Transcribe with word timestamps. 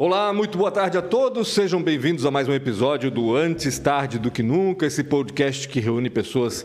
Olá, 0.00 0.32
muito 0.32 0.56
boa 0.56 0.70
tarde 0.70 0.96
a 0.96 1.02
todos. 1.02 1.48
Sejam 1.48 1.82
bem-vindos 1.82 2.24
a 2.24 2.30
mais 2.30 2.46
um 2.46 2.52
episódio 2.52 3.10
do 3.10 3.34
Antes 3.34 3.80
Tarde 3.80 4.16
do 4.16 4.30
que 4.30 4.44
Nunca, 4.44 4.86
esse 4.86 5.02
podcast 5.02 5.68
que 5.68 5.80
reúne 5.80 6.08
pessoas 6.08 6.64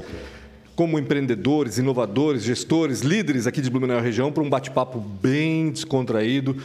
como 0.75 0.99
empreendedores, 0.99 1.79
inovadores, 1.79 2.43
gestores, 2.43 3.01
líderes 3.01 3.47
aqui 3.47 3.59
de 3.59 3.71
Blumenau 3.71 3.99
região 3.99 4.31
para 4.31 4.43
um 4.43 4.49
bate-papo 4.51 4.99
bem 4.99 5.71
descontraído 5.71 6.55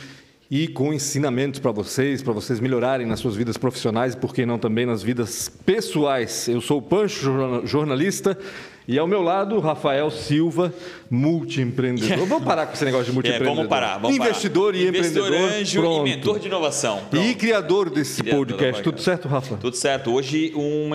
e 0.50 0.68
com 0.68 0.92
ensinamentos 0.92 1.58
para 1.58 1.70
vocês, 1.70 2.22
para 2.22 2.34
vocês 2.34 2.60
melhorarem 2.60 3.06
nas 3.06 3.20
suas 3.20 3.34
vidas 3.34 3.56
profissionais 3.56 4.12
e, 4.12 4.18
por 4.18 4.34
que 4.34 4.44
não, 4.44 4.58
também 4.58 4.84
nas 4.84 5.02
vidas 5.02 5.48
pessoais. 5.48 6.48
Eu 6.48 6.60
sou 6.60 6.80
o 6.80 6.82
Pancho, 6.82 7.62
jornalista, 7.64 8.36
e 8.88 8.98
ao 8.98 9.06
meu 9.06 9.20
lado, 9.20 9.60
Rafael 9.60 10.10
Silva, 10.10 10.72
multiempreendedor. 11.10 12.26
Vamos 12.26 12.44
parar 12.44 12.66
com 12.66 12.72
esse 12.72 12.84
negócio 12.84 13.06
de 13.06 13.12
multiempreendedor. 13.12 13.38
É, 13.48 13.54
vamos 13.54 13.68
parar. 13.68 13.98
Vamos 13.98 14.16
Investidor 14.16 14.72
parar. 14.72 14.84
e 14.84 14.88
Investidor 14.88 15.26
empreendedor. 15.28 15.60
anjo 15.60 15.80
pronto. 15.80 16.06
e 16.06 16.10
mentor 16.10 16.38
de 16.38 16.46
inovação. 16.48 17.00
Pronto. 17.10 17.24
E 17.26 17.34
criador 17.34 17.90
desse 17.90 18.22
Criador 18.22 18.46
podcast. 18.46 18.82
Tudo 18.82 19.00
certo, 19.00 19.28
Rafa? 19.28 19.56
Tudo 19.56 19.76
certo. 19.76 20.12
Hoje 20.12 20.52
um, 20.56 20.90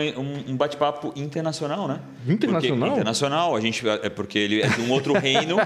um- 0.49 0.55
bate-papo 0.57 1.13
internacional, 1.15 1.87
né? 1.87 1.99
Internacional? 2.27 2.79
Porque, 2.79 2.93
internacional. 2.95 3.55
A 3.55 3.59
gente 3.61 3.87
é 3.87 4.09
porque 4.09 4.37
ele 4.39 4.61
é 4.61 4.67
de 4.67 4.81
um 4.81 4.91
outro 4.91 5.13
reino. 5.13 5.57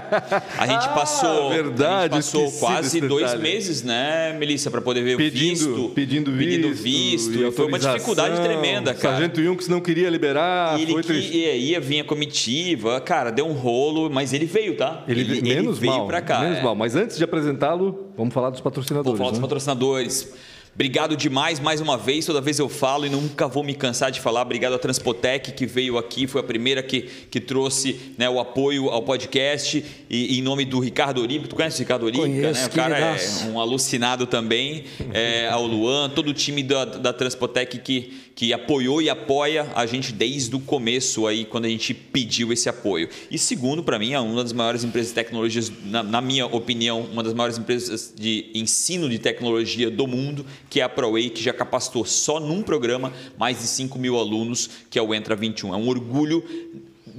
A 0.58 0.66
gente 0.66 0.78
Ah, 0.88 0.92
passou, 0.94 1.50
verdade, 1.50 2.16
a 2.16 2.20
gente 2.20 2.32
passou 2.32 2.50
quase 2.52 3.00
dois 3.00 3.34
meses, 3.38 3.82
né, 3.82 4.32
Melissa, 4.38 4.70
para 4.70 4.80
poder 4.80 5.02
ver 5.02 5.16
Pedindo, 5.16 5.50
o 5.52 5.74
visto, 5.76 5.88
pedindo 5.94 6.32
visto. 6.32 6.48
pedindo 6.50 6.74
visto. 6.74 7.34
e 7.42 7.50
foi 7.52 7.66
uma 7.66 7.78
dificuldade 7.78 8.40
tremenda, 8.40 8.94
cara. 8.94 9.14
Sargento 9.16 9.42
Junks 9.42 9.68
não 9.68 9.80
queria 9.80 10.08
liberar, 10.08 10.78
E 10.78 10.82
ele 10.82 10.92
foi 10.92 11.02
que 11.02 11.12
ia, 11.12 11.54
ia 11.54 11.80
vir 11.80 12.00
a 12.00 12.04
comitiva, 12.18 13.00
cara, 13.00 13.30
deu 13.30 13.46
um 13.46 13.52
rolo, 13.52 14.10
mas 14.10 14.32
ele 14.32 14.44
veio, 14.44 14.76
tá? 14.76 15.04
Ele, 15.06 15.40
menos 15.40 15.78
veio 15.78 15.92
mal, 15.92 16.06
pra 16.06 16.20
cá. 16.20 16.40
menos 16.40 16.58
é. 16.58 16.62
mal. 16.62 16.74
Mas 16.74 16.96
antes 16.96 17.16
de 17.16 17.22
apresentá-lo, 17.22 18.10
vamos 18.16 18.34
falar 18.34 18.50
dos 18.50 18.60
Vou 18.60 18.64
patrocinadores. 18.64 19.18
falar 19.18 19.30
dos 19.30 19.38
né? 19.38 19.42
patrocinadores. 19.42 20.32
Obrigado 20.74 21.16
demais 21.16 21.58
mais 21.58 21.80
uma 21.80 21.98
vez. 21.98 22.24
Toda 22.24 22.40
vez 22.40 22.58
eu 22.60 22.68
falo 22.68 23.04
e 23.04 23.08
nunca 23.08 23.48
vou 23.48 23.64
me 23.64 23.74
cansar 23.74 24.12
de 24.12 24.20
falar. 24.20 24.42
Obrigado 24.42 24.74
à 24.74 24.78
Transpotec 24.78 25.50
que 25.50 25.66
veio 25.66 25.98
aqui, 25.98 26.28
foi 26.28 26.40
a 26.40 26.44
primeira 26.44 26.84
que, 26.84 27.02
que 27.02 27.40
trouxe 27.40 28.12
né, 28.16 28.30
o 28.30 28.38
apoio 28.38 28.88
ao 28.88 29.02
podcast. 29.02 29.84
E 30.08 30.38
em 30.38 30.42
nome 30.42 30.64
do 30.64 30.78
Ricardo 30.78 31.20
Oribe, 31.20 31.48
tu 31.48 31.56
conhece 31.56 31.78
o 31.78 31.80
Ricardo 31.80 32.06
Oribe? 32.06 32.20
Conheço, 32.20 32.60
né? 32.60 32.66
O 32.66 32.70
cara 32.70 32.96
é 32.96 33.16
um 33.50 33.58
alucinado 33.58 34.24
também. 34.26 34.84
É, 35.12 35.48
ao 35.48 35.66
Luan, 35.66 36.10
todo 36.10 36.28
o 36.28 36.34
time 36.34 36.62
da, 36.62 36.84
da 36.84 37.12
Transpotec 37.12 37.78
que, 37.78 38.27
que 38.38 38.52
apoiou 38.52 39.02
e 39.02 39.10
apoia 39.10 39.66
a 39.74 39.84
gente 39.84 40.12
desde 40.12 40.54
o 40.54 40.60
começo 40.60 41.26
aí, 41.26 41.44
quando 41.44 41.64
a 41.64 41.68
gente 41.68 41.92
pediu 41.92 42.52
esse 42.52 42.68
apoio. 42.68 43.08
E 43.28 43.36
segundo, 43.36 43.82
para 43.82 43.98
mim, 43.98 44.12
é 44.12 44.20
uma 44.20 44.44
das 44.44 44.52
maiores 44.52 44.84
empresas 44.84 45.08
de 45.08 45.14
tecnologias, 45.16 45.72
na, 45.86 46.04
na 46.04 46.20
minha 46.20 46.46
opinião, 46.46 47.00
uma 47.00 47.24
das 47.24 47.34
maiores 47.34 47.58
empresas 47.58 48.14
de 48.16 48.48
ensino 48.54 49.08
de 49.08 49.18
tecnologia 49.18 49.90
do 49.90 50.06
mundo, 50.06 50.46
que 50.70 50.80
é 50.80 50.84
a 50.84 50.88
ProWay, 50.88 51.30
que 51.30 51.42
já 51.42 51.52
capacitou 51.52 52.04
só 52.04 52.38
num 52.38 52.62
programa 52.62 53.12
mais 53.36 53.58
de 53.58 53.66
5 53.66 53.98
mil 53.98 54.16
alunos, 54.16 54.70
que 54.88 55.00
é 55.00 55.02
o 55.02 55.12
Entra 55.12 55.34
21. 55.34 55.74
É 55.74 55.76
um 55.76 55.88
orgulho 55.88 56.44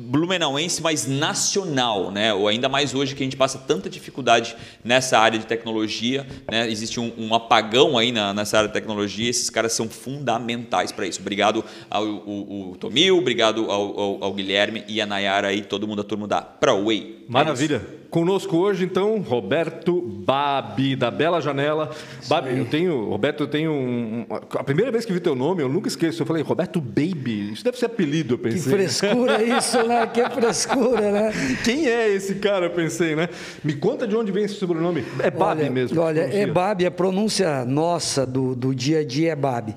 blumenauense, 0.09 0.81
mas 0.81 1.07
nacional, 1.07 2.11
né? 2.11 2.33
Ou 2.33 2.47
ainda 2.47 2.67
mais 2.67 2.93
hoje 2.95 3.15
que 3.15 3.21
a 3.21 3.25
gente 3.25 3.37
passa 3.37 3.57
tanta 3.59 3.89
dificuldade 3.89 4.55
nessa 4.83 5.17
área 5.19 5.37
de 5.37 5.45
tecnologia, 5.45 6.25
né? 6.51 6.69
Existe 6.69 6.99
um, 6.99 7.11
um 7.17 7.33
apagão 7.33 7.97
aí 7.97 8.11
na, 8.11 8.33
nessa 8.33 8.57
área 8.57 8.67
de 8.67 8.73
tecnologia. 8.73 9.29
Esses 9.29 9.49
caras 9.49 9.73
são 9.73 9.87
fundamentais 9.87 10.91
para 10.91 11.05
isso. 11.05 11.19
Obrigado 11.21 11.63
ao 11.89 12.03
o, 12.05 12.71
o 12.71 12.77
Tomil, 12.77 13.17
obrigado 13.17 13.69
ao, 13.69 13.99
ao- 13.99 14.23
ao 14.23 14.33
Guilherme 14.33 14.83
e 14.87 14.99
a 15.01 15.05
Nayara 15.05 15.49
aí, 15.49 15.61
todo 15.61 15.87
mundo, 15.87 16.01
a 16.01 16.03
turma 16.03 16.27
da 16.27 16.41
ProWay. 16.41 17.17
É 17.27 17.31
Maravilha. 17.31 17.98
Conosco 18.09 18.57
hoje, 18.57 18.85
então, 18.85 19.19
Roberto 19.19 20.01
Babi, 20.01 20.95
da 20.95 21.11
Bela 21.11 21.39
Janela. 21.39 21.91
Babi, 22.27 22.57
eu 22.57 22.65
tenho, 22.65 23.05
Roberto, 23.07 23.43
eu 23.43 23.47
tenho 23.47 23.71
um, 23.71 24.25
a 24.29 24.63
primeira 24.63 24.91
vez 24.91 25.05
que 25.05 25.13
vi 25.13 25.19
teu 25.19 25.35
nome, 25.35 25.61
eu 25.61 25.69
nunca 25.69 25.87
esqueço. 25.87 26.23
Eu 26.23 26.25
falei, 26.25 26.41
Roberto 26.41 26.81
Baby, 26.81 27.51
isso 27.53 27.63
deve 27.63 27.77
ser 27.77 27.85
apelido, 27.85 28.33
eu 28.33 28.37
Que 28.39 28.43
pensei. 28.45 28.71
frescura 28.73 29.43
isso, 29.45 29.83
né? 29.87 30.07
Que 30.07 30.27
frescura, 30.27 31.11
né? 31.11 31.33
Quem 31.63 31.87
é 31.87 32.09
esse 32.09 32.35
cara, 32.35 32.65
eu 32.65 32.71
pensei, 32.71 33.15
né? 33.15 33.29
Me 33.63 33.73
conta 33.75 34.07
de 34.07 34.15
onde 34.15 34.31
vem 34.31 34.45
esse 34.45 34.55
sobrenome. 34.55 35.05
É 35.19 35.29
Babi 35.29 35.61
olha, 35.61 35.71
mesmo. 35.71 36.01
Olha, 36.01 36.21
é 36.21 36.47
Babi, 36.47 36.87
a 36.87 36.91
pronúncia 36.91 37.63
nossa 37.63 38.25
do, 38.25 38.55
do 38.55 38.73
dia 38.73 38.99
a 38.99 39.05
dia 39.05 39.33
é 39.33 39.35
Babi. 39.35 39.75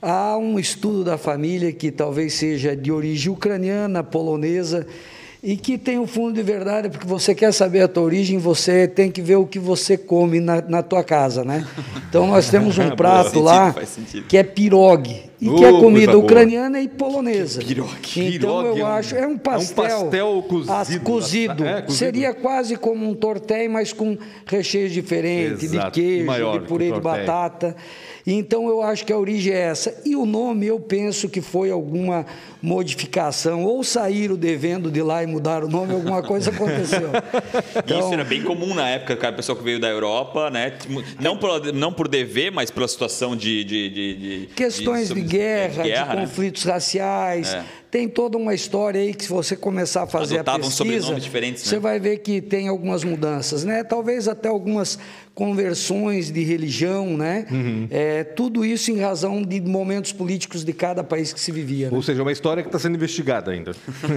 Há 0.00 0.36
um 0.36 0.58
estudo 0.58 1.02
da 1.02 1.18
família 1.18 1.72
que 1.72 1.90
talvez 1.90 2.34
seja 2.34 2.76
de 2.76 2.92
origem 2.92 3.32
ucraniana, 3.32 4.02
polonesa, 4.04 4.86
e 5.42 5.56
que 5.56 5.76
tem 5.76 5.98
um 5.98 6.06
fundo 6.06 6.34
de 6.34 6.42
verdade, 6.42 6.88
porque 6.88 7.06
você 7.06 7.34
quer 7.34 7.52
saber 7.52 7.82
a 7.82 7.88
tua 7.88 8.04
origem, 8.04 8.38
você 8.38 8.86
tem 8.86 9.10
que 9.10 9.20
ver 9.20 9.36
o 9.36 9.46
que 9.46 9.58
você 9.58 9.98
come 9.98 10.38
na, 10.38 10.62
na 10.62 10.82
tua 10.82 11.02
casa, 11.02 11.44
né? 11.44 11.66
Então 12.08 12.28
nós 12.28 12.48
temos 12.48 12.78
um 12.78 12.90
prato 12.94 13.40
lá 13.40 13.74
sentido. 13.84 14.26
que 14.28 14.36
é 14.36 14.44
pirogue, 14.44 15.31
e 15.42 15.48
Oh, 15.48 15.56
que 15.56 15.64
é 15.64 15.72
comida 15.72 16.12
boa. 16.12 16.24
ucraniana 16.24 16.80
e 16.80 16.88
polonesa. 16.88 17.60
Pirogue. 17.62 17.92
Então 18.16 18.30
Pirogue 18.62 18.78
é 18.78 18.82
eu 18.82 18.86
um- 18.86 18.88
acho, 18.88 19.14
é 19.16 19.26
um 19.26 19.36
pastel. 19.36 19.84
é 19.84 19.94
um 19.96 20.00
pastel 20.02 20.44
cozido. 20.48 20.72
as- 20.72 20.98
cozido. 20.98 21.64
É, 21.64 21.82
cozido. 21.82 21.92
Seria 21.92 22.32
quase 22.32 22.76
como 22.76 23.08
um 23.08 23.12
tortel, 23.14 23.68
mas 23.68 23.92
com 23.92 24.16
recheios 24.46 24.92
diferentes, 24.92 25.64
Exato. 25.64 25.90
de 25.90 26.00
queijo, 26.00 26.24
Maior 26.26 26.60
de 26.60 26.66
purê 26.68 26.92
de 26.92 27.00
batata. 27.00 27.74
Então 28.24 28.68
eu 28.68 28.80
acho 28.80 29.04
que 29.04 29.12
a 29.12 29.18
origem 29.18 29.52
é 29.52 29.58
essa. 29.62 30.00
E 30.04 30.14
o 30.14 30.24
nome 30.24 30.64
eu 30.64 30.78
penso 30.78 31.28
que 31.28 31.40
foi 31.40 31.72
alguma 31.72 32.24
modificação. 32.62 33.64
Ou 33.64 33.82
saíram 33.82 34.36
devendo 34.36 34.90
de 34.90 35.02
lá 35.02 35.22
e 35.22 35.26
mudaram 35.26 35.66
o 35.66 35.70
nome, 35.70 35.92
alguma 35.92 36.22
coisa 36.22 36.50
aconteceu. 36.50 37.10
E 37.86 37.98
Isso 37.98 38.12
era 38.12 38.24
bem 38.24 38.42
comum 38.42 38.74
na 38.74 38.88
época, 38.88 39.16
cara, 39.16 39.32
o 39.32 39.36
pessoal 39.36 39.56
que 39.58 39.64
veio 39.64 39.80
da 39.80 39.88
Europa, 39.88 40.50
né? 40.50 40.74
Não 41.20 41.36
por, 41.36 41.72
não 41.72 41.92
por 41.92 42.06
dever, 42.06 42.50
mas 42.52 42.70
pela 42.70 42.86
situação 42.86 43.34
de. 43.36 43.64
de, 43.64 43.88
de- 43.90 44.14
de- 44.14 44.46
Questões 44.54 45.08
de, 45.08 45.20
de- 45.32 45.38
guerra, 45.38 45.82
de, 45.82 45.88
guerra, 45.90 46.14
né? 46.14 46.20
conflitos 46.22 46.64
raciais. 46.64 47.54
É. 47.54 47.64
Tem 47.90 48.08
toda 48.08 48.38
uma 48.38 48.54
história 48.54 48.98
aí 49.00 49.12
que 49.12 49.24
se 49.24 49.30
você 49.30 49.54
começar 49.54 50.04
a 50.04 50.06
fazer 50.06 50.36
a 50.38 50.40
Adotavam 50.40 50.60
pesquisa, 50.62 50.76
sobrenomes 50.78 51.22
diferentes, 51.24 51.62
né? 51.62 51.68
você 51.68 51.78
vai 51.78 52.00
ver 52.00 52.18
que 52.20 52.40
tem 52.40 52.66
algumas 52.68 53.04
mudanças, 53.04 53.64
né? 53.64 53.84
Talvez 53.84 54.26
até 54.28 54.48
algumas 54.48 54.98
conversões 55.34 56.30
de 56.30 56.42
religião, 56.42 57.16
né? 57.18 57.46
Uhum. 57.50 57.86
É, 57.90 58.24
tudo 58.24 58.64
isso 58.64 58.90
em 58.90 58.98
razão 58.98 59.42
de 59.42 59.60
momentos 59.60 60.10
políticos 60.12 60.64
de 60.64 60.72
cada 60.72 61.04
país 61.04 61.32
que 61.34 61.40
se 61.40 61.52
vivia. 61.52 61.90
né? 61.90 61.96
Ou 61.96 62.02
seja, 62.02 62.20
é 62.20 62.22
uma 62.22 62.32
história 62.32 62.62
que 62.62 62.68
está 62.70 62.78
sendo 62.78 62.94
investigada 62.94 63.50
ainda. 63.50 63.72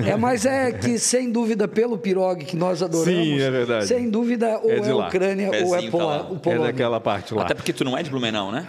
É, 0.09 0.15
mas 0.15 0.45
é 0.45 0.71
que, 0.71 0.97
sem 0.97 1.29
dúvida, 1.29 1.67
pelo 1.67 1.97
pirogue 1.97 2.45
que 2.45 2.55
nós 2.55 2.81
adoramos, 2.81 3.05
Sim, 3.27 3.41
é 3.41 3.51
verdade. 3.51 3.87
sem 3.87 4.09
dúvida, 4.09 4.57
ou 4.63 4.71
É 4.71 4.77
é. 4.89 4.93
Ucrânia 4.93 5.47
ou 5.49 5.53
é 5.53 5.59
Pezinho 5.59 5.91
tá 5.91 5.97
Pola, 5.97 6.05
lá. 6.17 6.31
o 6.31 6.35
É 6.35 6.39
Polônia. 6.39 6.65
daquela 6.67 6.99
parte 7.01 7.33
lá. 7.33 7.41
Até 7.43 7.53
porque 7.53 7.73
tu 7.73 7.83
não 7.83 7.97
é 7.97 8.03
de 8.03 8.09
Blumenau, 8.09 8.51
né? 8.53 8.65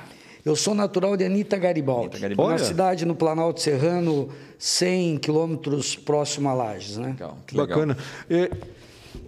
Eu 0.46 0.54
sou 0.54 0.76
natural 0.76 1.16
de 1.16 1.24
Anitta 1.24 1.58
Garibaldi, 1.58 2.02
Anitta 2.02 2.18
Garibaldi. 2.20 2.52
uma 2.52 2.58
cidade 2.58 3.04
no 3.04 3.16
Planalto 3.16 3.60
Serrano, 3.60 4.28
100 4.56 5.18
quilômetros 5.18 5.96
próximo 5.96 6.48
a 6.48 6.54
Lages. 6.54 6.98
Né? 6.98 7.08
Legal, 7.08 7.38
que 7.44 7.56
legal. 7.56 7.66
Bacana. 7.66 7.98
É, 8.30 8.48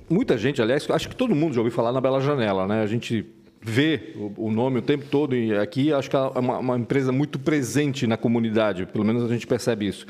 muita 0.09 0.39
gente, 0.39 0.63
aliás, 0.63 0.89
acho 0.89 1.09
que 1.09 1.17
todo 1.17 1.35
mundo 1.35 1.55
já 1.55 1.61
ouviu 1.61 1.75
falar 1.75 1.91
na 1.91 2.01
Bela 2.01 2.21
Janela, 2.21 2.69
né? 2.69 2.83
A 2.83 2.87
gente 2.87 3.27
vê 3.61 4.15
o, 4.37 4.53
nome 4.53 4.79
o 4.79 4.83
tempo 4.83 5.07
todo 5.11 5.35
e 5.35 5.53
aqui 5.57 5.93
acho 5.93 6.09
que 6.09 6.15
é 6.15 6.21
uma, 6.21 6.59
uma 6.59 6.79
empresa 6.79 7.11
muito 7.11 7.37
presente 7.37 8.07
na 8.07 8.17
comunidade, 8.17 8.87
pelo 8.87 9.05
menos 9.05 9.25
a 9.25 9.29
gente 9.29 9.45
percebe 9.45 9.89
isso. 9.89 10.07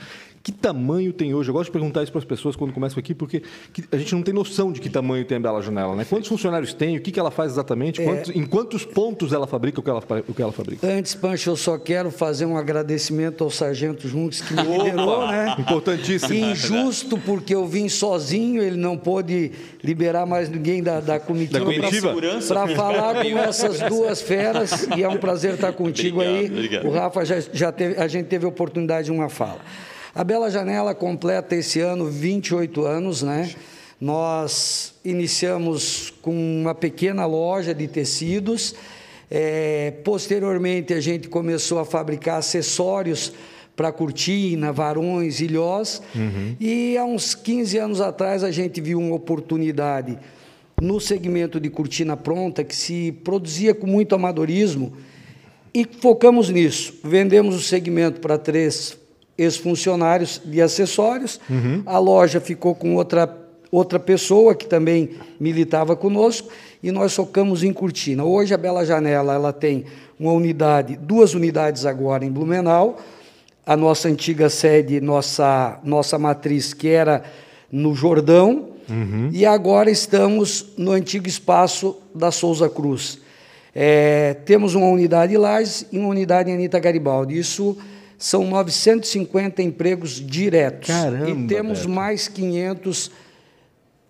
Que 0.48 0.52
tamanho 0.52 1.12
tem 1.12 1.34
hoje? 1.34 1.50
Eu 1.50 1.52
gosto 1.52 1.66
de 1.66 1.72
perguntar 1.72 2.02
isso 2.02 2.10
para 2.10 2.20
as 2.20 2.24
pessoas 2.24 2.56
quando 2.56 2.72
começam 2.72 2.98
aqui, 2.98 3.14
porque 3.14 3.42
que- 3.70 3.84
a 3.92 3.98
gente 3.98 4.14
não 4.14 4.22
tem 4.22 4.32
noção 4.32 4.72
de 4.72 4.80
que 4.80 4.88
tamanho 4.88 5.22
tem 5.22 5.36
a 5.36 5.40
Bela 5.40 5.60
Janela, 5.60 5.94
né? 5.94 6.06
Quantos 6.08 6.26
funcionários 6.26 6.72
tem? 6.72 6.96
O 6.96 7.02
que, 7.02 7.12
que 7.12 7.20
ela 7.20 7.30
faz 7.30 7.50
É. 7.50 7.54
exatamente? 7.56 8.02
Quantos- 8.02 8.34
em 8.34 8.46
quantos 8.46 8.82
pontos 8.82 9.34
ela 9.34 9.46
fabrica 9.46 9.78
o 9.78 9.82
que 9.82 9.90
ela, 9.90 10.02
o 10.26 10.32
que 10.32 10.40
ela 10.40 10.50
fabrica? 10.50 10.86
Antes, 10.86 11.14
Pancho, 11.14 11.50
eu 11.50 11.56
só 11.56 11.76
quero 11.76 12.10
fazer 12.10 12.46
um 12.46 12.56
agradecimento 12.56 13.44
ao 13.44 13.50
Sargento 13.50 14.08
Juntos 14.08 14.40
que 14.40 14.54
me 14.54 14.62
liberou, 14.62 15.28
né? 15.28 15.54
Importantíssimo. 15.58 16.32
Injusto, 16.32 17.18
porque 17.18 17.54
eu 17.54 17.66
vim 17.66 17.86
sozinho, 17.90 18.62
ele 18.62 18.78
não 18.78 18.96
pôde 18.96 19.52
liberar 19.84 20.24
mais 20.24 20.48
ninguém 20.48 20.82
da, 20.82 20.98
da 20.98 21.20
comitiva. 21.20 21.58
Da 21.58 21.64
comitiva? 21.66 22.14
Para 22.48 22.68
falar 22.68 23.22
com 23.22 23.38
essas 23.38 23.80
duas 23.80 24.22
feras, 24.22 24.88
e 24.96 25.02
é 25.02 25.08
um 25.10 25.18
prazer 25.18 25.54
estar 25.56 25.74
contigo 25.74 26.22
Obrigado, 26.22 26.38
aí. 26.40 26.46
obrigado. 26.50 26.86
O 26.86 26.90
Rafa 26.90 27.22
já, 27.26 27.38
já 27.52 27.70
teve, 27.70 28.00
a 28.00 28.08
gente 28.08 28.28
teve 28.28 28.46
a 28.46 28.48
oportunidade 28.48 29.04
de 29.04 29.12
uma 29.12 29.28
fala. 29.28 29.58
A 30.18 30.24
Bela 30.24 30.50
Janela 30.50 30.96
completa 30.96 31.54
esse 31.54 31.78
ano 31.78 32.06
28 32.06 32.84
anos, 32.84 33.22
né? 33.22 33.52
Nós 34.00 34.94
iniciamos 35.04 36.12
com 36.20 36.32
uma 36.32 36.74
pequena 36.74 37.24
loja 37.24 37.72
de 37.72 37.86
tecidos. 37.86 38.74
É, 39.30 39.92
posteriormente, 40.02 40.92
a 40.92 41.00
gente 41.00 41.28
começou 41.28 41.78
a 41.78 41.84
fabricar 41.84 42.38
acessórios 42.38 43.32
para 43.76 43.92
cortina, 43.92 44.72
varões, 44.72 45.38
ilhós. 45.38 46.02
E 46.58 46.98
há 46.98 47.04
uns 47.04 47.36
15 47.36 47.78
anos 47.78 48.00
atrás, 48.00 48.42
a 48.42 48.50
gente 48.50 48.80
viu 48.80 48.98
uma 48.98 49.14
oportunidade 49.14 50.18
no 50.82 50.98
segmento 50.98 51.60
de 51.60 51.70
cortina 51.70 52.16
pronta, 52.16 52.64
que 52.64 52.74
se 52.74 53.12
produzia 53.22 53.72
com 53.72 53.86
muito 53.86 54.16
amadorismo, 54.16 54.94
e 55.72 55.86
focamos 56.00 56.50
nisso. 56.50 56.98
Vendemos 57.04 57.54
o 57.54 57.60
segmento 57.60 58.20
para 58.20 58.36
três 58.36 58.97
ex-funcionários 59.38 60.42
de 60.44 60.60
acessórios, 60.60 61.40
a 61.86 61.98
loja 61.98 62.40
ficou 62.40 62.74
com 62.74 62.96
outra 62.96 63.48
outra 63.70 63.98
pessoa 63.98 64.54
que 64.54 64.66
também 64.66 65.10
militava 65.38 65.94
conosco 65.94 66.48
e 66.82 66.90
nós 66.90 67.14
focamos 67.14 67.62
em 67.62 67.72
Cortina. 67.72 68.24
Hoje 68.24 68.54
a 68.54 68.56
Bela 68.56 68.84
Janela 68.84 69.34
ela 69.34 69.52
tem 69.52 69.84
uma 70.18 70.32
unidade, 70.32 70.96
duas 70.96 71.34
unidades 71.34 71.84
agora 71.84 72.24
em 72.24 72.30
Blumenau, 72.30 72.98
a 73.66 73.76
nossa 73.76 74.08
antiga 74.08 74.48
sede, 74.48 75.00
nossa 75.00 75.78
nossa 75.84 76.18
matriz 76.18 76.72
que 76.72 76.88
era 76.88 77.22
no 77.70 77.94
Jordão 77.94 78.70
uhum. 78.88 79.28
e 79.32 79.44
agora 79.44 79.90
estamos 79.90 80.72
no 80.78 80.92
antigo 80.92 81.28
espaço 81.28 81.96
da 82.14 82.30
Souza 82.30 82.68
Cruz. 82.68 83.20
É, 83.74 84.34
temos 84.46 84.74
uma 84.74 84.86
unidade 84.86 85.34
em 85.34 85.36
Lages 85.36 85.86
e 85.92 85.98
uma 85.98 86.08
unidade 86.08 86.50
em 86.50 86.54
Anitta 86.54 86.80
Garibaldi. 86.80 87.38
Isso 87.38 87.76
são 88.18 88.44
950 88.44 89.62
empregos 89.62 90.20
diretos. 90.20 90.88
Caramba, 90.88 91.30
e 91.30 91.46
temos 91.46 91.80
Beto. 91.80 91.90
mais 91.90 92.26
500 92.26 93.10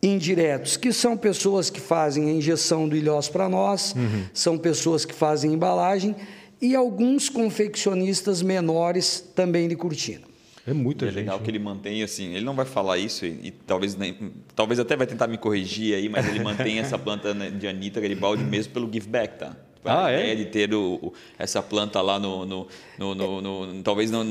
indiretos, 0.03 0.77
que 0.77 0.93
são 0.93 1.17
pessoas 1.17 1.69
que 1.69 1.81
fazem 1.81 2.31
a 2.31 2.33
injeção 2.33 2.89
do 2.89 2.97
ilhós 2.97 3.29
para 3.29 3.49
nós, 3.49 3.95
uhum. 3.95 4.25
são 4.33 4.57
pessoas 4.57 5.05
que 5.05 5.13
fazem 5.13 5.53
embalagem 5.53 6.17
e 6.61 6.75
alguns 6.75 7.29
confeccionistas 7.29 8.41
menores 8.41 9.21
também 9.35 9.69
de 9.69 9.77
cortina. 9.77 10.27
É 10.67 10.73
muita 10.73 11.07
gente. 11.07 11.17
É 11.17 11.21
legal 11.21 11.41
que 11.41 11.51
ele 11.51 11.59
mantém 11.59 12.03
assim, 12.03 12.35
ele 12.35 12.45
não 12.45 12.55
vai 12.55 12.67
falar 12.67 12.99
isso 12.99 13.25
e, 13.25 13.41
e, 13.43 13.51
talvez 13.51 13.97
nem, 13.97 14.33
talvez 14.55 14.79
até 14.79 14.97
vai 14.97 15.07
tentar 15.07 15.27
me 15.27 15.39
corrigir 15.39 15.95
aí, 15.95 16.09
mas 16.09 16.29
ele 16.29 16.41
mantém 16.41 16.79
essa 16.79 16.99
planta 16.99 17.35
né, 17.35 17.51
de 17.51 17.67
Anitta 17.67 18.01
Garibaldi 18.01 18.45
mesmo 18.45 18.73
pelo 18.73 18.91
give 18.93 19.09
back, 19.09 19.39
tá? 19.39 19.57
Ah, 19.85 20.07
a 20.07 20.13
é? 20.13 20.21
ideia 20.21 20.37
de 20.37 20.45
ter 20.47 20.75
o, 20.75 20.99
o, 21.03 21.13
essa 21.39 21.63
planta 21.63 22.01
lá 22.01 22.19
no, 22.19 22.45
no, 22.45 22.67
no, 22.99 23.15
no, 23.15 23.41
no 23.41 23.83
talvez 23.83 24.11
no, 24.11 24.23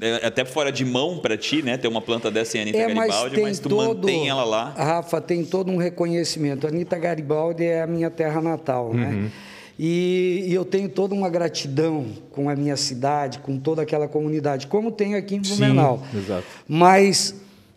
é 0.00 0.26
até 0.26 0.44
fora 0.44 0.72
de 0.72 0.84
mão 0.84 1.18
para 1.18 1.36
ti, 1.36 1.62
né? 1.62 1.76
Ter 1.76 1.88
uma 1.88 2.00
planta 2.00 2.30
dessa 2.30 2.58
em 2.58 2.62
Anitta 2.62 2.78
é, 2.78 2.94
Garibaldi, 2.94 3.36
mas, 3.36 3.44
mas 3.44 3.58
tu 3.58 3.68
todo, 3.68 3.98
mantém 3.98 4.28
ela 4.28 4.44
lá. 4.44 4.70
Rafa, 4.70 5.20
tem 5.20 5.44
todo 5.44 5.70
um 5.70 5.76
reconhecimento. 5.76 6.66
Anitta 6.66 6.98
Garibaldi 6.98 7.64
é 7.64 7.82
a 7.82 7.86
minha 7.86 8.10
terra 8.10 8.40
natal, 8.40 8.92
né? 8.94 9.08
Uhum. 9.08 9.30
E, 9.78 10.44
e, 10.46 10.54
eu 10.54 10.64
tenho 10.64 10.88
toda 10.88 11.14
uma 11.14 11.28
gratidão 11.28 12.06
com 12.30 12.48
a 12.48 12.54
minha 12.54 12.76
cidade, 12.76 13.40
com 13.40 13.58
toda 13.58 13.82
aquela 13.82 14.06
comunidade, 14.06 14.68
como 14.68 14.92
tenho 14.92 15.18
aqui 15.18 15.34
em 15.34 15.40
Blumenau. 15.40 16.00
Sim, 16.12 16.18
exato. 16.18 16.46
Mas 16.68 17.34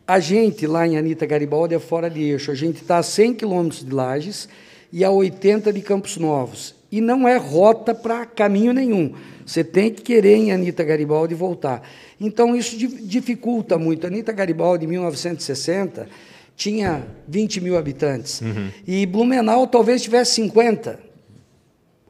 a 0.07 0.19
gente 0.19 0.67
lá 0.67 0.87
em 0.87 0.95
Anitta 0.95 1.25
Garibaldi 1.25 1.73
é 1.73 1.79
fora 1.79 2.09
de 2.09 2.21
eixo. 2.21 2.51
A 2.51 2.55
gente 2.55 2.81
está 2.81 2.99
a 2.99 3.03
100 3.03 3.33
quilômetros 3.33 3.83
de 3.83 3.91
Lages 3.91 4.47
e 4.93 5.03
a 5.03 5.09
80 5.09 5.73
de 5.73 5.81
Campos 5.81 6.17
Novos. 6.17 6.76
E 6.91 7.01
não 7.01 7.27
é 7.27 7.35
rota 7.37 7.93
para 7.93 8.25
caminho 8.25 8.71
nenhum. 8.73 9.13
Você 9.45 9.63
tem 9.63 9.91
que 9.91 10.01
querer 10.01 10.35
em 10.35 10.51
Anitta 10.51 10.83
Garibaldi 10.83 11.33
voltar. 11.33 11.81
Então, 12.19 12.55
isso 12.55 12.77
dificulta 12.77 13.77
muito. 13.77 14.07
Anitta 14.07 14.31
Garibaldi, 14.31 14.85
em 14.85 14.89
1960, 14.89 16.07
tinha 16.55 17.05
20 17.27 17.61
mil 17.61 17.77
habitantes. 17.77 18.41
Uhum. 18.41 18.69
E 18.85 19.05
Blumenau 19.05 19.67
talvez 19.67 20.01
tivesse 20.01 20.33
50. 20.35 20.99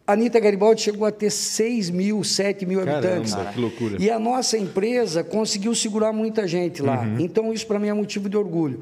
A 0.06 0.14
Anitta 0.14 0.40
Garibaldi 0.40 0.82
chegou 0.82 1.06
a 1.06 1.12
ter 1.12 1.30
6 1.30 1.90
mil, 1.90 2.24
7 2.24 2.66
mil 2.66 2.80
Caramba, 2.80 2.98
habitantes. 2.98 3.36
Que 3.54 3.60
loucura. 3.60 3.98
E 4.00 4.10
a 4.10 4.18
nossa 4.18 4.58
empresa 4.58 5.24
conseguiu 5.24 5.76
segurar 5.76 6.14
muita 6.14 6.48
gente 6.48 6.82
lá. 6.82 7.02
Uhum. 7.02 7.20
Então, 7.20 7.54
isso 7.54 7.68
para 7.68 7.78
mim 7.78 7.90
é 7.90 7.94
motivo 7.94 8.30
de 8.30 8.38
orgulho. 8.38 8.82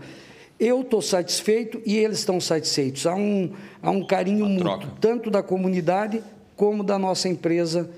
Eu 0.60 0.82
estou 0.82 1.02
satisfeito 1.02 1.82
e 1.86 1.98
eles 1.98 2.20
estão 2.20 2.40
satisfeitos. 2.40 3.06
Há 3.06 3.16
um, 3.16 3.52
há 3.82 3.90
um 3.90 4.06
carinho 4.06 4.46
mútuo, 4.46 4.90
tanto 5.02 5.30
da 5.30 5.44
comunidade 5.44 6.24
como 6.56 6.84
da 6.84 6.98
nossa 6.98 7.28
empresa 7.28 7.90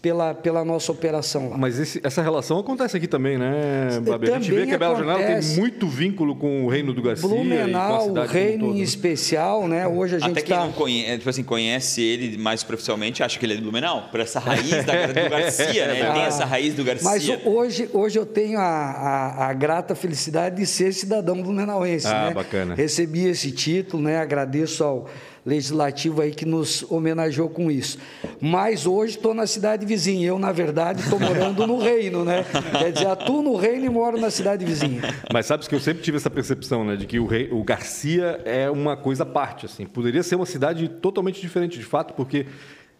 pela, 0.00 0.34
pela 0.34 0.64
nossa 0.64 0.92
operação 0.92 1.50
lá. 1.50 1.58
Mas 1.58 1.78
esse, 1.78 2.00
essa 2.02 2.22
relação 2.22 2.58
acontece 2.58 2.96
aqui 2.96 3.06
também, 3.06 3.38
né, 3.38 4.00
Babi? 4.02 4.30
A 4.30 4.38
gente 4.38 4.52
vê 4.52 4.66
que 4.66 4.74
a 4.74 4.78
Bela 4.78 4.96
Janela 4.96 5.22
tem 5.22 5.56
muito 5.56 5.88
vínculo 5.88 6.36
com 6.36 6.64
o 6.64 6.68
Reino 6.68 6.92
do 6.92 7.02
Garcia. 7.02 7.28
Blumenau, 7.28 8.10
o 8.10 8.24
Reino 8.24 8.74
em 8.76 8.80
especial, 8.80 9.66
né? 9.66 9.86
Hoje 9.86 10.16
a 10.16 10.18
gente 10.18 10.32
Até 10.32 10.42
quem 10.42 10.56
tá... 10.56 10.64
não 10.64 10.72
conhece, 10.72 11.18
tipo 11.18 11.30
assim, 11.30 11.42
conhece 11.42 12.02
ele 12.02 12.36
mais 12.36 12.62
profissionalmente, 12.62 13.22
acha 13.22 13.38
que 13.38 13.46
ele 13.46 13.54
é 13.54 13.56
de 13.56 13.62
Blumenau, 13.62 14.08
por 14.10 14.20
essa 14.20 14.38
raiz 14.38 14.84
da, 14.84 15.06
do 15.06 15.30
Garcia, 15.30 15.86
né? 15.86 16.00
Ele 16.00 16.12
tem 16.12 16.22
essa 16.22 16.44
raiz 16.44 16.74
do 16.74 16.84
Garcia. 16.84 17.10
Mas 17.10 17.28
hoje, 17.44 17.88
hoje 17.92 18.18
eu 18.18 18.26
tenho 18.26 18.58
a, 18.58 18.62
a, 18.62 19.48
a 19.48 19.52
grata 19.52 19.94
felicidade 19.94 20.56
de 20.56 20.66
ser 20.66 20.92
cidadão 20.92 21.42
blumenauense, 21.42 22.06
ah, 22.06 22.28
né? 22.28 22.34
bacana. 22.34 22.74
Recebi 22.74 23.26
esse 23.26 23.50
título, 23.50 24.02
né? 24.02 24.18
Agradeço 24.18 24.84
ao 24.84 25.08
legislativo 25.46 26.20
aí 26.20 26.32
que 26.32 26.44
nos 26.44 26.84
homenageou 26.90 27.48
com 27.48 27.70
isso. 27.70 27.98
Mas 28.40 28.84
hoje 28.84 29.16
estou 29.16 29.32
na 29.32 29.46
cidade 29.46 29.86
vizinha. 29.86 30.26
Eu, 30.26 30.38
na 30.38 30.50
verdade, 30.50 31.00
estou 31.00 31.20
morando 31.20 31.64
no 31.66 31.78
reino, 31.78 32.24
né? 32.24 32.44
Quer 32.76 32.92
dizer, 32.92 33.06
atuo 33.06 33.40
no 33.40 33.54
reino 33.54 33.86
e 33.86 33.88
moro 33.88 34.20
na 34.20 34.28
cidade 34.28 34.64
vizinha. 34.64 35.02
Mas 35.32 35.46
sabes 35.46 35.68
que 35.68 35.74
eu 35.74 35.80
sempre 35.80 36.02
tive 36.02 36.16
essa 36.16 36.28
percepção, 36.28 36.84
né? 36.84 36.96
De 36.96 37.06
que 37.06 37.20
o, 37.20 37.26
rei, 37.26 37.48
o 37.52 37.62
Garcia 37.62 38.40
é 38.44 38.68
uma 38.68 38.96
coisa 38.96 39.22
à 39.22 39.26
parte, 39.26 39.66
assim. 39.66 39.86
Poderia 39.86 40.22
ser 40.24 40.34
uma 40.34 40.46
cidade 40.46 40.88
totalmente 40.88 41.40
diferente, 41.40 41.78
de 41.78 41.84
fato, 41.84 42.12
porque 42.14 42.46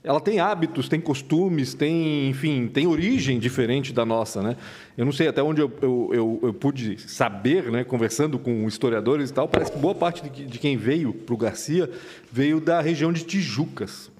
ela 0.06 0.20
tem 0.20 0.38
hábitos, 0.38 0.88
tem 0.88 1.00
costumes, 1.00 1.74
tem, 1.74 2.30
enfim, 2.30 2.68
tem 2.68 2.86
origem 2.86 3.40
diferente 3.40 3.92
da 3.92 4.06
nossa, 4.06 4.40
né? 4.40 4.56
Eu 4.96 5.04
não 5.04 5.10
sei 5.10 5.26
até 5.26 5.42
onde 5.42 5.60
eu, 5.60 5.70
eu, 5.82 6.10
eu, 6.12 6.40
eu 6.44 6.54
pude 6.54 6.96
saber, 7.10 7.64
né, 7.72 7.82
conversando 7.82 8.38
com 8.38 8.68
historiadores 8.68 9.30
e 9.30 9.34
tal, 9.34 9.48
parece 9.48 9.72
que 9.72 9.78
boa 9.78 9.96
parte 9.96 10.22
de, 10.22 10.46
de 10.46 10.58
quem 10.60 10.76
veio 10.76 11.12
para 11.12 11.34
o 11.34 11.36
Garcia 11.36 11.90
veio 12.32 12.60
da 12.60 12.80
região 12.80 13.12
de 13.12 13.24
Tijucas. 13.24 14.12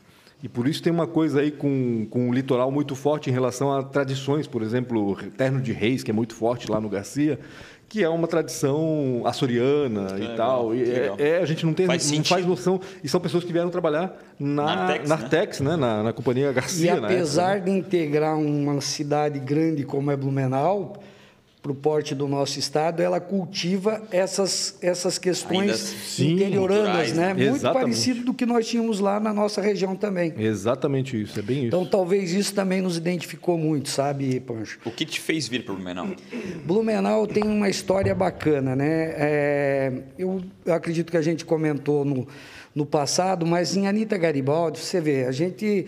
E 0.43 0.49
por 0.49 0.67
isso 0.67 0.83
tem 0.83 0.93
uma 0.93 1.07
coisa 1.07 1.41
aí 1.41 1.51
com, 1.53 2.07
com 2.11 2.29
o 2.29 2.35
litoral 2.35 2.71
muito 2.71 2.95
forte 2.95 3.31
em 3.31 3.33
relação 3.33 3.73
a 3.73 3.83
tradições, 3.83 4.47
por 4.47 4.63
exemplo, 4.63 5.17
Terno 5.37 5.63
de 5.63 5.73
Reis, 5.73 6.03
que 6.03 6.11
é 6.11 6.15
muito 6.15 6.35
forte 6.35 6.71
lá 6.71 6.81
no 6.81 6.89
Garcia, 6.89 7.39
que 7.89 8.03
é 8.03 8.09
uma 8.09 8.27
tradição 8.27 9.23
açoriana 9.25 10.15
que 10.15 10.25
e 10.25 10.37
tal. 10.37 10.75
E 10.75 10.91
é, 10.91 11.15
é, 11.19 11.37
a 11.39 11.45
gente 11.45 11.65
não 11.65 11.73
tem 11.73 11.87
faz 11.87 12.11
não 12.11 12.25
faz 12.25 12.45
noção. 12.45 12.81
E 13.03 13.09
são 13.09 13.21
pessoas 13.21 13.45
que 13.45 13.53
vieram 13.53 13.71
trabalhar 13.71 14.17
na, 14.39 14.65
na 14.65 14.73
Artex, 14.73 15.09
na, 15.09 15.15
Artex, 15.15 15.61
né? 15.61 15.71
né? 15.71 15.77
Na, 15.77 16.03
na, 16.03 16.13
companhia 16.13 16.53
Garcia. 16.53 16.95
E 16.95 17.05
apesar 17.05 17.57
época, 17.57 17.71
de 17.71 17.79
integrar 17.79 18.37
uma 18.37 18.81
cidade 18.81 19.39
grande 19.39 19.85
como 19.85 20.11
é 20.11 20.17
Blumenau, 20.17 20.95
para 21.67 21.73
o 21.73 21.75
porte 21.75 22.15
do 22.15 22.29
nosso 22.29 22.61
estado, 22.61 23.03
ela 23.03 23.19
cultiva 23.19 24.01
essas, 24.13 24.79
essas 24.81 25.19
questões 25.19 25.77
sim, 25.77 26.35
interioranas, 26.35 27.13
né? 27.13 27.33
Exatamente. 27.33 27.51
Muito 27.51 27.73
parecido 27.73 28.25
do 28.25 28.33
que 28.33 28.47
nós 28.47 28.69
tínhamos 28.69 29.01
lá 29.01 29.19
na 29.19 29.35
nossa 29.35 29.61
região 29.61 29.97
também. 29.97 30.33
Exatamente 30.39 31.21
isso, 31.21 31.39
é 31.41 31.43
bem 31.43 31.59
isso. 31.59 31.67
Então, 31.67 31.85
talvez 31.85 32.33
isso 32.33 32.55
também 32.55 32.81
nos 32.81 32.97
identificou 32.97 33.59
muito, 33.59 33.89
sabe, 33.89 34.39
Pancho? 34.39 34.79
O 34.85 34.93
que 34.93 35.05
te 35.05 35.21
fez 35.21 35.49
vir 35.49 35.65
para 35.65 35.75
Blumenau? 35.75 36.09
Blumenau 36.65 37.27
tem 37.27 37.43
uma 37.43 37.69
história 37.69 38.15
bacana, 38.15 38.77
né? 38.77 39.15
É, 39.17 39.93
eu, 40.17 40.41
eu 40.65 40.73
acredito 40.73 41.11
que 41.11 41.17
a 41.17 41.23
gente 41.23 41.45
comentou 41.45 42.05
no, 42.05 42.29
no 42.73 42.87
passado, 42.87 43.45
mas 43.45 43.77
em 43.77 43.89
Anitta 43.89 44.17
Garibaldi, 44.17 44.79
você 44.79 45.01
vê, 45.01 45.25
a 45.25 45.33
gente 45.33 45.87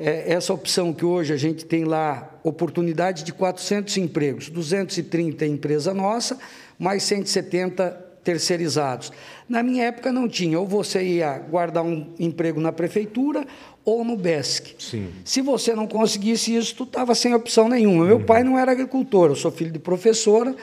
é, 0.00 0.32
essa 0.32 0.52
opção 0.54 0.92
que 0.92 1.04
hoje 1.04 1.32
a 1.32 1.36
gente 1.36 1.64
tem 1.64 1.84
lá, 1.84 2.30
oportunidade 2.42 3.22
de 3.22 3.32
400 3.32 3.98
empregos, 3.98 4.48
230 4.48 5.44
empresa 5.44 5.92
nossa, 5.92 6.38
mais 6.78 7.02
170 7.02 8.08
terceirizados. 8.24 9.12
Na 9.48 9.62
minha 9.62 9.84
época 9.84 10.10
não 10.10 10.28
tinha, 10.28 10.58
ou 10.58 10.66
você 10.66 11.02
ia 11.02 11.38
guardar 11.38 11.84
um 11.84 12.14
emprego 12.18 12.60
na 12.60 12.72
prefeitura 12.72 13.46
ou 13.84 14.04
no 14.04 14.16
BESC. 14.16 14.74
Sim. 14.78 15.08
Se 15.24 15.40
você 15.40 15.74
não 15.74 15.86
conseguisse 15.86 16.54
isso, 16.54 16.74
tu 16.76 16.84
estava 16.84 17.14
sem 17.14 17.34
opção 17.34 17.68
nenhuma. 17.68 18.06
Meu 18.06 18.16
uhum. 18.16 18.24
pai 18.24 18.42
não 18.42 18.58
era 18.58 18.72
agricultor, 18.72 19.30
eu 19.30 19.36
sou 19.36 19.50
filho 19.50 19.70
de 19.70 19.78
professora, 19.78 20.54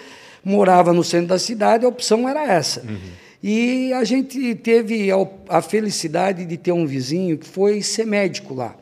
morava 0.44 0.94
no 0.94 1.04
centro 1.04 1.28
da 1.28 1.40
cidade, 1.40 1.86
a 1.86 1.90
opção 1.90 2.28
era 2.28 2.44
essa. 2.44 2.82
Uhum. 2.82 2.98
E 3.44 3.94
a 3.94 4.04
gente 4.04 4.56
teve 4.56 5.12
a, 5.12 5.16
a 5.50 5.62
felicidade 5.62 6.46
de 6.46 6.58
ter 6.58 6.72
um 6.72 6.88
vizinho 6.88 7.38
que 7.38 7.46
foi 7.46 7.84
ser 7.84 8.06
médico 8.06 8.56
lá. 8.56 8.76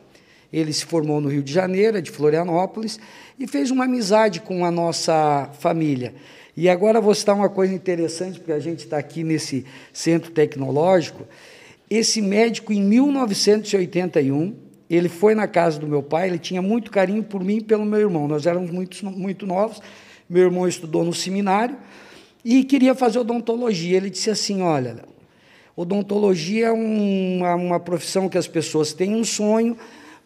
Ele 0.52 0.72
se 0.72 0.84
formou 0.84 1.20
no 1.20 1.28
Rio 1.28 1.42
de 1.42 1.52
Janeiro, 1.52 1.98
é 1.98 2.00
de 2.00 2.10
Florianópolis, 2.10 2.98
e 3.38 3.46
fez 3.46 3.70
uma 3.70 3.84
amizade 3.84 4.40
com 4.40 4.64
a 4.64 4.70
nossa 4.70 5.50
família. 5.58 6.14
E 6.56 6.68
agora 6.68 7.00
vou 7.00 7.14
citar 7.14 7.34
uma 7.34 7.48
coisa 7.48 7.74
interessante, 7.74 8.38
porque 8.38 8.52
a 8.52 8.58
gente 8.58 8.80
está 8.80 8.96
aqui 8.96 9.22
nesse 9.22 9.66
centro 9.92 10.30
tecnológico. 10.30 11.26
Esse 11.90 12.22
médico, 12.22 12.72
em 12.72 12.82
1981, 12.82 14.54
ele 14.88 15.08
foi 15.08 15.34
na 15.34 15.46
casa 15.46 15.78
do 15.78 15.86
meu 15.86 16.02
pai, 16.02 16.28
ele 16.28 16.38
tinha 16.38 16.62
muito 16.62 16.90
carinho 16.90 17.22
por 17.22 17.44
mim 17.44 17.58
e 17.58 17.62
pelo 17.62 17.84
meu 17.84 18.00
irmão. 18.00 18.26
Nós 18.26 18.46
éramos 18.46 18.70
muito, 18.70 19.04
muito 19.04 19.46
novos, 19.46 19.82
meu 20.28 20.44
irmão 20.44 20.66
estudou 20.66 21.04
no 21.04 21.12
seminário 21.12 21.76
e 22.44 22.64
queria 22.64 22.94
fazer 22.94 23.18
odontologia. 23.18 23.96
Ele 23.96 24.08
disse 24.08 24.30
assim: 24.30 24.62
Olha, 24.62 25.04
odontologia 25.76 26.68
é 26.68 26.72
uma, 26.72 27.54
uma 27.54 27.80
profissão 27.80 28.28
que 28.28 28.38
as 28.38 28.46
pessoas 28.46 28.92
têm 28.92 29.14
um 29.14 29.24
sonho, 29.24 29.76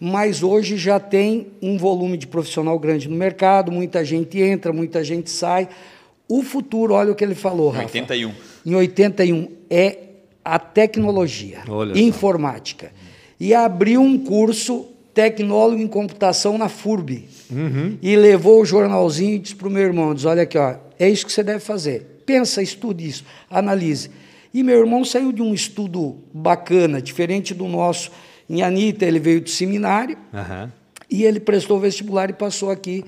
mas 0.01 0.43
hoje 0.43 0.79
já 0.79 0.99
tem 0.99 1.49
um 1.61 1.77
volume 1.77 2.17
de 2.17 2.27
profissional 2.27 2.79
grande 2.79 3.07
no 3.07 3.15
mercado, 3.15 3.71
muita 3.71 4.03
gente 4.03 4.41
entra, 4.41 4.73
muita 4.73 5.05
gente 5.05 5.29
sai. 5.29 5.69
O 6.27 6.43
futuro, 6.43 6.95
olha 6.95 7.13
o 7.13 7.15
que 7.15 7.23
ele 7.23 7.35
falou, 7.35 7.69
Rafa. 7.69 7.99
Em 7.99 8.01
81. 8.01 8.33
Em 8.65 8.75
81 8.75 9.49
é 9.69 9.99
a 10.43 10.59
tecnologia, 10.59 11.59
olha 11.69 11.99
informática. 12.01 12.87
Só. 12.87 13.11
E 13.39 13.55
abriu 13.55 14.01
um 14.01 14.19
curso 14.19 14.87
tecnólogo 15.13 15.83
em 15.83 15.87
computação 15.87 16.57
na 16.57 16.69
FURB. 16.69 17.29
Uhum. 17.51 17.99
E 18.01 18.17
levou 18.17 18.63
o 18.63 18.65
jornalzinho 18.65 19.35
e 19.35 19.39
disse 19.39 19.55
para 19.55 19.69
o 19.69 19.71
meu 19.71 19.83
irmão, 19.83 20.15
diz, 20.15 20.25
olha 20.25 20.43
aqui, 20.43 20.57
ó, 20.57 20.77
é 20.99 21.09
isso 21.09 21.27
que 21.27 21.33
você 21.33 21.43
deve 21.43 21.61
fazer. 21.61 22.23
Pensa, 22.25 22.63
estude 22.63 23.07
isso, 23.07 23.25
analise. 23.51 24.11
E 24.53 24.63
meu 24.63 24.79
irmão 24.79 25.05
saiu 25.05 25.33
de 25.33 25.43
um 25.43 25.53
estudo 25.53 26.17
bacana, 26.33 27.03
diferente 27.03 27.55
do 27.55 27.67
nosso. 27.67 28.11
Em 28.51 28.63
Anitta, 28.63 29.07
ele 29.07 29.21
veio 29.21 29.41
do 29.41 29.49
seminário 29.49 30.19
Aham. 30.35 30.73
e 31.09 31.23
ele 31.23 31.39
prestou 31.39 31.77
o 31.77 31.81
vestibular 31.81 32.29
e 32.29 32.33
passou 32.33 32.69
aqui 32.69 33.05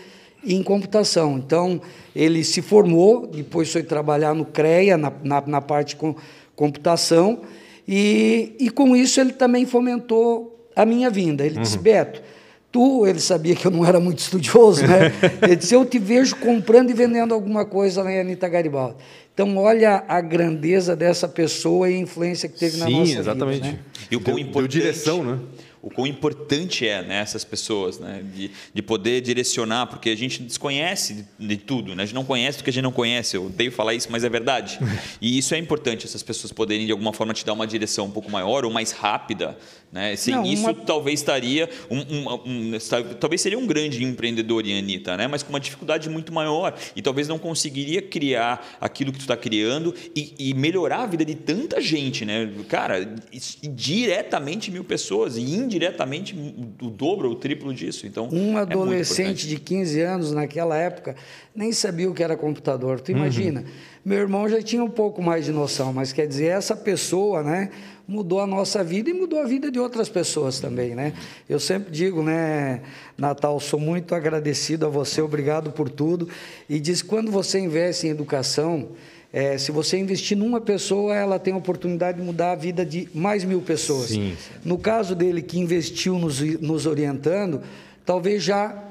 em 0.46 0.62
computação. 0.62 1.36
Então, 1.36 1.82
ele 2.14 2.44
se 2.44 2.62
formou, 2.62 3.26
depois 3.26 3.72
foi 3.72 3.82
trabalhar 3.82 4.34
no 4.34 4.44
CREA, 4.44 4.96
na, 4.96 5.12
na, 5.24 5.42
na 5.44 5.60
parte 5.60 5.96
com 5.96 6.14
computação, 6.54 7.40
e, 7.88 8.54
e 8.60 8.70
com 8.70 8.94
isso 8.94 9.20
ele 9.20 9.32
também 9.32 9.66
fomentou 9.66 10.68
a 10.76 10.86
minha 10.86 11.10
vinda. 11.10 11.44
Ele 11.44 11.58
disse, 11.58 11.76
Beto, 11.76 12.22
tu, 12.70 13.04
ele 13.04 13.18
sabia 13.18 13.56
que 13.56 13.66
eu 13.66 13.72
não 13.72 13.84
era 13.84 13.98
muito 13.98 14.20
estudioso, 14.20 14.86
né? 14.86 15.12
Ele 15.42 15.56
disse, 15.56 15.74
eu 15.74 15.84
te 15.84 15.98
vejo 15.98 16.36
comprando 16.36 16.88
e 16.88 16.94
vendendo 16.94 17.34
alguma 17.34 17.66
coisa 17.66 18.02
na 18.02 18.10
Anitta 18.10 18.48
Garibaldi. 18.48 18.96
Então, 19.34 19.56
olha 19.56 20.04
a 20.08 20.20
grandeza 20.20 20.94
dessa 20.94 21.26
pessoa 21.26 21.90
e 21.90 21.94
a 21.94 21.98
influência 21.98 22.48
que 22.48 22.58
teve 22.58 22.76
na 22.76 22.86
Sim, 22.86 22.98
nossa 22.98 23.18
exatamente. 23.18 23.62
vida. 23.62 23.72
Né? 23.72 23.78
E 24.10 24.16
o 24.16 24.20
quão 24.20 24.34
Deu- 24.36 24.44
deu 24.44 24.50
importante, 24.50 24.72
direção, 24.72 25.24
né? 25.24 25.38
O 25.80 25.90
quão 25.90 26.06
importante 26.06 26.86
é 26.86 27.02
né, 27.02 27.16
essas 27.20 27.42
pessoas, 27.42 27.98
né, 27.98 28.22
de, 28.32 28.52
de 28.72 28.80
poder 28.82 29.20
direcionar, 29.20 29.86
porque 29.88 30.10
a 30.10 30.16
gente 30.16 30.40
desconhece 30.40 31.26
de, 31.36 31.46
de 31.48 31.56
tudo, 31.56 31.96
né? 31.96 32.04
a 32.04 32.06
gente 32.06 32.14
não 32.14 32.24
conhece 32.24 32.58
do 32.58 32.62
que 32.64 32.70
a 32.70 32.72
gente 32.72 32.84
não 32.84 32.92
conhece. 32.92 33.36
Eu 33.36 33.46
odeio 33.46 33.72
falar 33.72 33.92
isso, 33.92 34.06
mas 34.08 34.22
é 34.22 34.28
verdade. 34.28 34.78
E 35.20 35.36
isso 35.36 35.56
é 35.56 35.58
importante, 35.58 36.06
essas 36.06 36.22
pessoas 36.22 36.52
poderem 36.52 36.86
de 36.86 36.92
alguma 36.92 37.12
forma 37.12 37.34
te 37.34 37.44
dar 37.44 37.52
uma 37.52 37.66
direção 37.66 38.06
um 38.06 38.10
pouco 38.12 38.30
maior 38.30 38.64
ou 38.64 38.70
mais 38.70 38.92
rápida. 38.92 39.58
Né? 39.90 40.14
Sem 40.14 40.34
Não, 40.36 40.44
isso, 40.46 40.62
uma- 40.62 40.72
talvez 40.72 41.18
estaria 41.18 41.68
um, 41.90 41.98
um- 41.98 42.34
um- 42.74 42.78
talvez 43.18 43.40
seria 43.40 43.58
um 43.58 43.66
grande 43.66 44.04
empreendedor 44.04 44.64
em 44.64 44.78
Anitta, 44.78 45.16
né? 45.16 45.26
mas 45.26 45.42
com 45.42 45.50
uma 45.50 45.60
dificuldade 45.60 46.08
muito 46.08 46.32
maior 46.32 46.78
e 46.94 47.02
talvez 47.02 47.26
não 47.26 47.40
conseguiria 47.40 48.00
criar 48.00 48.78
aquilo 48.80 49.10
que 49.12 49.21
tu 49.22 49.32
está 49.32 49.36
criando 49.36 49.94
e, 50.14 50.34
e 50.38 50.54
melhorar 50.54 51.02
a 51.02 51.06
vida 51.06 51.24
de 51.24 51.34
tanta 51.34 51.80
gente, 51.80 52.24
né? 52.24 52.50
Cara, 52.68 53.14
diretamente 53.62 54.70
mil 54.70 54.84
pessoas 54.84 55.36
e 55.36 55.40
indiretamente 55.40 56.34
o 56.80 56.90
dobro 56.90 57.28
ou 57.28 57.34
o 57.34 57.36
triplo 57.36 57.72
disso. 57.72 58.06
Então, 58.06 58.28
Um 58.32 58.58
é 58.58 58.62
adolescente 58.62 59.44
importante. 59.44 59.48
de 59.48 59.56
15 59.56 60.00
anos 60.00 60.32
naquela 60.32 60.76
época 60.76 61.16
nem 61.54 61.72
sabia 61.72 62.10
o 62.10 62.14
que 62.14 62.22
era 62.22 62.36
computador. 62.36 62.98
Uhum. 62.98 63.04
Tu 63.04 63.12
imagina? 63.12 63.64
Meu 64.04 64.18
irmão 64.18 64.48
já 64.48 64.60
tinha 64.60 64.82
um 64.82 64.90
pouco 64.90 65.22
mais 65.22 65.44
de 65.44 65.52
noção, 65.52 65.92
mas 65.92 66.12
quer 66.12 66.26
dizer, 66.26 66.46
essa 66.46 66.74
pessoa, 66.74 67.42
né, 67.42 67.70
mudou 68.06 68.40
a 68.40 68.46
nossa 68.46 68.82
vida 68.82 69.08
e 69.10 69.12
mudou 69.12 69.40
a 69.40 69.44
vida 69.44 69.70
de 69.70 69.78
outras 69.78 70.08
pessoas 70.08 70.58
também, 70.58 70.94
né? 70.94 71.12
Eu 71.48 71.60
sempre 71.60 71.92
digo, 71.92 72.22
né, 72.22 72.82
Natal, 73.16 73.58
sou 73.60 73.78
muito 73.78 74.14
agradecido 74.14 74.86
a 74.86 74.88
você, 74.88 75.22
obrigado 75.22 75.70
por 75.70 75.88
tudo. 75.88 76.28
E 76.68 76.80
diz 76.80 77.00
que 77.00 77.08
quando 77.08 77.30
você 77.30 77.60
investe 77.60 78.08
em 78.08 78.10
educação, 78.10 78.88
eh, 79.32 79.56
se 79.56 79.70
você 79.70 79.96
investir 79.98 80.36
numa 80.36 80.60
pessoa, 80.60 81.14
ela 81.14 81.38
tem 81.38 81.54
a 81.54 81.56
oportunidade 81.56 82.18
de 82.18 82.24
mudar 82.24 82.52
a 82.52 82.56
vida 82.56 82.84
de 82.84 83.08
mais 83.14 83.44
mil 83.44 83.62
pessoas. 83.62 84.08
Sim. 84.08 84.36
No 84.64 84.78
caso 84.78 85.14
dele, 85.14 85.40
que 85.40 85.60
investiu 85.60 86.18
nos, 86.18 86.40
nos 86.60 86.86
orientando, 86.86 87.62
talvez 88.04 88.42
já 88.42 88.82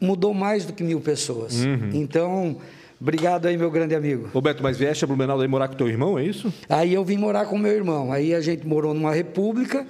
mudou 0.00 0.32
mais 0.32 0.64
do 0.64 0.72
que 0.72 0.82
mil 0.82 1.00
pessoas. 1.00 1.64
Uhum. 1.64 1.90
Então, 1.92 2.56
obrigado 3.02 3.46
aí, 3.46 3.56
meu 3.58 3.70
grande 3.70 3.94
amigo. 3.94 4.30
Roberto, 4.32 4.62
mas 4.62 4.78
vieste 4.78 5.04
a 5.04 5.08
Blumenau 5.08 5.36
daí 5.36 5.48
morar 5.48 5.68
com 5.68 5.74
teu 5.74 5.88
irmão, 5.88 6.18
é 6.18 6.24
isso? 6.24 6.52
Aí 6.68 6.94
eu 6.94 7.04
vim 7.04 7.18
morar 7.18 7.46
com 7.46 7.58
meu 7.58 7.72
irmão. 7.72 8.12
Aí 8.12 8.32
a 8.32 8.40
gente 8.40 8.66
morou 8.66 8.94
numa 8.94 9.12
república. 9.12 9.86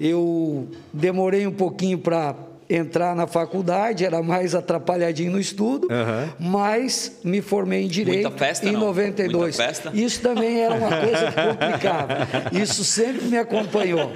Eu 0.00 0.68
demorei 0.92 1.46
um 1.46 1.52
pouquinho 1.52 1.98
para 1.98 2.34
entrar 2.74 3.14
na 3.14 3.26
faculdade, 3.26 4.04
era 4.04 4.22
mais 4.22 4.54
atrapalhadinho 4.54 5.32
no 5.32 5.40
estudo, 5.40 5.88
Aham. 5.90 6.28
mas 6.38 7.18
me 7.22 7.40
formei 7.42 7.84
em 7.84 7.88
direito 7.88 8.22
Muita 8.22 8.38
festa, 8.38 8.68
em 8.68 8.72
não? 8.72 8.80
92. 8.80 9.56
Muita 9.56 9.56
festa? 9.56 9.90
Isso 9.94 10.20
também 10.20 10.60
era 10.60 10.74
uma 10.74 10.88
coisa 10.88 11.32
que 11.32 11.48
complicava. 11.48 12.28
Isso 12.52 12.84
sempre 12.84 13.26
me 13.26 13.36
acompanhou. 13.36 14.10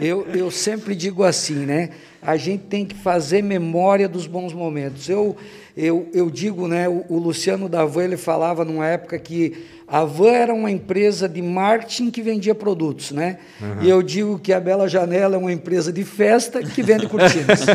Eu, 0.00 0.26
eu 0.34 0.50
sempre 0.50 0.94
digo 0.94 1.22
assim, 1.22 1.54
né? 1.54 1.90
A 2.20 2.36
gente 2.36 2.64
tem 2.64 2.84
que 2.86 2.94
fazer 2.94 3.42
memória 3.42 4.08
dos 4.08 4.26
bons 4.26 4.52
momentos. 4.52 5.08
Eu, 5.08 5.36
eu, 5.76 6.08
eu 6.12 6.30
digo, 6.30 6.66
né? 6.66 6.88
O, 6.88 7.04
o 7.08 7.18
Luciano 7.18 7.68
Davan, 7.68 8.04
ele 8.04 8.16
falava 8.16 8.64
numa 8.64 8.86
época 8.86 9.18
que 9.18 9.64
a 9.94 10.04
Van 10.04 10.32
era 10.32 10.52
uma 10.52 10.72
empresa 10.72 11.28
de 11.28 11.40
marketing 11.40 12.10
que 12.10 12.20
vendia 12.20 12.52
produtos, 12.52 13.12
né? 13.12 13.38
E 13.80 13.88
eu 13.88 14.02
digo 14.02 14.40
que 14.40 14.52
a 14.52 14.58
Bela 14.58 14.88
Janela 14.88 15.36
é 15.36 15.38
uma 15.38 15.52
empresa 15.52 15.92
de 15.92 16.02
festa 16.02 16.60
que 16.64 16.82
vende 16.82 17.06
cortinas. 17.06 17.60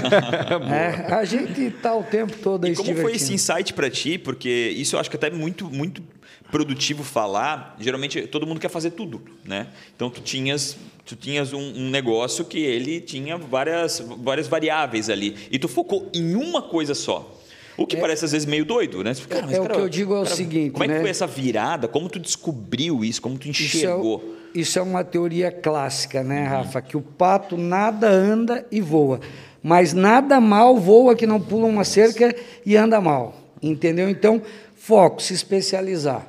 É, 0.70 1.14
a 1.14 1.24
gente 1.24 1.62
está 1.62 1.96
o 1.96 2.04
tempo 2.04 2.34
todo 2.42 2.66
aí 2.66 2.74
E 2.74 2.76
como 2.76 2.96
foi 2.96 3.16
esse 3.16 3.34
insight 3.34 3.74
para 3.74 3.90
ti? 3.90 4.18
Porque 4.18 4.50
isso 4.50 4.96
eu 4.96 5.00
acho 5.00 5.10
que 5.10 5.16
até 5.16 5.28
é 5.28 5.32
muito, 5.32 5.70
muito 5.70 6.04
produtivo 6.52 7.04
falar. 7.04 7.76
Geralmente 7.80 8.24
todo 8.24 8.46
mundo 8.46 8.60
quer 8.60 8.70
fazer 8.70 8.92
tudo, 8.92 9.22
né? 9.46 9.68
Então 9.96 10.10
tu 10.10 10.22
tinhas, 10.22 10.76
tu 11.06 11.16
tinhas 11.16 11.54
um, 11.54 11.60
um 11.60 11.90
negócio 11.90 12.44
que 12.44 12.60
ele 12.60 13.00
tinha 13.00 13.38
várias, 13.38 14.04
várias 14.18 14.48
variáveis 14.48 15.10
ali 15.10 15.36
e 15.50 15.58
tu 15.58 15.68
focou 15.68 16.10
em 16.14 16.36
uma 16.36 16.62
coisa 16.62 16.94
só. 16.94 17.39
O 17.82 17.88
que 17.88 17.98
parece 17.98 18.26
às 18.26 18.32
vezes 18.32 18.46
meio 18.46 18.66
doido, 18.66 19.04
né? 19.04 19.14
Fica, 19.14 19.36
É- 19.36 19.38
"Cara, 19.38 19.48
mas, 19.48 19.56
é 19.56 19.60
o 19.60 19.64
cara, 19.64 19.76
que 19.76 19.82
eu 19.82 19.90
digo 19.90 20.14
é 20.16 20.20
o 20.20 20.24
cara, 20.24 20.36
seguinte, 20.36 20.72
Como 20.72 20.84
é 20.84 20.88
que 20.88 20.94
né? 20.96 21.02
foi 21.02 21.10
essa 21.10 21.26
virada? 21.28 21.88
Como 21.88 22.10
tu 22.10 22.20
descobriu 22.20 23.04
isso? 23.04 23.22
Como 23.22 23.38
tu 23.38 23.48
Isso 23.50 23.62
é, 23.62 23.66
enxergou? 23.66 24.36
isso 24.54 24.78
é 24.78 24.82
uma 24.82 25.04
teoria 25.04 25.52
clássica, 25.52 26.24
né, 26.24 26.44
Rafa? 26.44 26.82
Que 26.82 26.98
o 26.98 27.02
pato 27.02 27.56
nada 27.58 28.10
anda 28.10 28.66
e 28.72 28.82
voa, 28.82 29.20
mas 29.64 29.94
nada 29.94 30.40
mal 30.42 30.78
voa 30.78 31.16
que 31.16 31.26
não 31.28 31.40
pula 31.40 31.66
uma 31.68 31.84
cerca 31.84 32.36
e 32.66 32.76
anda 32.76 33.00
mal, 33.00 33.36
entendeu? 33.62 34.10
Então, 34.10 34.42
foco, 34.76 35.22
se 35.22 35.34
especializar. 35.34 36.28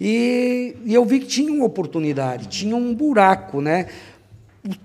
E, 0.00 0.74
e 0.86 0.94
eu 0.94 1.04
vi 1.04 1.20
que 1.20 1.26
tinha 1.26 1.52
uma 1.52 1.66
oportunidade, 1.66 2.48
tinha 2.48 2.74
um 2.74 2.94
buraco, 2.94 3.60
né? 3.60 3.86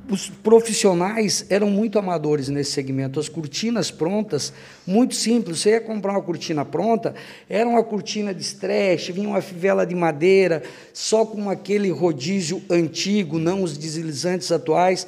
Os 0.09 0.29
profissionais 0.29 1.45
eram 1.49 1.69
muito 1.69 1.99
amadores 1.99 2.47
nesse 2.47 2.71
segmento. 2.71 3.19
As 3.19 3.27
cortinas 3.27 3.91
prontas, 3.91 4.53
muito 4.87 5.15
simples. 5.15 5.59
Você 5.59 5.71
ia 5.71 5.81
comprar 5.81 6.13
uma 6.13 6.21
cortina 6.21 6.63
pronta, 6.63 7.13
era 7.49 7.67
uma 7.67 7.83
cortina 7.83 8.33
de 8.33 8.41
stretch, 8.41 9.09
vinha 9.09 9.27
uma 9.27 9.41
fivela 9.41 9.85
de 9.85 9.93
madeira, 9.93 10.63
só 10.93 11.25
com 11.25 11.49
aquele 11.49 11.91
rodízio 11.91 12.63
antigo, 12.69 13.37
não 13.37 13.63
os 13.63 13.77
deslizantes 13.77 14.49
atuais. 14.49 15.05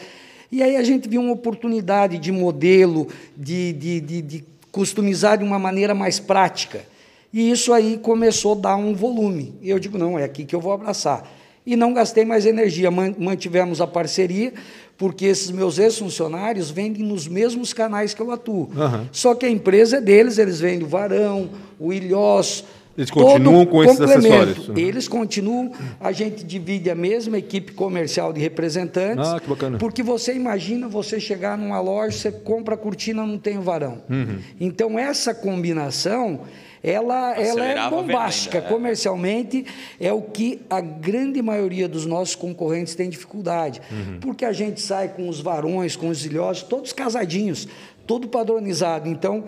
E 0.51 0.61
aí 0.61 0.75
a 0.75 0.83
gente 0.83 1.07
viu 1.07 1.21
uma 1.21 1.33
oportunidade 1.33 2.17
de 2.17 2.31
modelo, 2.31 3.07
de, 3.37 3.71
de, 3.71 4.01
de, 4.01 4.21
de 4.21 4.45
customizar 4.69 5.37
de 5.37 5.45
uma 5.45 5.57
maneira 5.57 5.95
mais 5.95 6.19
prática. 6.19 6.83
E 7.31 7.49
isso 7.49 7.71
aí 7.71 7.97
começou 7.97 8.51
a 8.51 8.59
dar 8.59 8.75
um 8.75 8.93
volume. 8.93 9.55
E 9.61 9.69
eu 9.69 9.79
digo, 9.79 9.97
não, 9.97 10.19
é 10.19 10.25
aqui 10.25 10.43
que 10.43 10.55
eu 10.55 10.59
vou 10.59 10.73
abraçar 10.73 11.36
e 11.67 11.75
não 11.75 11.93
gastei 11.93 12.23
mais 12.25 12.45
energia. 12.45 12.89
Man- 12.89 13.13
Mantivemos 13.19 13.81
a 13.81 13.85
parceria, 13.85 14.53
porque 14.97 15.25
esses 15.25 15.51
meus 15.51 15.77
ex-funcionários 15.77 16.71
vendem 16.71 17.03
nos 17.03 17.27
mesmos 17.27 17.73
canais 17.73 18.13
que 18.13 18.21
eu 18.21 18.31
atuo. 18.31 18.69
Só 19.11 19.35
que 19.35 19.45
a 19.45 19.49
empresa 19.49 19.97
é 19.97 20.01
deles, 20.01 20.37
eles 20.37 20.59
vendem 20.61 20.83
o 20.83 20.87
varão, 20.89 21.49
o 21.77 21.91
ilhós. 21.91 22.63
Eles 22.97 23.11
todo 23.11 23.25
continuam 23.25 23.63
com 23.67 23.83
esses 23.83 24.01
acessórios. 24.01 24.69
Uhum. 24.69 24.75
Eles 24.77 25.07
continuam, 25.07 25.71
a 25.99 26.11
gente 26.11 26.43
divide 26.43 26.89
a 26.89 26.95
mesma 26.95 27.37
equipe 27.37 27.73
comercial 27.73 28.33
de 28.33 28.39
representantes. 28.39 29.27
Ah, 29.27 29.39
que 29.39 29.47
bacana. 29.47 29.77
Porque 29.77 30.01
você 30.01 30.33
imagina 30.33 30.87
você 30.87 31.19
chegar 31.19 31.55
numa 31.59 31.79
loja, 31.79 32.17
você 32.17 32.31
compra 32.31 32.73
a 32.73 32.77
cortina, 32.77 33.23
não 33.23 33.37
tem 33.37 33.59
o 33.59 33.61
varão. 33.61 34.01
Uhum. 34.09 34.39
Então, 34.59 34.97
essa 34.97 35.31
combinação, 35.35 36.39
ela, 36.89 37.33
ela 37.35 37.65
é 37.65 37.75
venda 37.75 37.89
bombástica. 37.89 38.57
ainda, 38.59 38.69
é. 38.69 38.71
Comercialmente, 38.71 39.65
é 39.99 40.13
o 40.13 40.21
que 40.21 40.61
a 40.69 40.79
grande 40.79 41.41
maioria 41.41 41.87
dos 41.87 42.05
nossos 42.05 42.35
concorrentes 42.35 42.95
tem 42.95 43.09
dificuldade. 43.09 43.81
Uhum. 43.91 44.19
Porque 44.21 44.45
a 44.45 44.53
gente 44.53 44.79
sai 44.79 45.09
com 45.09 45.27
os 45.27 45.41
varões, 45.41 45.95
com 45.95 46.07
os 46.07 46.25
ilhosos, 46.25 46.63
todos 46.63 46.93
casadinhos, 46.93 47.67
todo 48.05 48.27
padronizado. 48.27 49.09
Então, 49.09 49.43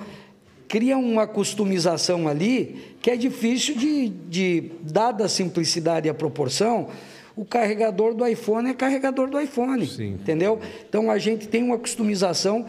cria 0.68 0.98
uma 0.98 1.26
customização 1.26 2.28
ali 2.28 2.96
que 3.02 3.10
é 3.10 3.16
difícil 3.16 3.76
de, 3.76 4.10
de 4.10 4.72
dada 4.82 5.26
a 5.26 5.30
simplicidade 5.30 6.08
e 6.08 6.10
a 6.10 6.14
proporção, 6.14 6.90
o 7.36 7.46
carregador 7.46 8.14
do 8.14 8.28
iPhone 8.28 8.70
é 8.70 8.74
carregador 8.74 9.30
do 9.30 9.40
iPhone, 9.40 9.88
Sim. 9.88 10.16
entendeu? 10.16 10.60
Então 10.88 11.10
a 11.10 11.18
gente 11.18 11.48
tem 11.48 11.64
uma 11.64 11.78
customização 11.78 12.66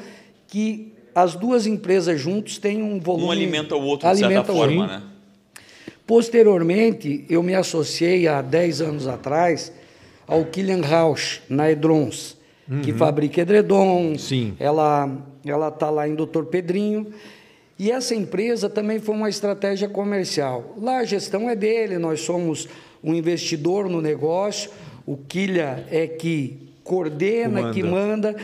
que 0.47 0.93
as 1.23 1.35
duas 1.35 1.67
empresas 1.67 2.21
juntos 2.21 2.59
têm 2.59 2.83
um 2.83 2.99
volume 3.01 3.27
Um 3.27 3.31
alimenta 3.31 3.77
o 3.77 3.83
outro, 3.83 4.11
de 4.11 4.19
certa 4.19 4.45
forma, 4.45 4.87
né? 4.87 5.03
Posteriormente, 6.07 7.25
eu 7.29 7.43
me 7.43 7.55
associei 7.55 8.27
há 8.27 8.43
10 8.43 8.81
anos 8.81 9.07
atrás 9.07 9.73
ao 10.27 10.45
Killian 10.45 10.81
Rausch, 10.81 11.41
na 11.49 11.71
Edrons, 11.71 12.37
que 12.83 12.93
fabrica 12.93 13.41
edredom. 13.41 14.17
Sim. 14.19 14.57
Ela 14.59 15.09
ela 15.45 15.69
está 15.69 15.89
lá 15.89 16.09
em 16.09 16.15
Doutor 16.15 16.47
Pedrinho. 16.47 17.07
E 17.79 17.91
essa 17.91 18.15
empresa 18.15 18.69
também 18.69 18.99
foi 18.99 19.15
uma 19.15 19.29
estratégia 19.29 19.89
comercial. 19.89 20.77
Lá 20.81 20.99
a 20.99 21.05
gestão 21.05 21.49
é 21.49 21.57
dele, 21.57 21.97
nós 21.97 22.21
somos 22.21 22.69
um 23.03 23.15
investidor 23.15 23.89
no 23.89 24.03
negócio. 24.03 24.71
O 25.07 25.17
Killian 25.17 25.85
é 25.91 26.07
que 26.07 26.59
coordena, 26.85 27.61
Comanda. 27.61 27.75
que 27.75 27.83
manda. 27.83 28.37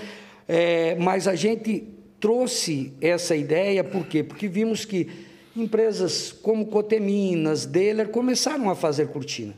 É, 0.49 0.97
mas 0.99 1.29
a 1.29 1.35
gente 1.35 1.96
trouxe 2.27 2.93
essa 3.01 3.37
ideia, 3.37 3.85
por 3.85 4.05
quê? 4.05 4.21
Porque 4.21 4.49
vimos 4.49 4.85
que 4.85 5.09
empresas 5.55 6.33
como 6.33 6.67
Coteminas, 6.67 7.65
Deller, 7.65 8.09
começaram 8.09 8.69
a 8.69 8.75
fazer 8.75 9.07
cortina. 9.11 9.55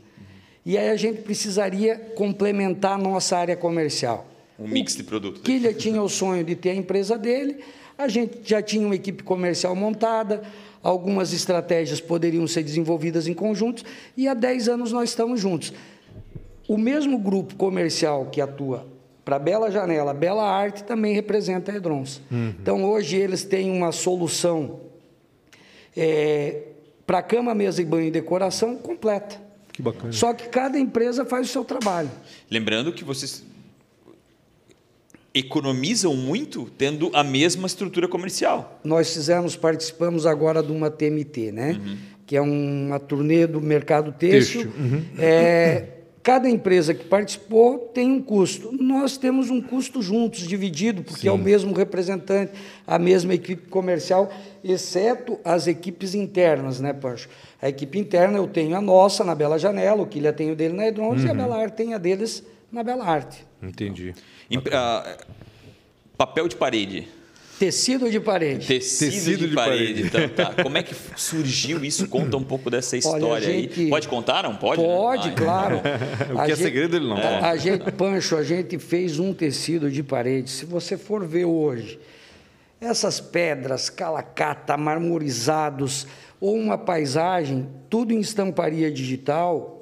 E 0.63 0.77
aí 0.77 0.91
a 0.91 0.95
gente 0.95 1.23
precisaria 1.23 1.95
complementar 2.15 2.93
a 2.93 2.97
nossa 2.99 3.35
área 3.35 3.57
comercial. 3.57 4.27
Um 4.59 4.67
mix 4.67 4.95
de 4.95 5.01
produtos. 5.01 5.41
Killia 5.41 5.73
tinha 5.73 5.99
o 5.99 6.07
sonho 6.07 6.43
de 6.43 6.55
ter 6.55 6.69
a 6.69 6.75
empresa 6.75 7.17
dele, 7.17 7.57
a 7.97 8.07
gente 8.07 8.41
já 8.43 8.61
tinha 8.61 8.85
uma 8.85 8.93
equipe 8.93 9.23
comercial 9.23 9.75
montada, 9.75 10.43
algumas 10.83 11.33
estratégias 11.33 11.99
poderiam 11.99 12.45
ser 12.45 12.61
desenvolvidas 12.61 13.27
em 13.27 13.33
conjuntos, 13.33 13.83
e 14.15 14.27
há 14.27 14.35
10 14.35 14.69
anos 14.69 14.91
nós 14.91 15.09
estamos 15.09 15.41
juntos. 15.41 15.73
O 16.67 16.77
mesmo 16.77 17.17
grupo 17.17 17.55
comercial 17.55 18.27
que 18.27 18.39
atua 18.39 18.98
para 19.29 19.37
Bela 19.37 19.69
Janela, 19.69 20.11
Bela 20.11 20.43
Arte 20.43 20.83
também 20.83 21.13
representa 21.13 21.71
a 21.71 21.75
Edrons. 21.75 22.19
Uhum. 22.31 22.51
Então, 22.59 22.83
hoje 22.83 23.15
eles 23.15 23.43
têm 23.43 23.69
uma 23.69 23.91
solução 23.91 24.79
é, 25.95 26.63
para 27.05 27.21
cama, 27.21 27.53
mesa 27.53 27.79
e 27.79 27.85
banho 27.85 28.07
e 28.07 28.11
decoração 28.11 28.75
completa. 28.75 29.39
Que 29.71 29.83
bacana. 29.83 30.11
Só 30.11 30.33
que 30.33 30.49
cada 30.49 30.79
empresa 30.79 31.25
faz 31.25 31.47
o 31.47 31.51
seu 31.51 31.63
trabalho. 31.63 32.09
Lembrando 32.49 32.91
que 32.91 33.03
vocês 33.03 33.45
economizam 35.31 36.15
muito 36.15 36.67
tendo 36.75 37.11
a 37.13 37.23
mesma 37.23 37.67
estrutura 37.67 38.07
comercial. 38.07 38.79
Nós 38.83 39.13
fizemos, 39.13 39.55
participamos 39.55 40.25
agora 40.25 40.63
de 40.63 40.71
uma 40.71 40.89
TMT, 40.89 41.51
né? 41.51 41.79
Uhum. 41.79 41.97
Que 42.25 42.35
é 42.35 42.41
uma 42.41 42.99
turnê 42.99 43.45
do 43.45 43.61
mercado 43.61 44.11
têxtil. 44.11 44.71
Uhum. 44.75 45.05
É, 45.19 45.98
cada 46.29 46.47
empresa 46.47 46.93
que 46.93 47.05
participou 47.05 47.79
tem 47.91 48.11
um 48.11 48.21
custo. 48.21 48.71
Nós 48.79 49.17
temos 49.17 49.49
um 49.49 49.59
custo 49.59 49.99
juntos, 49.99 50.41
dividido, 50.47 51.01
porque 51.01 51.21
Sim. 51.21 51.29
é 51.29 51.31
o 51.31 51.39
mesmo 51.39 51.73
representante, 51.73 52.51
a 52.85 52.99
mesma 52.99 53.33
equipe 53.33 53.67
comercial, 53.67 54.31
exceto 54.63 55.39
as 55.43 55.65
equipes 55.65 56.13
internas, 56.13 56.79
né, 56.79 56.93
Pancho? 56.93 57.27
A 57.59 57.67
equipe 57.67 57.97
interna 57.97 58.37
eu 58.37 58.45
tenho 58.45 58.75
a 58.75 58.81
nossa 58.81 59.23
na 59.23 59.33
Bela 59.33 59.57
Janela, 59.57 60.03
o 60.03 60.05
Quilha 60.05 60.31
tem 60.31 60.51
o 60.51 60.55
dele 60.55 60.75
na 60.75 60.85
Edrons 60.85 61.21
uhum. 61.21 61.25
e 61.25 61.29
a 61.29 61.31
uhum. 61.31 61.37
Bela 61.37 61.57
Arte 61.57 61.73
tem 61.73 61.95
a 61.95 61.97
deles 61.97 62.43
na 62.71 62.83
Bela 62.83 63.05
Arte. 63.05 63.43
Entendi. 63.59 64.13
Uh, 64.51 65.25
papel 66.15 66.47
de 66.47 66.55
parede. 66.55 67.07
Tecido 67.59 68.09
de 68.09 68.21
parede. 68.21 68.65
Tecido, 68.65 69.11
Tecido 69.11 69.37
de, 69.37 69.49
de, 69.49 69.55
parede. 69.55 69.85
parede. 69.85 70.07
Então, 70.07 70.29
tá. 70.29 70.63
Como 70.63 70.77
é 70.77 70.81
que 70.81 70.95
surgiu 71.17 71.83
isso? 71.83 72.07
Conta 72.07 72.37
um 72.37 72.43
pouco 72.43 72.69
dessa 72.69 72.95
história 72.95 73.25
Olha, 73.25 73.41
gente... 73.41 73.81
aí. 73.81 73.89
Pode 73.89 74.07
contar, 74.07 74.43
não? 74.43 74.55
Pode? 74.55 74.81
Pode, 74.81 75.27
né? 75.27 75.35
claro. 75.35 75.81
o 76.33 76.35
que 76.35 76.41
é 76.41 76.47
gente... 76.47 76.63
segredo 76.63 76.95
ele 76.95 77.09
não 77.09 77.17
é. 77.17 77.41
A 77.41 77.57
gente, 77.57 77.91
Pancho, 77.91 78.37
a 78.37 78.43
gente 78.43 78.79
fez 78.79 79.19
um 79.19 79.33
tecido 79.33 79.91
de 79.91 80.01
parede. 80.01 80.49
Se 80.49 80.65
você 80.65 80.97
for 80.97 81.27
ver 81.27 81.43
hoje, 81.43 81.99
essas 82.79 83.19
pedras, 83.19 83.89
calacata, 83.89 84.77
marmorizados, 84.77 86.07
ou 86.39 86.55
uma 86.55 86.77
paisagem, 86.77 87.67
tudo 87.89 88.13
em 88.13 88.21
estamparia 88.21 88.89
digital, 88.89 89.75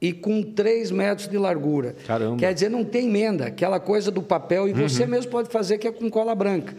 e 0.00 0.12
com 0.12 0.42
3 0.42 0.90
metros 0.92 1.28
de 1.28 1.36
largura. 1.36 1.94
Caramba. 2.06 2.36
Quer 2.36 2.54
dizer, 2.54 2.70
não 2.70 2.84
tem 2.84 3.06
emenda, 3.06 3.46
aquela 3.46 3.78
coisa 3.78 4.10
do 4.10 4.22
papel, 4.22 4.68
e 4.68 4.72
uhum. 4.72 4.88
você 4.88 5.06
mesmo 5.06 5.30
pode 5.30 5.50
fazer 5.50 5.76
que 5.76 5.86
é 5.86 5.92
com 5.92 6.08
cola 6.08 6.34
branca. 6.34 6.74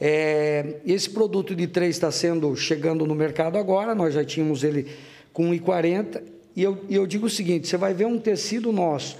É, 0.00 0.76
esse 0.84 1.08
produto 1.08 1.54
de 1.54 1.66
3 1.66 1.94
está 1.94 2.10
sendo 2.10 2.54
chegando 2.56 3.06
no 3.06 3.14
mercado 3.14 3.56
agora, 3.58 3.94
nós 3.94 4.14
já 4.14 4.24
tínhamos 4.24 4.64
ele 4.64 4.88
com 5.32 5.50
1,40. 5.50 6.22
E 6.56 6.62
eu, 6.62 6.78
e 6.88 6.94
eu 6.94 7.06
digo 7.06 7.26
o 7.26 7.30
seguinte: 7.30 7.68
você 7.68 7.76
vai 7.76 7.94
ver 7.94 8.06
um 8.06 8.18
tecido 8.18 8.72
nosso 8.72 9.16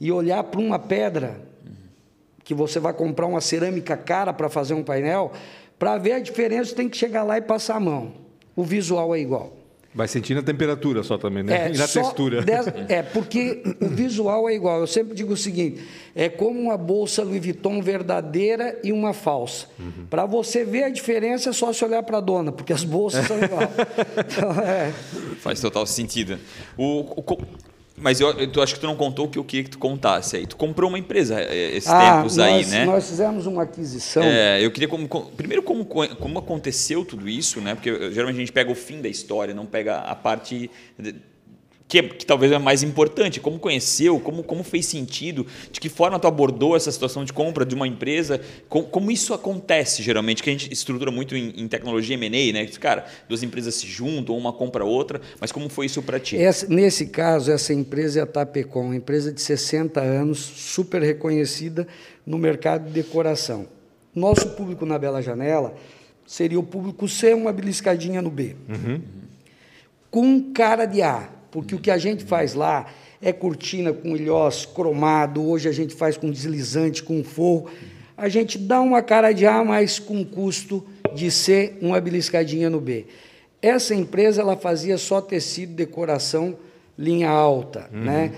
e 0.00 0.10
olhar 0.10 0.42
para 0.44 0.60
uma 0.60 0.78
pedra, 0.78 1.40
que 2.44 2.54
você 2.54 2.80
vai 2.80 2.92
comprar 2.92 3.26
uma 3.26 3.40
cerâmica 3.40 3.96
cara 3.96 4.32
para 4.32 4.48
fazer 4.48 4.74
um 4.74 4.82
painel, 4.82 5.32
para 5.78 5.96
ver 5.98 6.12
a 6.12 6.18
diferença, 6.18 6.74
tem 6.74 6.88
que 6.88 6.96
chegar 6.96 7.22
lá 7.22 7.38
e 7.38 7.42
passar 7.42 7.76
a 7.76 7.80
mão. 7.80 8.12
O 8.54 8.64
visual 8.64 9.14
é 9.14 9.20
igual. 9.20 9.61
Vai 9.94 10.08
sentindo 10.08 10.40
a 10.40 10.42
temperatura 10.42 11.02
só 11.02 11.18
também, 11.18 11.42
né? 11.42 11.66
É, 11.66 11.74
e 11.74 11.76
na 11.76 11.86
textura. 11.86 12.40
Dez, 12.40 12.66
é, 12.88 13.02
porque 13.02 13.62
o 13.78 13.88
visual 13.88 14.48
é 14.48 14.54
igual. 14.54 14.80
Eu 14.80 14.86
sempre 14.86 15.14
digo 15.14 15.34
o 15.34 15.36
seguinte: 15.36 15.82
é 16.14 16.30
como 16.30 16.58
uma 16.58 16.78
bolsa 16.78 17.22
Louis 17.22 17.44
Vuitton 17.44 17.82
verdadeira 17.82 18.78
e 18.82 18.90
uma 18.90 19.12
falsa. 19.12 19.66
Uhum. 19.78 20.06
Para 20.08 20.24
você 20.24 20.64
ver 20.64 20.84
a 20.84 20.88
diferença, 20.88 21.50
é 21.50 21.52
só 21.52 21.72
se 21.74 21.84
olhar 21.84 22.02
para 22.04 22.18
a 22.18 22.20
dona, 22.20 22.50
porque 22.50 22.72
as 22.72 22.84
bolsas 22.84 23.26
são 23.26 23.38
iguais. 23.38 23.70
Então, 24.32 24.50
é. 24.62 24.92
Faz 25.40 25.60
total 25.60 25.86
sentido. 25.86 26.38
O, 26.76 27.00
o, 27.00 27.46
mas 28.02 28.20
eu, 28.20 28.30
eu 28.30 28.62
acho 28.62 28.74
que 28.74 28.80
tu 28.80 28.86
não 28.86 28.96
contou 28.96 29.26
o 29.26 29.28
que 29.28 29.38
eu 29.38 29.44
queria 29.44 29.64
que 29.64 29.70
tu 29.70 29.78
contasse 29.78 30.36
aí. 30.36 30.46
Tu 30.46 30.56
comprou 30.56 30.88
uma 30.88 30.98
empresa 30.98 31.40
eh, 31.40 31.76
esses 31.76 31.90
ah, 31.90 32.16
tempos 32.16 32.36
nós, 32.36 32.48
aí, 32.48 32.66
né? 32.66 32.84
Nós 32.84 33.08
fizemos 33.08 33.46
uma 33.46 33.62
aquisição. 33.62 34.22
É, 34.22 34.64
eu 34.64 34.70
queria 34.70 34.88
como, 34.88 35.08
primeiro 35.36 35.62
como, 35.62 35.84
como 35.84 36.38
aconteceu 36.38 37.04
tudo 37.04 37.28
isso, 37.28 37.60
né? 37.60 37.74
Porque 37.74 38.10
geralmente 38.10 38.36
a 38.36 38.40
gente 38.40 38.52
pega 38.52 38.70
o 38.70 38.74
fim 38.74 39.00
da 39.00 39.08
história, 39.08 39.54
não 39.54 39.66
pega 39.66 39.98
a 39.98 40.14
parte 40.14 40.70
que, 41.92 42.02
que, 42.02 42.24
talvez 42.24 42.50
é 42.50 42.58
mais 42.58 42.82
importante, 42.82 43.38
como 43.38 43.58
conheceu, 43.58 44.18
como, 44.18 44.42
como 44.42 44.64
fez 44.64 44.86
sentido, 44.86 45.46
de 45.70 45.78
que 45.78 45.90
forma 45.90 46.18
tu 46.18 46.26
abordou 46.26 46.74
essa 46.74 46.90
situação 46.90 47.22
de 47.22 47.34
compra 47.34 47.66
de 47.66 47.74
uma 47.74 47.86
empresa, 47.86 48.40
com, 48.66 48.82
como 48.82 49.10
isso 49.10 49.34
acontece 49.34 50.02
geralmente, 50.02 50.42
que 50.42 50.48
a 50.48 50.52
gente 50.54 50.72
estrutura 50.72 51.10
muito 51.10 51.36
em, 51.36 51.52
em 51.54 51.68
tecnologia 51.68 52.14
M&A, 52.14 52.50
né? 52.54 52.66
Cara, 52.80 53.04
duas 53.28 53.42
empresas 53.42 53.74
se 53.74 53.86
juntam, 53.86 54.38
uma 54.38 54.54
compra 54.54 54.84
a 54.84 54.86
outra, 54.86 55.20
mas 55.38 55.52
como 55.52 55.68
foi 55.68 55.84
isso 55.84 56.00
para 56.00 56.18
ti? 56.18 56.38
Essa, 56.38 56.66
nesse 56.66 57.08
caso, 57.08 57.52
essa 57.52 57.74
empresa 57.74 58.20
é 58.20 58.22
a 58.22 58.26
Tapecom, 58.26 58.86
uma 58.86 58.96
empresa 58.96 59.30
de 59.30 59.42
60 59.42 60.00
anos, 60.00 60.38
super 60.38 61.02
reconhecida 61.02 61.86
no 62.24 62.38
mercado 62.38 62.86
de 62.86 62.92
decoração. 62.92 63.68
Nosso 64.14 64.48
público 64.52 64.86
na 64.86 64.98
Bela 64.98 65.20
Janela 65.20 65.74
seria 66.26 66.58
o 66.58 66.62
público 66.62 67.06
C, 67.06 67.34
uma 67.34 67.52
beliscadinha 67.52 68.22
no 68.22 68.30
B. 68.30 68.56
Uhum. 68.66 69.02
Com 70.10 70.52
cara 70.54 70.86
de 70.86 71.02
A 71.02 71.41
porque 71.52 71.74
o 71.74 71.78
que 71.78 71.90
a 71.90 71.98
gente 71.98 72.24
faz 72.24 72.54
lá 72.54 72.86
é 73.20 73.32
cortina 73.32 73.92
com 73.92 74.16
ilhós 74.16 74.64
cromado, 74.66 75.46
hoje 75.46 75.68
a 75.68 75.72
gente 75.72 75.94
faz 75.94 76.16
com 76.16 76.30
deslizante, 76.30 77.02
com 77.02 77.22
forro. 77.22 77.70
A 78.16 78.28
gente 78.28 78.58
dá 78.58 78.80
uma 78.80 79.02
cara 79.02 79.32
de 79.32 79.46
A, 79.46 79.62
mas 79.62 79.98
com 79.98 80.24
custo 80.24 80.84
de 81.14 81.30
ser 81.30 81.78
uma 81.80 82.00
beliscadinha 82.00 82.70
no 82.70 82.80
B. 82.80 83.04
Essa 83.60 83.94
empresa 83.94 84.40
ela 84.40 84.56
fazia 84.56 84.96
só 84.96 85.20
tecido, 85.20 85.74
decoração, 85.74 86.56
linha 86.98 87.28
alta, 87.28 87.88
uhum. 87.92 88.00
né? 88.00 88.32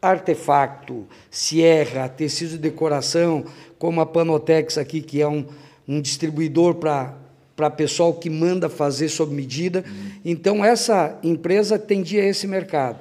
Artefacto, 0.00 1.06
Sierra, 1.30 2.08
tecido 2.08 2.52
de 2.52 2.58
decoração, 2.58 3.44
como 3.78 4.00
a 4.00 4.06
Panotex 4.06 4.78
aqui, 4.78 5.02
que 5.02 5.20
é 5.20 5.28
um, 5.28 5.44
um 5.86 6.00
distribuidor 6.00 6.76
para 6.76 7.14
para 7.58 7.68
pessoal 7.68 8.14
que 8.14 8.30
manda 8.30 8.68
fazer 8.68 9.08
sob 9.08 9.34
medida. 9.34 9.84
Então, 10.24 10.64
essa 10.64 11.18
empresa 11.24 11.74
atendia 11.74 12.24
esse 12.24 12.46
mercado. 12.46 13.00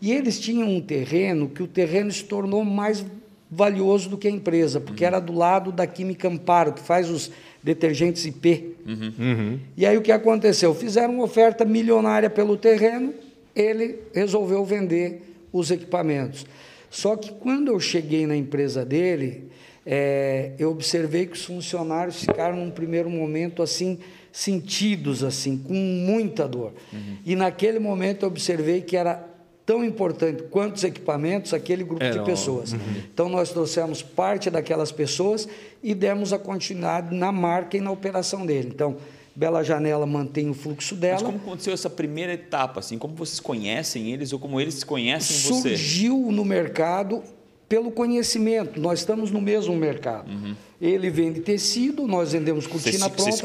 E 0.00 0.12
eles 0.12 0.38
tinham 0.38 0.68
um 0.68 0.80
terreno 0.80 1.48
que 1.48 1.60
o 1.60 1.66
terreno 1.66 2.12
se 2.12 2.22
tornou 2.22 2.64
mais 2.64 3.04
valioso 3.50 4.08
do 4.08 4.16
que 4.16 4.28
a 4.28 4.30
empresa, 4.30 4.78
porque 4.78 5.04
era 5.04 5.18
do 5.18 5.32
lado 5.32 5.72
da 5.72 5.88
Química 5.88 6.28
Amparo, 6.28 6.72
que 6.72 6.80
faz 6.80 7.10
os 7.10 7.32
detergentes 7.60 8.24
IP. 8.24 8.76
Uhum. 8.86 9.12
Uhum. 9.18 9.58
E 9.76 9.84
aí 9.84 9.96
o 9.96 10.02
que 10.02 10.12
aconteceu? 10.12 10.72
Fizeram 10.72 11.14
uma 11.14 11.24
oferta 11.24 11.64
milionária 11.64 12.30
pelo 12.30 12.56
terreno, 12.56 13.12
ele 13.56 13.98
resolveu 14.14 14.64
vender 14.64 15.20
os 15.52 15.68
equipamentos. 15.68 16.46
Só 16.88 17.16
que 17.16 17.32
quando 17.32 17.72
eu 17.72 17.80
cheguei 17.80 18.24
na 18.24 18.36
empresa 18.36 18.84
dele, 18.84 19.49
é, 19.92 20.52
eu 20.56 20.70
observei 20.70 21.26
que 21.26 21.32
os 21.32 21.44
funcionários 21.44 22.20
ficaram 22.20 22.56
num 22.56 22.70
primeiro 22.70 23.10
momento 23.10 23.60
assim 23.60 23.98
sentidos 24.30 25.24
assim 25.24 25.58
com 25.58 25.74
muita 25.74 26.46
dor 26.46 26.72
uhum. 26.92 27.16
e 27.26 27.34
naquele 27.34 27.80
momento 27.80 28.22
eu 28.22 28.28
observei 28.28 28.82
que 28.82 28.96
era 28.96 29.28
tão 29.66 29.84
importante 29.84 30.44
quanto 30.44 30.76
os 30.76 30.84
equipamentos 30.84 31.52
aquele 31.52 31.82
grupo 31.82 32.08
de 32.08 32.22
pessoas 32.22 32.72
uhum. 32.72 32.78
então 33.12 33.28
nós 33.28 33.50
trouxemos 33.50 34.00
parte 34.00 34.48
daquelas 34.48 34.92
pessoas 34.92 35.48
e 35.82 35.92
demos 35.92 36.32
a 36.32 36.38
continuidade 36.38 37.12
na 37.12 37.32
marca 37.32 37.76
e 37.76 37.80
na 37.80 37.90
operação 37.90 38.46
dele 38.46 38.70
então 38.72 38.96
Bela 39.34 39.62
Janela 39.62 40.04
mantém 40.06 40.50
o 40.50 40.54
fluxo 40.54 40.96
dela. 40.96 41.14
Mas 41.14 41.22
como 41.22 41.38
aconteceu 41.38 41.72
essa 41.72 41.88
primeira 41.88 42.32
etapa? 42.32 42.80
Assim, 42.80 42.98
como 42.98 43.14
vocês 43.14 43.38
conhecem 43.38 44.10
eles 44.10 44.32
ou 44.32 44.40
como 44.40 44.60
eles 44.60 44.82
conhecem 44.82 45.36
Surgiu 45.36 45.62
você? 45.62 45.68
Surgiu 45.68 46.32
no 46.32 46.44
mercado 46.44 47.22
pelo 47.70 47.92
conhecimento. 47.92 48.80
Nós 48.80 48.98
estamos 48.98 49.30
no 49.30 49.40
mesmo 49.40 49.76
mercado. 49.76 50.28
Uhum. 50.28 50.56
Ele 50.82 51.08
vende 51.08 51.40
tecido, 51.40 52.04
nós 52.04 52.32
vendemos 52.32 52.66
cortina 52.66 52.98
vocês, 52.98 53.12
pronta, 53.12 53.22
vocês 53.22 53.40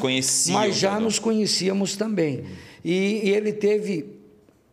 mas 0.49 0.75
já 0.75 0.99
nos 0.99 1.19
conhecíamos 1.19 1.95
também. 1.95 2.39
Uhum. 2.39 2.45
E, 2.83 3.21
e, 3.23 3.29
ele 3.29 3.53
teve 3.53 4.07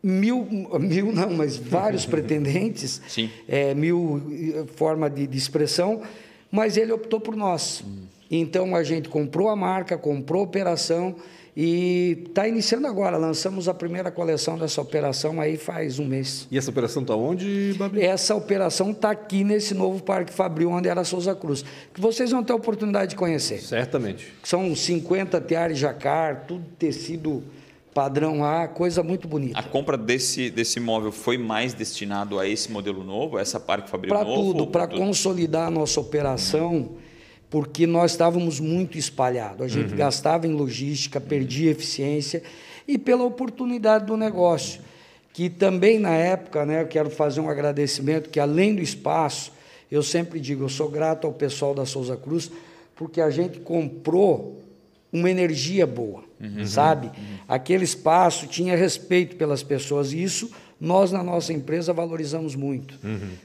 mil, 0.03 0.49
mil 0.81 1.13
não, 1.13 1.35
mas 1.35 1.59
vários 1.59 2.07
pretendentes, 2.07 3.03
é, 3.47 3.75
mil 3.75 4.23
eh, 4.55 4.65
forma 4.75 5.11
de, 5.11 5.27
de, 5.27 5.37
expressão, 5.37 6.01
mas 6.51 6.79
ele 6.79 6.91
optou 6.91 7.21
por 7.21 7.37
nós. 7.37 7.83
Uhum. 7.83 7.99
Então 8.31 8.75
a 8.75 8.83
gente 8.83 9.11
comprou 9.11 9.51
a 9.51 9.57
marca, 9.57 9.99
comprou 9.99 10.41
a 10.41 10.45
operação 10.45 11.15
e 11.55 12.25
está 12.29 12.49
iniciando 12.49 12.87
agora, 12.87 13.19
lançamos 13.19 13.69
a 13.69 13.75
primeira 13.75 14.11
coleção 14.11 14.57
dessa 14.57 14.81
operação 14.81 15.39
aí 15.39 15.59
faz 15.59 15.99
um 15.99 16.07
mês. 16.07 16.49
E 16.51 16.57
essa 16.57 16.71
operação 16.71 17.03
está 17.03 17.15
onde, 17.15 17.75
Babi? 17.79 18.01
Essa 18.01 18.35
operação 18.35 18.91
está 18.91 19.11
aqui 19.11 19.45
nesse 19.45 19.75
novo 19.75 20.03
Parque 20.03 20.33
Fabril, 20.33 20.71
onde 20.71 20.89
era 20.89 21.05
Souza 21.05 21.35
Cruz, 21.35 21.63
que 21.93 22.01
vocês 22.01 22.31
vão 22.31 22.43
ter 22.43 22.55
a 22.55 22.57
oportunidade 22.57 23.11
de 23.11 23.17
conhecer. 23.17 23.61
Certamente. 23.61 24.33
São 24.43 24.75
50 24.75 25.39
teares 25.43 25.79
jacar, 25.79 26.47
tudo 26.47 26.65
tecido 26.79 27.43
padrão 27.93 28.43
A, 28.43 28.67
coisa 28.67 29.03
muito 29.03 29.29
bonita. 29.29 29.59
A 29.59 29.63
compra 29.63 29.99
desse, 29.99 30.51
desse 30.51 30.79
imóvel 30.79 31.13
foi 31.13 31.37
mais 31.37 31.75
destinado 31.75 32.39
a 32.39 32.49
esse 32.49 32.73
modelo 32.73 33.05
novo, 33.05 33.37
a 33.37 33.43
essa 33.43 33.61
Parque 33.61 33.91
Fabril 33.91 34.09
Para 34.09 34.25
novo? 34.25 34.55
tudo, 34.55 34.67
para 34.69 34.87
consolidar 34.87 35.69
a 35.69 35.71
nossa 35.71 36.01
operação, 36.01 36.93
porque 37.53 37.87
nós 37.87 38.13
estávamos 38.13 38.59
muito 38.59 38.97
espalhados. 38.97 39.61
A 39.61 39.69
gente 39.69 39.91
Uhum. 39.91 39.97
gastava 39.99 40.47
em 40.47 40.55
logística, 40.55 41.21
perdia 41.21 41.71
eficiência 41.71 42.43
e 42.89 42.97
pela 42.97 43.25
oportunidade 43.25 44.07
do 44.07 44.17
negócio, 44.17 44.81
que 45.35 45.51
também 45.51 45.99
na 45.99 46.15
época, 46.17 46.65
né, 46.65 46.81
eu 46.81 46.87
quero 46.87 47.11
fazer 47.11 47.41
um 47.43 47.51
agradecimento 47.51 48.31
que 48.31 48.41
além 48.41 48.75
do 48.75 48.81
espaço, 48.81 49.53
eu 49.91 50.03
sempre 50.03 50.41
digo, 50.41 50.65
eu 50.65 50.69
sou 50.71 50.89
grato 50.89 51.27
ao 51.27 51.33
pessoal 51.35 51.75
da 51.75 51.85
Souza 51.85 52.17
Cruz, 52.17 52.51
porque 52.97 53.21
a 53.21 53.29
gente 53.29 53.61
comprou 53.61 54.59
uma 55.13 55.31
energia 55.31 55.87
boa, 55.87 56.25
sabe? 56.65 57.11
Aquele 57.47 57.85
espaço 57.85 58.47
tinha 58.47 58.75
respeito 58.75 59.37
pelas 59.37 59.63
pessoas 59.63 60.15
e 60.15 60.23
isso 60.23 60.51
nós 60.81 61.13
na 61.13 61.23
nossa 61.23 61.53
empresa 61.53 61.93
valorizamos 61.93 62.57
muito. 62.57 62.99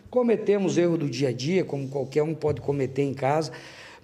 Cometemos 0.10 0.78
erro 0.78 0.98
do 0.98 1.10
dia 1.10 1.28
a 1.28 1.34
dia, 1.34 1.66
como 1.66 1.90
qualquer 1.90 2.24
um 2.24 2.34
pode 2.34 2.62
cometer 2.62 3.04
em 3.04 3.14
casa, 3.14 3.52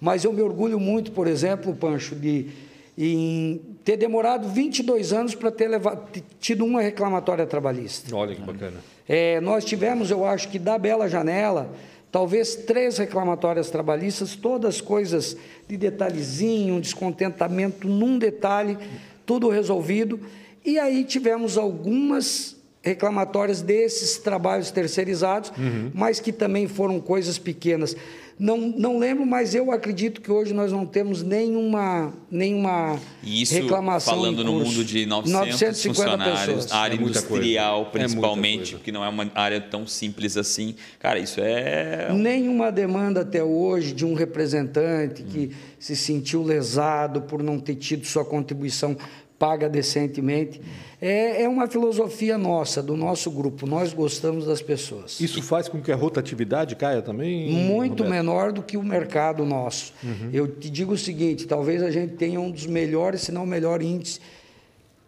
mas 0.00 0.24
eu 0.24 0.32
me 0.32 0.42
orgulho 0.42 0.78
muito, 0.78 1.12
por 1.12 1.26
exemplo, 1.26 1.74
Pancho, 1.74 2.14
de 2.14 2.48
em 2.96 3.60
ter 3.84 3.96
demorado 3.96 4.48
22 4.48 5.12
anos 5.12 5.34
para 5.34 5.50
ter 5.50 5.68
levado, 5.68 6.08
tido 6.38 6.64
uma 6.64 6.80
reclamatória 6.80 7.44
trabalhista. 7.44 8.14
Olha 8.14 8.34
que 8.34 8.40
bacana. 8.40 8.76
É, 9.08 9.40
nós 9.40 9.64
tivemos, 9.64 10.10
eu 10.10 10.24
acho 10.24 10.48
que 10.48 10.58
da 10.58 10.78
Bela 10.78 11.08
Janela, 11.08 11.70
talvez 12.10 12.54
três 12.54 12.96
reclamatórias 12.96 13.68
trabalhistas, 13.68 14.36
todas 14.36 14.80
coisas 14.80 15.36
de 15.68 15.76
detalhezinho, 15.76 16.76
um 16.76 16.80
descontentamento 16.80 17.88
num 17.88 18.16
detalhe, 18.16 18.78
tudo 19.26 19.48
resolvido. 19.48 20.20
E 20.64 20.78
aí 20.78 21.04
tivemos 21.04 21.58
algumas 21.58 22.56
reclamatórias 22.84 23.62
desses 23.62 24.18
trabalhos 24.18 24.70
terceirizados, 24.70 25.50
mas 25.92 26.20
que 26.20 26.30
também 26.32 26.68
foram 26.68 27.00
coisas 27.00 27.38
pequenas. 27.38 27.96
Não, 28.36 28.58
não 28.58 28.98
lembro, 28.98 29.24
mas 29.24 29.54
eu 29.54 29.70
acredito 29.70 30.20
que 30.20 30.30
hoje 30.30 30.52
nós 30.52 30.72
não 30.72 30.84
temos 30.84 31.22
nenhuma, 31.22 32.12
nenhuma 32.28 32.98
E 33.22 33.42
isso 33.42 33.54
reclamação 33.54 34.12
falando 34.12 34.42
em 34.42 34.44
no 34.44 34.54
mundo 34.54 34.84
de 34.84 35.06
900 35.06 35.32
950 35.50 35.94
funcionários, 35.94 36.40
pessoas. 36.40 36.72
área 36.72 36.96
É 36.96 37.00
industrial. 37.00 37.82
É 37.82 37.90
principalmente, 37.98 38.70
coisa. 38.72 38.84
que 38.84 38.90
não 38.90 39.04
é 39.04 39.08
uma 39.08 39.30
área 39.36 39.60
tão 39.60 39.86
simples 39.86 40.36
assim. 40.36 40.74
Cara, 40.98 41.20
isso 41.20 41.40
é 41.40 42.08
Nenhuma 42.12 42.72
demanda 42.72 43.20
até 43.20 43.42
hoje 43.42 43.92
de 43.92 44.04
um 44.04 44.14
representante 44.14 45.22
que 45.22 45.52
se 45.78 45.94
sentiu 45.94 46.42
lesado 46.42 47.22
por 47.22 47.40
não 47.40 47.60
ter 47.60 47.76
tido 47.76 48.04
sua 48.04 48.24
contribuição 48.24 48.96
paga 49.44 49.68
decentemente. 49.68 50.58
É, 51.02 51.42
é 51.42 51.48
uma 51.48 51.66
filosofia 51.66 52.38
nossa, 52.38 52.82
do 52.82 52.96
nosso 52.96 53.30
grupo. 53.30 53.66
Nós 53.66 53.92
gostamos 53.92 54.46
das 54.46 54.62
pessoas. 54.62 55.20
Isso 55.20 55.42
faz 55.42 55.68
com 55.68 55.82
que 55.82 55.92
a 55.92 55.96
rotatividade 55.96 56.74
caia 56.74 57.02
também? 57.02 57.50
Muito 57.50 58.02
Roberto? 58.02 58.10
menor 58.10 58.52
do 58.52 58.62
que 58.62 58.78
o 58.78 58.82
mercado 58.82 59.44
nosso. 59.44 59.92
Eu 60.32 60.48
te 60.48 60.70
digo 60.70 60.94
o 60.94 60.98
seguinte: 60.98 61.46
talvez 61.46 61.82
a 61.82 61.90
gente 61.90 62.14
tenha 62.14 62.40
um 62.40 62.50
dos 62.50 62.64
melhores, 62.64 63.20
se 63.20 63.32
não 63.32 63.44
o 63.44 63.46
melhor 63.46 63.82
índice 63.82 64.18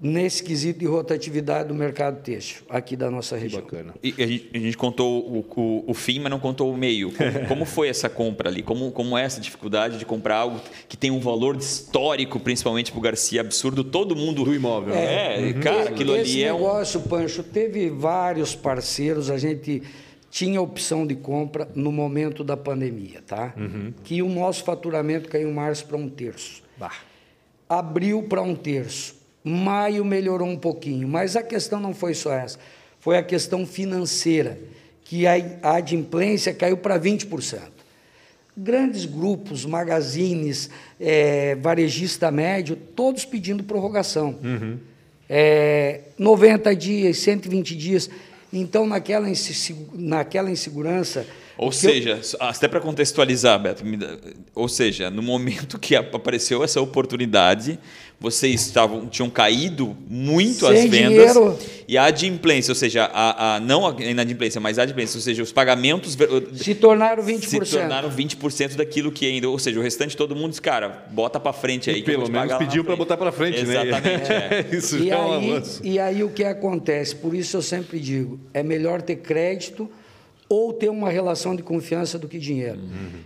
nesse 0.01 0.43
quesito 0.43 0.81
de 0.81 0.87
rotatividade 0.87 1.69
do 1.69 1.75
mercado 1.75 2.23
têxtil 2.23 2.63
aqui 2.69 2.95
da 2.97 3.11
nossa 3.11 3.37
região. 3.37 3.63
Bacana. 3.63 3.95
E 4.03 4.15
a 4.19 4.27
gente, 4.27 4.51
a 4.55 4.59
gente 4.59 4.77
contou 4.77 5.27
o, 5.27 5.39
o, 5.39 5.85
o 5.87 5.95
fim, 5.95 6.21
mas 6.21 6.31
não 6.31 6.39
contou 6.39 6.71
o 6.71 6.77
meio. 6.77 7.11
Como, 7.13 7.47
como 7.49 7.65
foi 7.65 7.89
essa 7.89 8.09
compra 8.09 8.51
ali? 8.51 8.63
Como, 8.63 8.91
como 8.93 9.17
é 9.17 9.25
essa 9.25 9.41
dificuldade 9.41 9.99
de 9.99 10.05
comprar 10.05 10.37
algo 10.37 10.61
que 10.89 10.97
tem 10.97 11.11
um 11.11 11.21
valor 11.21 11.57
histórico, 11.57 12.39
principalmente 12.39 12.93
para 12.93 12.99
o 12.99 13.03
Garcia, 13.03 13.41
absurdo? 13.41 13.83
Todo 13.83 14.15
mundo. 14.15 14.45
Do 14.45 14.55
imóvel. 14.55 14.95
É, 14.95 15.53
cara, 15.55 15.89
aquilo 15.89 16.15
Esse 16.15 16.33
ali 16.33 16.45
é 16.45 16.53
um. 16.53 16.59
negócio, 16.59 17.01
Pancho, 17.01 17.43
teve 17.43 17.89
vários 17.89 18.55
parceiros, 18.55 19.31
a 19.31 19.39
gente 19.39 19.83
tinha 20.31 20.61
opção 20.61 21.07
de 21.07 21.15
compra 21.15 21.69
no 21.75 21.91
momento 21.91 22.45
da 22.45 22.57
pandemia, 22.57 23.23
tá? 23.27 23.55
Uhum. 23.57 23.95
Que 24.05 24.21
o 24.21 24.29
nosso 24.29 24.63
faturamento 24.63 25.29
caiu 25.31 25.49
em 25.49 25.55
março 25.55 25.87
para 25.87 25.97
um 25.97 26.09
terço. 26.09 26.63
Abril 27.67 28.25
para 28.25 28.43
um 28.43 28.55
terço. 28.55 29.16
Maio 29.49 30.05
melhorou 30.05 30.49
um 30.49 30.57
pouquinho, 30.57 31.07
mas 31.07 31.37
a 31.37 31.43
questão 31.43 31.79
não 31.79 31.95
foi 31.95 32.15
só 32.15 32.33
essa. 32.33 32.59
Foi 32.99 33.17
a 33.17 33.23
questão 33.23 33.65
financeira, 33.65 34.59
que 35.05 35.25
a 35.25 35.37
adimplência 35.63 36.53
caiu 36.53 36.77
para 36.77 36.99
20%. 36.99 37.61
Grandes 38.57 39.05
grupos, 39.05 39.65
magazines, 39.65 40.69
eh, 40.99 41.55
varejista 41.61 42.29
médio, 42.33 42.75
todos 42.75 43.25
pedindo 43.25 43.63
prorrogação. 43.63 44.37
É, 45.29 46.01
90 46.19 46.75
dias, 46.75 47.19
120 47.19 47.77
dias. 47.77 48.11
Então, 48.53 48.85
naquela, 48.85 49.29
naquela 49.95 50.51
insegurança. 50.51 51.25
Ou 51.59 51.71
que 51.71 51.77
eu- 51.77 51.81
seja, 51.81 52.21
até 52.41 52.69
para 52.69 52.81
contextualizar, 52.81 53.59
Beto, 53.59 53.83
ou 54.55 54.69
seja, 54.69 55.11
no 55.11 55.23
momento 55.23 55.79
que 55.81 55.97
ap- 55.97 56.15
apareceu 56.15 56.63
essa 56.63 56.81
oportunidade, 56.81 57.79
vocês 58.19 58.63
estavam, 58.67 59.07
tinham 59.07 59.29
caído 59.29 59.97
muito 60.09 60.67
Sem 60.67 60.85
as 60.85 60.85
vendas 60.91 61.33
dinheiro. 61.35 61.59
e 61.87 61.97
a 61.99 62.05
adimplência, 62.05 62.71
ou 62.73 62.75
seja, 62.75 63.05
a, 63.13 63.57
a- 63.57 63.61
não 63.61 63.87
a 63.87 63.95
inadimplência, 64.03 64.61
mas 64.61 64.79
a 64.79 64.83
adimplência, 64.83 65.17
ou 65.19 65.23
seja, 65.23 65.43
os 65.43 65.53
pagamentos 65.53 66.17
se 66.55 66.75
tornaram 66.75 67.23
20%. 67.23 67.65
se 67.65 67.71
tornaram 67.77 68.11
20% 68.11 68.75
daquilo 68.77 69.11
que 69.13 69.27
ainda, 69.27 69.49
ou 69.49 69.59
seja, 69.59 69.79
o 69.79 69.83
restante 69.83 70.17
todo 70.17 70.35
mundo 70.37 70.51
disse, 70.51 70.63
cara, 70.63 71.05
bota 71.11 71.39
para 71.39 71.53
frente 71.53 71.91
aí. 71.91 71.99
E 72.01 72.03
pelo 72.03 72.31
menos 72.31 72.55
pediu 72.57 72.85
para 72.85 72.95
frente." 72.95 72.99
botar 72.99 73.17
para 73.17 73.33
frente, 73.33 73.63
né? 73.65 73.87
Exatamente, 73.87 74.33
é. 74.33 74.67
Isso 74.77 74.97
E 74.99 75.09
já 75.09 75.15
é 75.15 75.19
um 75.19 75.33
aí, 75.33 75.51
avanço. 75.53 75.81
e 75.85 75.99
aí 75.99 76.23
o 76.25 76.31
que 76.31 76.45
acontece? 76.45 77.15
Por 77.17 77.35
isso 77.35 77.57
eu 77.57 77.63
sempre 77.63 77.99
digo, 78.01 78.41
é 78.55 78.63
melhor 78.63 79.01
ter 79.03 79.17
crédito 79.17 79.91
ou 80.49 80.73
ter 80.73 80.89
uma 80.89 81.11
relação 81.11 81.57
de 81.57 81.63
confiança 81.63 82.19
do 82.19 82.29
que 82.29 82.39
dinheiro. 82.39 82.81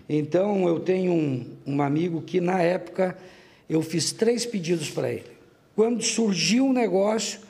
Então 0.09 0.67
eu 0.67 0.81
tenho 0.81 1.13
um, 1.13 1.47
um 1.67 1.83
amigo 1.83 2.23
que 2.23 2.41
na 2.41 2.61
época 2.63 3.17
eu 3.69 3.83
fiz 3.83 4.13
três 4.13 4.47
pedidos 4.47 4.91
para 4.91 5.11
ele. 5.11 5.31
Quando 5.77 6.03
surgiu 6.03 6.67
o 6.67 6.73
negócio, 6.73 7.41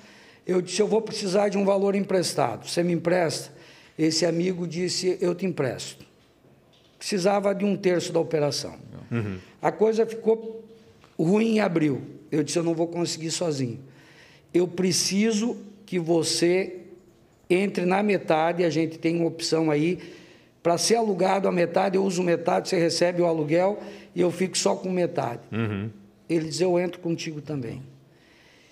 eu 0.46 0.61
disse 0.61 0.80
eu 0.80 0.88
vou 0.88 1.00
precisar 1.00 1.48
de 1.48 1.56
um 1.56 1.64
valor 1.64 1.94
emprestado. 1.94 2.68
Você 2.68 2.83
me 2.83 2.92
empresta? 2.92 3.52
Esse 3.98 4.26
amigo 4.26 4.66
disse 4.66 5.18
eu 5.20 5.35
te 5.35 5.46
empresto. 5.46 6.04
Precisava 6.98 7.54
de 7.54 7.64
um 7.64 7.76
terço 7.76 8.12
da 8.12 8.20
operação. 8.20 8.74
A 9.62 9.72
coisa 9.72 10.04
ficou 10.06 10.64
ruim 11.18 11.56
em 11.56 11.61
abril. 11.61 12.02
Eu 12.30 12.42
disse 12.42 12.59
eu 12.59 12.62
não 12.62 12.74
vou 12.74 12.87
conseguir 12.87 13.30
sozinho 13.30 13.80
eu 14.52 14.66
preciso 14.66 15.56
que 15.87 15.98
você 15.98 16.80
entre 17.50 17.84
na 17.84 18.02
metade, 18.02 18.64
a 18.64 18.70
gente 18.70 18.96
tem 18.98 19.16
uma 19.16 19.26
opção 19.26 19.70
aí, 19.70 19.98
para 20.62 20.78
ser 20.78 20.96
alugado 20.96 21.48
a 21.48 21.52
metade, 21.52 21.96
eu 21.96 22.04
uso 22.04 22.22
metade, 22.22 22.68
você 22.68 22.78
recebe 22.78 23.20
o 23.20 23.26
aluguel 23.26 23.80
e 24.14 24.20
eu 24.20 24.30
fico 24.30 24.56
só 24.56 24.76
com 24.76 24.90
metade. 24.90 25.40
Ele 26.28 26.48
diz, 26.48 26.60
eu 26.60 26.78
entro 26.78 27.00
contigo 27.00 27.40
também. 27.40 27.82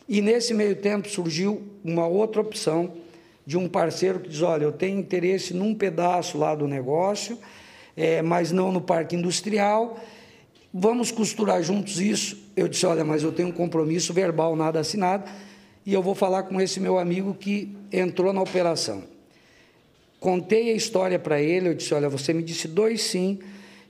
E 0.09 0.23
nesse 0.23 0.55
meio 0.55 0.77
tempo 0.77 1.09
surgiu 1.09 1.63
uma 1.85 2.07
outra 2.07 2.41
opção 2.41 2.93
de 3.45 3.57
um 3.57 3.69
parceiro 3.69 4.21
que 4.21 4.29
diz, 4.29 4.43
olha, 4.43 4.65
eu 4.65 4.73
tenho 4.73 4.99
interesse 4.99 5.55
num 5.55 5.75
pedaço 5.75 6.39
lá 6.39 6.55
do 6.55 6.69
negócio, 6.69 7.39
eh, 7.97 8.23
mas 8.23 8.53
não 8.53 8.71
no 8.71 8.81
parque 8.81 9.17
industrial, 9.17 9.99
vamos 10.73 11.11
costurar 11.11 11.63
juntos 11.63 12.01
isso. 12.01 12.39
Eu 12.55 12.69
disse, 12.69 12.85
olha, 12.85 13.05
mas 13.05 13.23
eu 13.23 13.33
tenho 13.33 13.49
um 13.49 13.53
compromisso 13.53 14.13
verbal, 14.13 14.55
nada 14.55 14.81
assinado, 14.81 15.31
e 15.89 15.95
eu 15.95 16.03
vou 16.03 16.15
falar 16.15 16.43
com 16.43 16.61
esse 16.61 16.79
meu 16.79 16.99
amigo 16.99 17.33
que 17.33 17.75
entrou 17.91 18.31
na 18.31 18.43
operação. 18.43 19.03
Contei 20.21 20.71
a 20.71 20.75
história 20.75 21.19
para 21.19 21.41
ele, 21.41 21.71
eu 21.71 21.75
disse, 21.75 21.95
olha, 21.95 22.11
você 22.11 22.35
me 22.35 22.43
disse 22.43 22.69
dois 22.69 23.01
sim, 23.01 23.39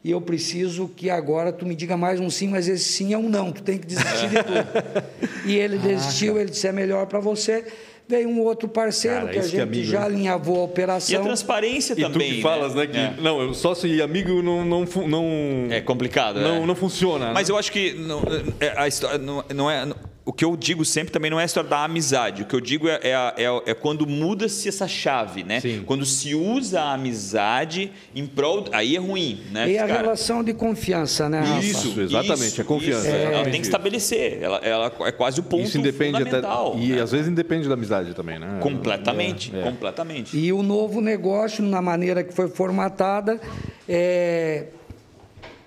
e 0.05 0.13
eu 0.13 0.21
preciso 0.21 0.87
que 0.95 1.11
agora 1.11 1.53
tu 1.53 1.67
me 1.67 1.75
diga 1.75 1.97
mais 1.97 2.21
um 2.21 2.31
sim, 2.31 2.47
mas 2.47 2.69
esse 2.69 2.85
sim 2.85 3.13
é 3.13 3.19
um 3.19 3.29
não, 3.29 3.51
tu 3.51 3.65
tem 3.65 3.79
que 3.79 3.87
desistir 3.89 4.29
de 4.29 4.37
tudo. 4.45 4.65
e 5.45 5.57
ele 5.57 5.77
desistiu, 5.77 6.39
ele 6.39 6.51
disse, 6.51 6.69
é 6.69 6.73
melhor 6.73 7.05
para 7.07 7.19
você. 7.19 7.67
Veio 8.07 8.29
um 8.29 8.41
outro 8.43 8.69
parceiro 8.69 9.27
Cara, 9.27 9.33
que 9.33 9.39
a 9.39 9.43
que 9.43 9.47
é 9.49 9.51
gente 9.51 9.61
amigo, 9.61 9.85
já 9.85 9.99
hein? 9.99 10.05
alinhavou 10.05 10.55
a 10.55 10.59
E 10.59 10.63
a 10.63 10.65
operação. 10.67 11.23
transparência 11.25 11.95
E 11.95 11.97
tu 11.97 12.13
também. 12.13 12.35
que 12.37 12.43
falas, 12.43 12.75
né, 12.77 12.87
que 12.87 12.97
É. 12.97 13.15
não, 13.21 13.43
eu 13.43 13.53
sócio 13.53 13.87
e 13.89 14.01
amigo 14.01 14.41
não 14.41 14.65
não 14.65 14.85
não 15.09 15.25
É 15.69 15.81
complicado, 15.81 16.39
não, 16.41 16.63
é. 16.63 16.67
não 16.67 16.75
funciona. 16.77 17.33
Mas 17.35 17.49
né? 17.49 17.53
eu 17.55 17.59
acho 17.59 17.71
que 17.73 17.93
não, 17.95 18.23
é, 18.61 18.73
a 18.79 18.87
história 18.87 19.19
não, 19.19 19.45
não 19.55 19.71
é. 19.71 19.87
O 20.29 20.33
que 20.35 20.45
eu 20.45 20.55
digo 20.59 20.85
sempre 20.85 21.11
também 21.11 21.31
não 21.31 21.41
é 21.41 21.45
a 21.45 21.47
história 21.47 21.71
da 21.71 21.85
amizade. 21.85 22.43
O 22.43 22.45
que 22.45 22.55
eu 22.55 22.61
digo 22.61 22.87
é, 22.87 23.01
é, 23.03 23.15
a- 23.15 23.33
é- 23.35 23.71
é 23.71 23.73
quando 23.73 24.07
muda-se 24.07 24.69
essa 24.69 24.87
chave, 24.87 25.43
né? 25.43 25.59
Sim. 25.59 25.83
Quando 25.87 26.05
se 26.05 26.35
usa 26.35 26.83
a 26.83 26.93
amizade 26.93 27.91
em 28.15 28.27
prol. 28.27 28.67
Aí 28.73 28.95
é 28.95 28.99
ruim, 28.99 29.41
né? 29.51 29.71
E 29.71 29.79
a 29.79 29.87
Cara, 29.87 30.01
relação 30.03 30.45
de 30.45 30.53
confiança, 30.53 31.31
né, 31.31 31.41
Rafa? 31.41 31.65
Isso, 31.65 31.99
exatamente, 31.99 32.61
a 32.61 32.65
confiança. 32.65 33.09
isso. 33.09 33.17
Ela 33.17 33.43
tem 33.45 33.53
que 33.53 33.59
isso. 33.61 33.63
estabelecer. 33.69 34.43
Ela, 34.43 34.59
ela 34.59 34.93
é 35.07 35.13
quase 35.13 35.41
o 35.41 35.43
ponto 35.43 35.63
Isso 35.63 35.79
independe 35.79 36.17
até, 36.17 36.25
fundamental. 36.27 36.77
e 36.79 36.89
né? 36.89 37.01
às 37.01 37.11
vezes 37.11 37.27
independe 37.27 37.67
da 37.67 37.73
amizade 37.73 38.13
também, 38.13 38.39
né? 38.39 38.59
Completamente, 38.61 39.51
É, 39.57 39.61
é. 39.61 39.63
completamente. 39.63 40.37
E 40.37 40.53
o 40.53 40.63
novo 40.63 41.01
negócio, 41.01 41.65
na 41.65 41.81
maneira 41.81 42.23
que 42.23 42.35
foi 42.35 42.49
formatada, 42.49 43.41
é, 43.89 44.67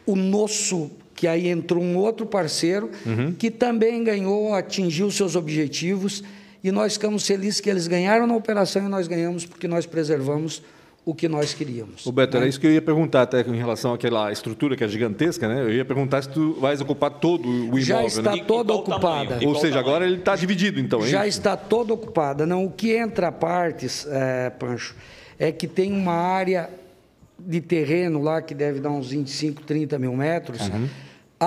o 0.05 0.15
nosso 0.15 0.91
que 1.21 1.27
aí 1.27 1.49
entrou 1.49 1.83
um 1.83 1.97
outro 1.97 2.25
parceiro 2.25 2.89
que 3.37 3.51
também 3.51 4.03
ganhou, 4.03 4.55
atingiu 4.55 5.11
seus 5.11 5.35
objetivos 5.35 6.23
e 6.63 6.71
nós 6.71 6.93
ficamos 6.93 7.27
felizes 7.27 7.59
que 7.59 7.69
eles 7.69 7.85
ganharam 7.85 8.25
na 8.25 8.35
operação 8.35 8.87
e 8.87 8.89
nós 8.89 9.07
ganhamos 9.07 9.45
porque 9.45 9.67
nós 9.67 9.85
preservamos 9.85 10.63
o 11.05 11.13
que 11.13 11.29
nós 11.29 11.53
queríamos. 11.53 12.07
O 12.07 12.11
Beto, 12.11 12.37
era 12.37 12.47
isso 12.47 12.59
que 12.59 12.65
eu 12.65 12.71
ia 12.71 12.81
perguntar 12.81 13.21
até 13.21 13.41
em 13.41 13.55
relação 13.55 13.93
àquela 13.93 14.31
estrutura 14.31 14.75
que 14.75 14.83
é 14.83 14.87
gigantesca, 14.87 15.47
né? 15.47 15.61
Eu 15.61 15.71
ia 15.71 15.85
perguntar 15.85 16.23
se 16.23 16.29
tu 16.29 16.53
vais 16.59 16.81
ocupar 16.81 17.11
todo 17.11 17.47
o 17.47 17.77
imóvel. 17.77 17.81
Já 17.83 17.99
né? 17.99 18.07
está 18.07 18.35
e 18.35 18.43
toda 18.43 18.73
tamanho? 18.73 18.79
ocupada. 18.79 19.37
E 19.43 19.45
Ou 19.45 19.53
seja, 19.53 19.75
tamanho? 19.75 19.79
agora 19.87 20.05
ele 20.07 20.15
está 20.15 20.35
dividido, 20.35 20.79
então, 20.79 21.03
é 21.03 21.07
Já 21.07 21.27
isso? 21.27 21.37
está 21.37 21.55
toda 21.55 21.93
ocupada. 21.93 22.47
Não, 22.47 22.65
o 22.65 22.71
que 22.71 22.95
entra 22.95 23.27
a 23.27 23.31
partes, 23.31 24.07
é, 24.09 24.49
Pancho, 24.49 24.95
é 25.37 25.51
que 25.51 25.67
tem 25.67 25.91
uma 25.91 26.13
área 26.13 26.67
de 27.47 27.61
terreno 27.61 28.21
lá 28.21 28.41
que 28.41 28.53
deve 28.53 28.79
dar 28.79 28.89
uns 28.89 29.09
25, 29.09 29.63
30 29.63 29.97
mil 29.99 30.15
metros, 30.15 30.61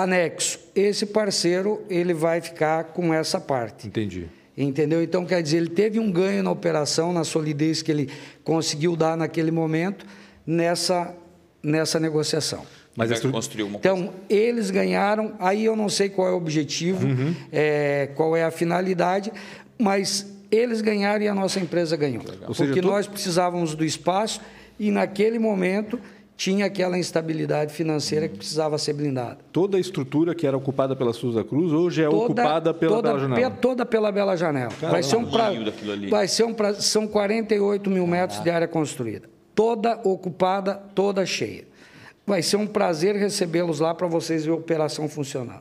anexo. 0.03 0.59
Esse 0.75 1.07
parceiro 1.07 1.83
ele 1.89 2.13
vai 2.13 2.41
ficar 2.41 2.85
com 2.85 3.15
essa 3.15 3.41
parte. 3.41 3.87
Entendi. 3.87 4.27
Entendeu? 4.57 5.03
Então, 5.03 5.25
quer 5.25 5.43
dizer, 5.43 5.57
ele 5.59 5.69
teve 5.71 5.99
um 5.99 6.11
ganho 6.11 6.43
na 6.43 6.51
operação, 6.51 7.13
na 7.13 7.25
solidez 7.25 7.83
que 7.83 7.91
ele 7.91 8.11
conseguiu 8.45 8.95
dar 8.97 9.17
naquele 9.17 9.51
momento, 9.51 10.05
nessa, 10.47 11.15
nessa 11.63 11.99
negociação. 11.99 12.65
Mas 12.97 13.11
Vai 13.11 13.21
construir 13.33 13.65
uma 13.65 13.79
coisa. 13.81 13.97
Então, 13.99 14.15
eles 14.29 14.71
ganharam, 14.71 15.35
aí 15.41 15.65
eu 15.65 15.75
não 15.75 15.89
sei 15.89 16.09
qual 16.09 16.29
é 16.29 16.31
o 16.33 16.37
objetivo, 16.37 17.05
Uhum. 17.07 17.35
é, 17.51 18.09
qual 18.15 18.37
é 18.37 18.45
a 18.45 18.51
finalidade, 18.53 19.33
mas 19.77 20.25
eles 20.51 20.81
ganharam 20.81 21.25
e 21.25 21.29
a 21.29 21.35
nossa 21.35 21.59
empresa 21.59 21.97
ganhou. 21.97 22.23
Ou 22.47 22.55
seja, 22.55 22.69
Porque 22.69 22.81
tu- 22.81 22.87
nós 22.87 23.09
precisávamos 23.09 23.75
do 23.75 23.85
espaço 23.85 24.41
e 24.79 24.93
naquele 24.93 25.41
momento 25.41 25.99
tinha 26.37 26.67
aquela 26.67 26.99
instabilidade 26.99 27.73
financeira 27.73 28.29
que 28.29 28.37
precisava 28.39 28.77
ser 28.77 28.93
blindada. 28.93 29.39
Toda 29.53 29.77
a 29.77 29.81
estrutura 29.81 30.35
que 30.35 30.47
era 30.47 30.57
ocupada 30.57 30.97
pela 30.97 31.13
Souza 31.13 31.45
Cruz 31.45 31.73
hoje 31.73 32.03
é 32.03 32.09
ocupada 32.09 32.75
pela 32.75 32.97
toda, 32.97 33.09
Bela 33.09 33.21
Janela. 33.21 33.51
pe- 33.51 33.57
Toda 33.61 33.87
pela 33.87 34.11
Bela 34.13 34.37
Janela. 34.37 34.71
vai 34.81 35.03
ser 35.03 35.17
um 35.17 35.25
pra, 35.31 35.51
vai 36.11 36.27
ser 36.29 36.45
um 36.45 36.53
pra, 36.53 36.75
são 36.75 37.07
48 37.07 37.89
mil 37.91 38.07
metros 38.07 38.41
de 38.43 38.51
área 38.51 38.67
construída. 38.67 39.29
Toda 39.55 40.01
ocupada, 40.03 40.75
toda 40.95 41.25
cheia. 41.25 41.65
Vai 42.27 42.43
ser 42.43 42.57
um 42.57 42.67
prazer 42.67 43.15
recebê-los 43.15 43.79
lá 43.81 43.95
para 43.95 44.07
vocês 44.09 44.43
verem 44.45 44.59
a 44.59 44.61
operação 44.61 45.09
funcionando. 45.09 45.61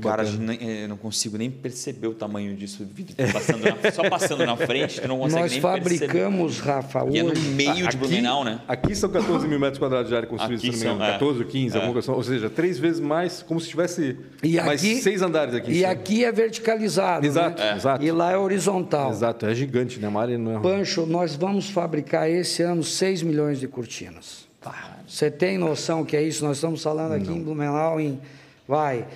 Que 0.00 0.06
Cara, 0.06 0.22
bacana. 0.24 0.44
nem- 0.46 0.58
eh, 0.68 0.84
eu 0.84 0.88
não 0.88 0.96
consigo 0.96 1.36
nem 1.36 1.50
perceber 1.50 2.06
o 2.06 2.14
tamanho 2.14 2.54
disso. 2.56 2.86
Passando 3.32 3.64
na- 3.64 3.90
só 3.92 4.08
passando 4.08 4.46
na 4.46 4.56
frente, 4.56 5.00
tu 5.00 5.08
não 5.08 5.18
consegue 5.18 5.42
Nós 5.42 5.52
nem 5.52 5.60
fabricamos, 5.60 6.60
Rafa, 6.60 7.00
perceber. 7.00 7.16
E 7.16 7.20
é 7.20 7.22
no 7.22 7.30
hoje. 7.32 7.48
meio 7.50 7.88
de 7.88 7.96
Blumenau, 7.96 8.44
né? 8.44 8.60
Aqui 8.68 8.94
são 8.94 9.10
14 9.10 9.46
mil 9.48 9.58
metros 9.58 9.78
quadrados 9.78 10.08
de 10.08 10.14
área 10.16 10.28
construída, 10.28 10.62
Aqui 10.66 10.76
se 10.76 10.84
não 10.84 10.92
me 10.92 10.96
engano. 10.96 11.10
é. 11.10 11.12
14 11.14 11.38
ou 11.40 11.44
15, 11.46 11.74
alguma 11.76 11.92
coisa. 11.92 12.12
Ou 12.12 12.22
seja, 12.22 12.48
três 12.50 12.78
vezes 12.78 13.00
mais, 13.00 13.42
como 13.42 13.60
se 13.60 13.68
tivesse 13.68 14.16
E 14.42 14.56
mais 14.56 14.80
aqui, 14.82 14.96
seis 15.02 15.22
andares 15.22 15.54
aqui. 15.54 15.72
E 15.72 15.84
aqui 15.84 16.24
é 16.24 16.30
verticalizado. 16.32 17.26
Exato, 17.26 17.60
né? 17.62 17.70
é. 17.72 17.76
exato. 17.76 18.04
E 18.04 18.10
lá 18.12 18.30
é 18.32 18.36
horizontal. 18.36 19.10
Exato, 19.10 19.46
é 19.46 19.54
gigante, 19.54 19.98
né? 19.98 20.10
A 20.14 20.20
área 20.20 20.38
não 20.38 20.58
é... 20.58 20.60
Pancho, 20.60 21.06
nós 21.06 21.34
vamos 21.34 21.70
fabricar 21.70 22.28
esse 22.30 22.62
ano 22.62 22.82
6 22.82 23.22
milhões 23.22 23.60
de 23.60 23.68
cortinas. 23.68 24.46
Você 25.06 25.30
tem 25.30 25.56
noção 25.56 26.04
que 26.04 26.14
é 26.16 26.22
isso? 26.22 26.44
Nós 26.44 26.58
estamos 26.58 26.82
falando 26.82 27.12
aqui 27.12 27.30
em 27.32 27.42
Blumenau 27.42 27.98
em, 27.98 28.20
vai, 28.66 29.06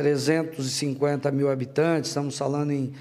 350 0.00 1.30
mil 1.30 1.50
habitantes, 1.50 2.08
estamos 2.10 2.36
falando 2.36 2.72
em 2.72 2.92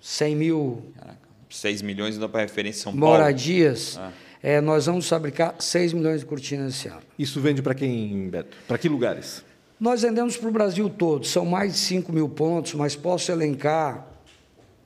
100 0.00 0.36
mil 0.36 0.82
Caraca, 0.98 1.18
6 1.50 1.82
milhões 1.82 2.14
não 2.14 2.22
dá 2.22 2.28
para 2.28 2.40
referência 2.42 2.82
São 2.84 2.92
Paulo. 2.96 3.06
moradias. 3.18 3.98
É, 4.42 4.60
nós 4.60 4.86
vamos 4.86 5.08
fabricar 5.08 5.54
6 5.60 5.92
milhões 5.92 6.20
de 6.20 6.26
cortinas 6.26 6.74
esse 6.74 6.88
ano. 6.88 7.00
Isso 7.18 7.40
vende 7.40 7.62
para 7.62 7.74
quem, 7.74 8.28
Beto? 8.28 8.56
Para 8.66 8.78
que 8.78 8.88
lugares? 8.88 9.44
Nós 9.78 10.02
vendemos 10.02 10.36
para 10.36 10.48
o 10.48 10.52
Brasil 10.52 10.88
todo, 10.88 11.26
são 11.26 11.44
mais 11.44 11.72
de 11.72 11.78
5 11.78 12.12
mil 12.12 12.28
pontos, 12.28 12.74
mas 12.74 12.94
posso 12.96 13.30
elencar 13.30 14.06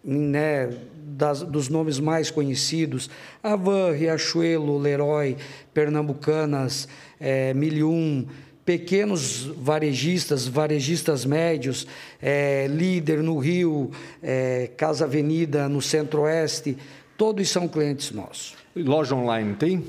né, 0.04 0.70
das- 0.94 1.42
dos 1.42 1.68
nomes 1.68 1.98
mais 1.98 2.30
conhecidos: 2.30 3.08
Avan, 3.42 3.92
Riachuelo, 3.92 4.78
Leroy, 4.78 5.36
Pernambucanas, 5.74 6.86
é, 7.20 7.52
Milium, 7.54 8.26
pequenos 8.66 9.44
varejistas, 9.44 10.48
varejistas 10.48 11.24
médios, 11.24 11.86
é, 12.20 12.66
Líder 12.68 13.22
no 13.22 13.38
Rio, 13.38 13.92
é, 14.20 14.70
Casa 14.76 15.04
Avenida 15.04 15.68
no 15.68 15.80
Centro-Oeste, 15.80 16.76
todos 17.16 17.48
são 17.48 17.68
clientes 17.68 18.10
nossos. 18.10 18.56
Loja 18.74 19.14
online 19.14 19.54
tem? 19.54 19.84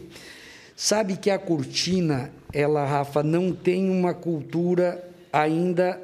Sabe 0.75 1.17
que 1.17 1.31
a 1.31 1.39
cortina, 1.39 2.31
ela, 2.53 2.85
Rafa, 2.85 3.23
não 3.23 3.51
tem 3.51 3.89
uma 3.89 4.13
cultura 4.13 5.03
ainda 5.33 5.99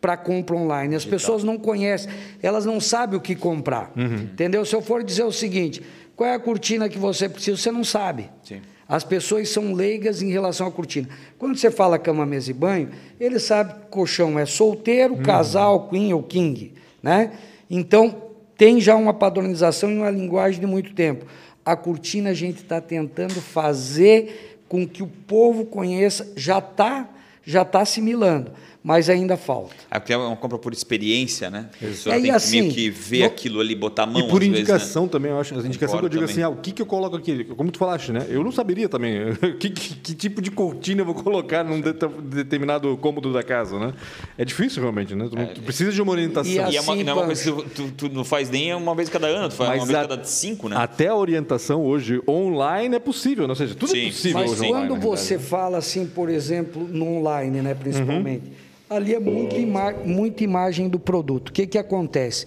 para 0.00 0.16
compra 0.16 0.54
online. 0.54 0.94
As 0.94 1.04
pessoas 1.04 1.42
não 1.42 1.58
conhecem, 1.58 2.08
elas 2.40 2.64
não 2.64 2.80
sabem 2.80 3.18
o 3.18 3.20
que 3.20 3.34
comprar. 3.34 3.92
Entendeu? 3.96 4.64
Se 4.64 4.76
eu 4.76 4.80
for 4.80 5.02
dizer 5.02 5.24
o 5.24 5.32
seguinte, 5.32 5.82
qual 6.14 6.30
é 6.30 6.34
a 6.34 6.38
cortina 6.38 6.88
que 6.88 6.98
você 6.98 7.28
precisa, 7.28 7.56
você 7.56 7.72
não 7.72 7.82
sabe. 7.82 8.30
Sim. 8.44 8.60
As 8.92 9.02
pessoas 9.04 9.48
são 9.48 9.72
leigas 9.72 10.20
em 10.20 10.30
relação 10.30 10.66
à 10.66 10.70
cortina. 10.70 11.08
Quando 11.38 11.56
você 11.56 11.70
fala 11.70 11.98
cama, 11.98 12.26
mesa 12.26 12.50
e 12.50 12.52
banho, 12.52 12.90
ele 13.18 13.38
sabe 13.38 13.72
que 13.72 13.86
colchão 13.86 14.38
é 14.38 14.44
solteiro, 14.44 15.16
casal, 15.16 15.88
queen 15.88 16.12
ou 16.12 16.22
king, 16.22 16.74
né? 17.02 17.32
Então, 17.70 18.14
tem 18.54 18.82
já 18.82 18.94
uma 18.94 19.14
padronização 19.14 19.90
e 19.90 19.96
uma 19.96 20.10
linguagem 20.10 20.60
de 20.60 20.66
muito 20.66 20.92
tempo. 20.92 21.24
A 21.64 21.74
cortina 21.74 22.28
a 22.28 22.34
gente 22.34 22.58
está 22.58 22.82
tentando 22.82 23.40
fazer 23.40 24.60
com 24.68 24.86
que 24.86 25.02
o 25.02 25.06
povo 25.06 25.64
conheça, 25.64 26.30
já 26.36 26.58
está 26.58 27.08
já 27.42 27.64
tá 27.64 27.80
assimilando, 27.80 28.52
mas 28.84 29.08
ainda 29.08 29.36
falta. 29.36 29.74
É 29.90 29.98
porque 29.98 30.12
é 30.12 30.16
uma 30.16 30.34
compra 30.36 30.58
por 30.58 30.72
experiência, 30.72 31.48
né? 31.50 31.68
A 31.74 31.78
pessoa 31.86 32.14
É, 32.14 32.18
tem 32.18 32.30
que 32.30 32.36
assim, 32.36 32.60
meio 32.62 32.72
que 32.74 32.90
ver 32.90 33.20
no- 33.20 33.26
aquilo 33.26 33.60
ali, 33.60 33.74
botar 33.74 34.02
a 34.02 34.06
mão 34.06 34.20
E 34.20 34.28
por 34.28 34.42
às 34.42 34.48
vezes, 34.48 34.52
né? 34.52 34.58
indicação 34.74 35.06
também, 35.08 35.30
eu 35.30 35.38
acho. 35.38 35.54
A 35.54 35.58
indicação 35.58 35.98
que 36.00 36.04
eu 36.04 36.08
digo 36.08 36.22
também. 36.22 36.32
assim, 36.34 36.42
ah, 36.42 36.48
o 36.48 36.56
que, 36.56 36.72
que 36.72 36.82
eu 36.82 36.86
coloco 36.86 37.16
aqui? 37.16 37.44
Como 37.44 37.70
tu 37.70 37.78
falaste, 37.78 38.10
né? 38.12 38.26
Eu 38.28 38.42
não 38.42 38.50
saberia 38.50 38.88
também. 38.88 39.34
que, 39.60 39.70
que, 39.70 39.94
que 39.96 40.14
tipo 40.14 40.42
de 40.42 40.50
cortina 40.50 41.00
eu 41.02 41.04
vou 41.04 41.14
colocar 41.14 41.62
num 41.64 41.80
det- 41.80 41.94
determinado 42.24 42.96
cômodo 42.96 43.32
da 43.32 43.42
casa, 43.42 43.78
né? 43.78 43.92
É 44.36 44.44
difícil 44.44 44.82
realmente, 44.82 45.14
né? 45.14 45.28
Tu, 45.30 45.36
não- 45.36 45.46
tu 45.46 45.62
precisa 45.62 45.92
de 45.92 46.02
uma 46.02 46.10
orientação. 46.12 46.52
E 46.52 46.58
a- 46.58 46.70
E 46.70 46.76
é 46.76 46.80
uma, 46.80 46.92
Assim, 46.94 47.04
não 47.04 47.12
é 47.12 47.14
uma 47.16 47.26
coisa 47.26 47.52
que 47.52 47.70
tu, 47.70 47.90
tu- 47.92 48.08
não 48.08 48.24
faz 48.24 48.50
nem 48.50 48.74
uma 48.74 48.94
vez 48.94 49.08
cada 49.08 49.26
ano, 49.28 49.48
tu 49.48 49.54
faz 49.54 49.70
uma 49.70 49.76
Mas 49.76 49.86
vez 49.88 49.98
a- 49.98 50.08
cada 50.08 50.24
cinco, 50.24 50.68
né? 50.68 50.76
Até 50.76 51.06
a 51.08 51.14
orientação 51.14 51.84
hoje 51.84 52.20
online 52.28 52.96
é 52.96 52.98
possível, 52.98 53.48
ou 53.48 53.54
seja, 53.54 53.74
tudo 53.74 53.92
é 53.92 53.94
Sim, 53.96 54.06
possível 54.06 54.40
Mas 54.40 54.50
hoje 54.52 54.66
quando 54.68 54.90
online, 54.94 55.00
você 55.06 55.38
fala 55.38 55.78
assim, 55.78 56.06
por 56.06 56.28
exemplo, 56.28 56.88
no 56.88 57.06
online, 57.18 57.60
né, 57.62 57.74
principalmente, 57.74 58.50
ali 58.96 59.14
é 59.14 59.20
muita, 59.20 59.56
ima- 59.56 59.92
muita 60.04 60.44
imagem 60.44 60.88
do 60.88 60.98
produto. 60.98 61.48
O 61.48 61.52
que, 61.52 61.66
que 61.66 61.78
acontece? 61.78 62.46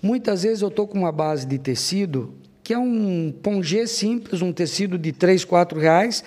Muitas 0.00 0.42
vezes 0.42 0.62
eu 0.62 0.68
estou 0.68 0.86
com 0.86 0.98
uma 0.98 1.12
base 1.12 1.46
de 1.46 1.58
tecido 1.58 2.34
que 2.64 2.72
é 2.72 2.78
um 2.78 3.34
pongê 3.42 3.86
simples, 3.88 4.40
um 4.40 4.52
tecido 4.52 4.96
de 4.96 5.10
3, 5.12 5.44
4 5.44 5.80
reais, 5.80 6.22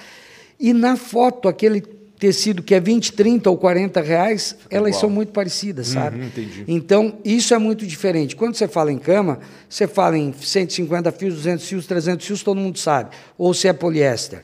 e 0.59 0.73
na 0.73 0.97
foto, 0.97 1.47
aquele 1.47 1.79
tecido 1.81 2.61
que 2.61 2.73
é 2.75 2.79
20, 2.79 3.13
30 3.13 3.49
ou 3.49 3.57
40 3.57 4.01
reais, 4.01 4.55
elas 4.69 4.95
são 4.97 5.09
muito 5.09 5.31
parecidas, 5.31 5.87
sabe? 5.87 6.25
entendi. 6.25 6.63
Então, 6.67 7.15
isso 7.23 7.53
é 7.53 7.57
muito 7.57 7.85
diferente. 7.85 8.35
Quando 8.35 8.55
você 8.55 8.67
fala 8.67 8.91
em 8.91 8.97
cama, 8.97 9.39
você 9.69 9.87
fala 9.87 10.17
em 10.17 10.33
150 10.33 11.11
fios, 11.13 11.35
200 11.35 11.65
fios, 11.67 11.85
300 11.87 12.25
fios, 12.25 12.43
todo 12.43 12.57
mundo 12.59 12.77
sabe. 12.79 13.11
Ou 13.37 13.53
se 13.53 13.67
é 13.69 13.73
poliéster. 13.73 14.43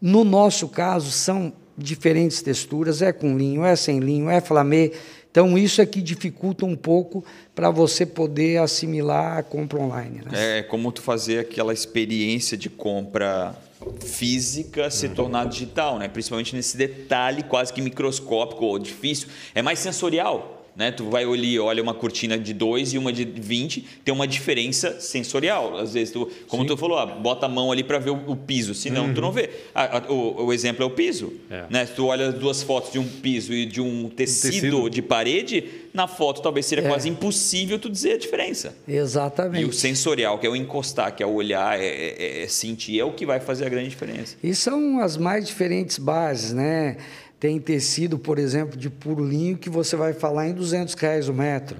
No 0.00 0.22
nosso 0.24 0.68
caso, 0.68 1.10
são 1.10 1.52
diferentes 1.76 2.42
texturas, 2.42 3.02
é 3.02 3.12
com 3.12 3.36
linho, 3.36 3.64
é 3.64 3.76
sem 3.76 3.98
linho, 3.98 4.30
é 4.30 4.40
flamê. 4.40 4.92
Então, 5.30 5.58
isso 5.58 5.82
é 5.82 5.86
que 5.86 6.00
dificulta 6.00 6.64
um 6.64 6.76
pouco 6.76 7.24
para 7.54 7.68
você 7.68 8.06
poder 8.06 8.58
assimilar 8.58 9.38
a 9.38 9.42
compra 9.42 9.80
online. 9.80 10.22
Né? 10.24 10.58
É 10.58 10.62
como 10.62 10.92
tu 10.92 11.02
fazer 11.02 11.40
aquela 11.40 11.72
experiência 11.72 12.56
de 12.56 12.70
compra 12.70 13.54
física 14.00 14.88
se 14.90 15.08
tornar 15.08 15.46
digital, 15.46 15.98
né? 15.98 16.08
Principalmente 16.08 16.54
nesse 16.54 16.76
detalhe 16.76 17.42
quase 17.42 17.72
que 17.72 17.82
microscópico 17.82 18.64
ou 18.64 18.78
difícil. 18.78 19.28
É 19.54 19.60
mais 19.60 19.78
sensorial. 19.78 20.53
Né? 20.76 20.90
Tu 20.90 21.04
vai 21.08 21.22
ali, 21.24 21.58
olha 21.58 21.80
uma 21.82 21.94
cortina 21.94 22.36
de 22.36 22.52
2 22.52 22.94
e 22.94 22.98
uma 22.98 23.12
de 23.12 23.24
20, 23.24 23.86
tem 24.04 24.12
uma 24.12 24.26
diferença 24.26 24.98
sensorial. 25.00 25.76
Às 25.78 25.94
vezes, 25.94 26.12
tu, 26.12 26.28
como 26.48 26.66
tu 26.66 26.76
falou, 26.76 26.98
ah, 26.98 27.06
bota 27.06 27.46
a 27.46 27.48
mão 27.48 27.70
ali 27.70 27.84
para 27.84 27.98
ver 27.98 28.10
o, 28.10 28.32
o 28.32 28.36
piso, 28.36 28.74
senão 28.74 29.14
tu 29.14 29.20
não 29.20 29.30
vê. 29.30 29.50
Ah, 29.74 29.98
ah, 29.98 30.12
o, 30.12 30.46
o 30.46 30.52
exemplo 30.52 30.82
é 30.82 30.86
o 30.86 30.90
piso. 30.90 31.32
É. 31.48 31.64
Né? 31.70 31.86
Se 31.86 31.92
tu 31.92 32.06
olha 32.06 32.28
as 32.28 32.34
duas 32.34 32.62
fotos 32.62 32.90
de 32.92 32.98
um 32.98 33.06
piso 33.06 33.52
e 33.52 33.64
de 33.66 33.80
um 33.80 34.08
tecido, 34.08 34.50
tecido. 34.52 34.90
de 34.90 35.00
parede, 35.00 35.64
na 35.94 36.08
foto 36.08 36.42
talvez 36.42 36.66
seja 36.66 36.82
É. 36.82 36.88
quase 36.88 37.08
impossível 37.08 37.78
tu 37.78 37.88
dizer 37.88 38.14
a 38.14 38.18
diferença. 38.18 38.74
E 38.88 38.96
Exatamente. 38.96 39.64
o 39.64 39.72
sensorial, 39.72 40.38
que 40.40 40.46
é 40.46 40.50
o 40.50 40.56
encostar, 40.56 41.14
que 41.14 41.22
é 41.22 41.26
o 41.26 41.32
olhar, 41.34 41.78
é, 41.80 41.84
é- 41.86 42.42
é 42.42 42.48
sentir, 42.48 42.98
é 42.98 43.04
o 43.04 43.12
que 43.12 43.24
vai 43.24 43.38
fazer 43.38 43.64
a 43.64 43.68
grande 43.68 43.90
diferença. 43.90 44.36
E 44.42 44.54
são 44.56 44.98
as 44.98 45.16
mais 45.16 45.46
diferentes 45.46 45.98
bases, 45.98 46.52
né? 46.52 46.96
Tem 47.44 47.60
tecido, 47.60 48.18
por 48.18 48.38
exemplo, 48.38 48.74
de 48.74 48.88
puro 48.88 49.22
linho 49.22 49.58
que 49.58 49.68
você 49.68 49.96
vai 49.96 50.14
falar 50.14 50.48
em 50.48 50.54
200 50.54 50.94
reais 50.94 51.28
o 51.28 51.34
metro. 51.34 51.76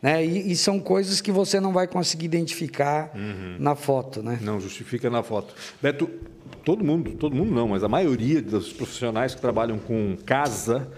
Né? 0.00 0.24
E, 0.24 0.52
e 0.52 0.56
são 0.56 0.80
coisas 0.80 1.20
que 1.20 1.30
você 1.30 1.60
não 1.60 1.70
vai 1.70 1.86
conseguir 1.86 2.24
identificar 2.24 3.12
na 3.58 3.74
foto, 3.74 4.22
né? 4.22 4.38
Não 4.40 4.58
justifica 4.58 5.10
na 5.10 5.22
foto. 5.22 5.54
Beto, 5.82 6.08
todo 6.64 6.82
mundo, 6.82 7.10
todo 7.10 7.36
mundo 7.36 7.52
não, 7.52 7.68
mas 7.68 7.84
a 7.84 7.88
maioria 7.88 8.40
dos 8.40 8.72
profissionais 8.72 9.34
que 9.34 9.40
trabalham 9.42 9.78
com 9.78 10.16
casa 10.24 10.90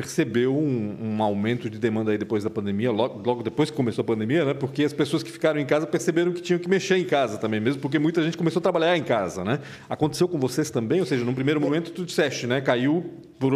percebeu 0.00 0.56
um, 0.56 0.96
um, 0.98 1.22
aumento 1.22 1.68
de 1.68 1.78
demanda 1.78 2.10
aí 2.10 2.16
depois 2.16 2.42
da 2.42 2.48
pandemia, 2.48 2.90
logo, 2.90 3.20
logo, 3.22 3.42
depois 3.42 3.70
que 3.70 3.76
começou 3.76 4.00
a 4.00 4.04
pandemia, 4.06 4.46
né? 4.46 4.54
Porque 4.54 4.82
as 4.82 4.94
pessoas 4.94 5.22
que 5.22 5.30
ficaram 5.30 5.60
em 5.60 5.66
casa 5.66 5.86
perceberam 5.86 6.32
que 6.32 6.40
tinham 6.40 6.58
que 6.58 6.70
mexer 6.70 6.96
em 6.96 7.04
casa 7.04 7.36
também, 7.36 7.60
mesmo 7.60 7.82
porque 7.82 7.98
muita 7.98 8.22
gente 8.22 8.34
começou 8.34 8.60
a 8.60 8.62
trabalhar 8.62 8.96
em 8.96 9.02
casa, 9.02 9.44
né? 9.44 9.58
Aconteceu 9.90 10.26
com 10.26 10.38
vocês 10.38 10.70
também, 10.70 11.00
ou 11.00 11.06
seja, 11.06 11.22
num 11.22 11.34
primeiro 11.34 11.60
momento 11.60 11.90
tu 11.90 12.06
disseste, 12.06 12.46
né? 12.46 12.62
Caiu 12.62 13.04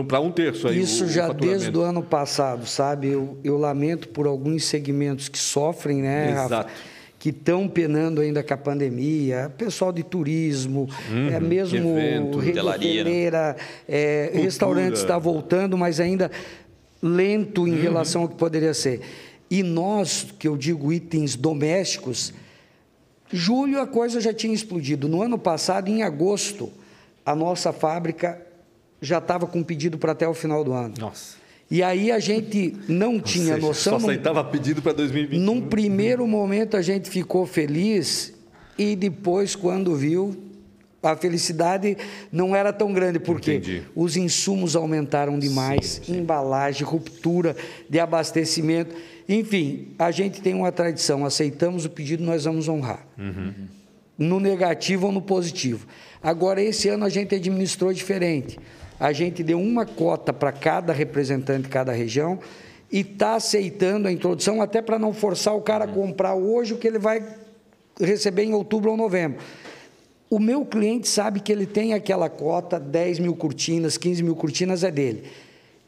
para 0.06 0.20
um 0.20 0.30
terço 0.30 0.68
aí. 0.68 0.82
Isso 0.82 1.04
o, 1.04 1.08
já 1.08 1.30
o 1.30 1.32
desde 1.32 1.76
o 1.76 1.80
ano 1.80 2.02
passado, 2.02 2.66
sabe? 2.66 3.08
Eu, 3.08 3.38
eu 3.42 3.56
lamento 3.56 4.08
por 4.10 4.26
alguns 4.26 4.64
segmentos 4.64 5.28
que 5.28 5.38
sofrem, 5.38 6.02
né, 6.02 6.30
Exato. 6.32 6.54
Rafa? 6.54 6.93
Que 7.24 7.30
estão 7.30 7.66
penando 7.66 8.20
ainda 8.20 8.42
com 8.42 8.52
a 8.52 8.56
pandemia, 8.58 9.50
pessoal 9.56 9.90
de 9.90 10.02
turismo, 10.02 10.86
uhum, 11.10 11.28
é 11.30 11.40
mesmo 11.40 12.38
rede 12.38 12.60
hoteleira, 12.60 13.56
é, 13.88 14.30
restaurante 14.34 14.96
está 14.96 15.16
voltando, 15.16 15.78
mas 15.78 16.00
ainda 16.00 16.30
lento 17.02 17.66
em 17.66 17.70
uhum. 17.70 17.80
relação 17.80 18.20
ao 18.20 18.28
que 18.28 18.34
poderia 18.34 18.74
ser. 18.74 19.00
E 19.50 19.62
nós, 19.62 20.34
que 20.38 20.46
eu 20.46 20.54
digo 20.54 20.92
itens 20.92 21.34
domésticos, 21.34 22.34
julho 23.32 23.80
a 23.80 23.86
coisa 23.86 24.20
já 24.20 24.34
tinha 24.34 24.52
explodido. 24.52 25.08
No 25.08 25.22
ano 25.22 25.38
passado, 25.38 25.88
em 25.88 26.02
agosto, 26.02 26.70
a 27.24 27.34
nossa 27.34 27.72
fábrica 27.72 28.38
já 29.00 29.16
estava 29.16 29.46
com 29.46 29.62
pedido 29.62 29.96
para 29.96 30.12
até 30.12 30.28
o 30.28 30.34
final 30.34 30.62
do 30.62 30.74
ano. 30.74 30.92
Nossa. 30.98 31.42
E 31.70 31.82
aí 31.82 32.12
a 32.12 32.18
gente 32.18 32.76
não 32.86 33.18
tinha 33.18 33.54
seja, 33.54 33.66
noção. 33.66 33.98
Só 33.98 34.06
aceitava 34.06 34.44
pedido 34.44 34.82
para 34.82 34.92
2020. 34.92 35.40
Num 35.40 35.60
primeiro 35.60 36.26
momento 36.26 36.76
a 36.76 36.82
gente 36.82 37.08
ficou 37.08 37.46
feliz 37.46 38.32
e 38.78 38.94
depois, 38.94 39.54
quando 39.54 39.94
viu, 39.96 40.36
a 41.02 41.16
felicidade 41.16 41.96
não 42.32 42.54
era 42.56 42.72
tão 42.72 42.92
grande, 42.92 43.18
porque 43.18 43.54
Entendi. 43.54 43.82
os 43.94 44.16
insumos 44.16 44.74
aumentaram 44.74 45.38
demais, 45.38 46.00
sim, 46.04 46.14
sim. 46.14 46.18
embalagem, 46.18 46.82
ruptura 46.82 47.56
de 47.88 47.98
abastecimento. 47.98 48.94
Enfim, 49.28 49.88
a 49.98 50.10
gente 50.10 50.40
tem 50.40 50.54
uma 50.54 50.72
tradição, 50.72 51.24
aceitamos 51.24 51.84
o 51.84 51.90
pedido, 51.90 52.24
nós 52.24 52.44
vamos 52.44 52.68
honrar. 52.68 53.06
Uhum. 53.18 53.52
No 54.16 54.38
negativo 54.38 55.06
ou 55.06 55.12
no 55.12 55.20
positivo. 55.20 55.86
Agora, 56.22 56.62
esse 56.62 56.88
ano 56.88 57.04
a 57.04 57.08
gente 57.08 57.34
administrou 57.34 57.92
diferente 57.92 58.58
a 58.98 59.12
gente 59.12 59.42
deu 59.42 59.60
uma 59.60 59.84
cota 59.84 60.32
para 60.32 60.52
cada 60.52 60.92
representante 60.92 61.62
de 61.62 61.68
cada 61.68 61.92
região 61.92 62.38
e 62.90 63.00
está 63.00 63.34
aceitando 63.34 64.06
a 64.06 64.12
introdução, 64.12 64.62
até 64.62 64.80
para 64.80 64.98
não 64.98 65.12
forçar 65.12 65.54
o 65.54 65.60
cara 65.60 65.84
a 65.84 65.88
comprar 65.88 66.34
hoje 66.34 66.74
o 66.74 66.78
que 66.78 66.86
ele 66.86 66.98
vai 66.98 67.24
receber 68.00 68.44
em 68.44 68.54
outubro 68.54 68.90
ou 68.90 68.96
novembro. 68.96 69.40
O 70.30 70.38
meu 70.38 70.64
cliente 70.64 71.08
sabe 71.08 71.40
que 71.40 71.52
ele 71.52 71.66
tem 71.66 71.92
aquela 71.92 72.28
cota, 72.28 72.78
10 72.78 73.18
mil 73.18 73.34
cortinas, 73.34 73.96
15 73.96 74.22
mil 74.22 74.36
cortinas 74.36 74.84
é 74.84 74.90
dele. 74.90 75.24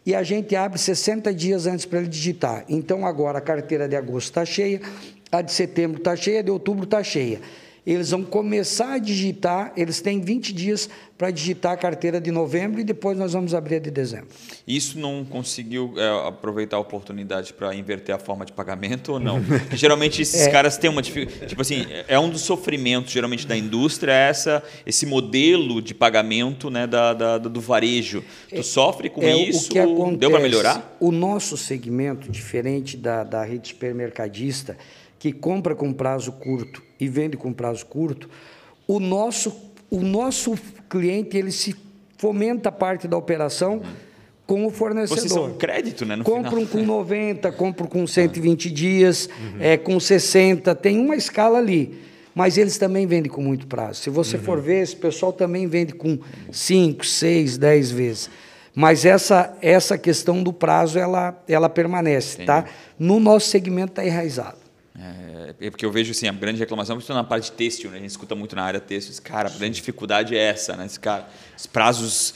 E 0.05 0.15
a 0.15 0.23
gente 0.23 0.55
abre 0.55 0.79
60 0.79 1.35
dias 1.35 1.67
antes 1.67 1.85
para 1.85 1.99
ele 1.99 2.09
digitar. 2.09 2.65
Então, 2.69 3.05
agora 3.05 3.39
a 3.39 3.41
carteira 3.41 3.89
de 3.89 3.97
agosto 3.97 4.29
está 4.29 4.45
cheia, 4.45 4.81
a 5.33 5.43
de 5.43 5.53
setembro 5.53 5.99
está 5.99 6.15
cheia, 6.15 6.41
a 6.41 6.43
de 6.43 6.51
outubro 6.51 6.85
está 6.85 7.03
cheia 7.03 7.41
eles 7.87 8.11
vão 8.11 8.25
começar 8.25 8.95
a 8.95 8.99
digitar, 8.99 9.73
eles 9.77 10.01
têm 10.01 10.21
20 10.21 10.53
dias 10.53 10.91
para 11.17 11.31
digitar 11.31 11.73
a 11.73 11.77
carteira 11.77 12.21
de 12.21 12.31
novembro 12.31 12.81
e 12.81 12.85
depois 12.85 13.17
nós 13.17 13.33
vamos 13.33 13.55
abrir 13.55 13.77
a 13.77 13.79
de 13.79 13.91
dezembro. 13.91 14.29
Isso 14.67 14.99
não 14.99 15.25
conseguiu 15.25 15.95
é, 15.97 16.29
aproveitar 16.29 16.77
a 16.77 16.81
oportunidade 16.81 17.55
para 17.55 17.75
inverter 17.75 18.15
a 18.15 18.19
forma 18.19 18.45
de 18.45 18.53
pagamento 18.53 19.13
ou 19.13 19.21
não? 19.21 19.43
Porque, 19.43 19.77
geralmente 19.77 20.21
esses 20.21 20.43
é, 20.49 20.51
caras 20.51 20.77
têm 20.77 20.91
uma 20.91 21.01
dificuldade. 21.01 21.47
Tipo 21.47 21.63
assim, 21.63 21.87
é 22.09 22.19
um 22.19 22.29
dos 22.29 22.43
sofrimentos 22.43 23.13
geralmente 23.13 23.47
da 23.47 23.57
indústria 23.57 24.13
é 24.13 24.29
essa, 24.29 24.63
esse 24.85 25.07
modelo 25.07 25.81
de 25.81 25.95
pagamento 25.95 26.69
né, 26.69 26.87
da, 26.87 27.15
da 27.15 27.39
do 27.39 27.61
varejo. 27.61 28.25
Tu 28.51 28.63
sofre 28.63 29.09
com 29.09 29.23
é, 29.23 29.35
isso? 29.37 29.67
O 29.67 29.71
que 29.71 29.79
acontece, 29.79 30.17
Deu 30.17 30.31
para 30.31 30.41
melhorar? 30.41 30.97
O 30.99 31.13
nosso 31.13 31.57
segmento, 31.57 32.31
diferente 32.31 32.97
da, 32.97 33.23
da 33.23 33.45
rede 33.45 33.69
supermercadista, 33.69 34.77
que 35.27 35.33
compra 35.33 35.75
com 35.75 35.93
prazo 35.93 36.31
curto 36.31 36.83
e 37.01 37.09
vende 37.09 37.37
com 37.37 37.53
prazo 37.53 37.85
curto, 37.87 38.31
o 38.87 39.01
nosso, 39.01 39.53
o 39.91 40.01
nosso 40.01 40.55
cliente 40.89 41.37
ele 41.37 41.51
se 41.51 41.75
fomenta 42.17 42.71
parte 42.71 43.09
da 43.09 43.17
operação 43.17 43.83
com 44.47 44.65
o 44.65 44.71
fornecedor. 44.71 45.19
Vocês 45.19 45.33
são 45.33 45.55
crédito, 45.55 46.07
né? 46.07 46.15
No 46.15 46.23
compram 46.23 46.65
final. 46.65 46.69
com 46.69 46.79
90, 47.03 47.53
compram 47.53 47.89
com 47.89 48.07
120 48.07 48.71
dias, 48.71 49.29
uhum. 49.29 49.57
é, 49.59 49.77
com 49.77 49.99
60, 49.99 50.73
tem 50.77 51.01
uma 51.01 51.17
escala 51.17 51.59
ali. 51.59 52.07
Mas 52.33 52.57
eles 52.57 52.79
também 52.79 53.07
vendem 53.07 53.33
com 53.33 53.41
muito 53.41 53.67
prazo. 53.67 54.03
Se 54.03 54.11
você 54.11 54.37
uhum. 54.37 54.43
for 54.43 54.61
ver, 54.61 54.83
esse 54.83 54.95
pessoal 54.95 55.33
também 55.33 55.67
vende 55.67 55.95
com 55.95 56.19
5, 56.53 57.05
6, 57.05 57.59
10 57.59 57.91
vezes. 57.91 58.31
Mas 58.75 59.07
essa, 59.07 59.57
essa 59.63 59.97
questão 59.97 60.43
do 60.43 60.53
prazo, 60.53 60.99
ela, 60.99 61.43
ela 61.49 61.69
permanece, 61.69 62.45
tá? 62.45 62.59
Entendi. 62.59 62.75
tá? 62.75 62.75
No 62.99 63.19
nosso 63.19 63.49
segmento 63.49 63.93
está 63.93 64.05
enraizado. 64.05 64.66
É, 64.99 65.55
é, 65.61 65.71
porque 65.71 65.85
eu 65.85 65.93
vejo 65.93 66.11
assim, 66.11 66.27
a 66.27 66.33
grande 66.33 66.59
reclamação, 66.59 66.97
principalmente 66.97 67.23
na 67.23 67.29
parte 67.29 67.53
têxtil, 67.53 67.91
né? 67.91 67.99
a 67.99 68.01
gente 68.01 68.11
escuta 68.11 68.35
muito 68.35 68.57
na 68.57 68.63
área 68.63 68.81
têxtil, 68.81 69.15
cara, 69.23 69.49
a 69.49 69.53
grande 69.53 69.77
dificuldade 69.77 70.35
é 70.35 70.41
essa, 70.41 70.75
né? 70.75 70.87
Esse 70.87 70.99
cara, 70.99 71.29
os 71.57 71.67
prazos 71.67 72.35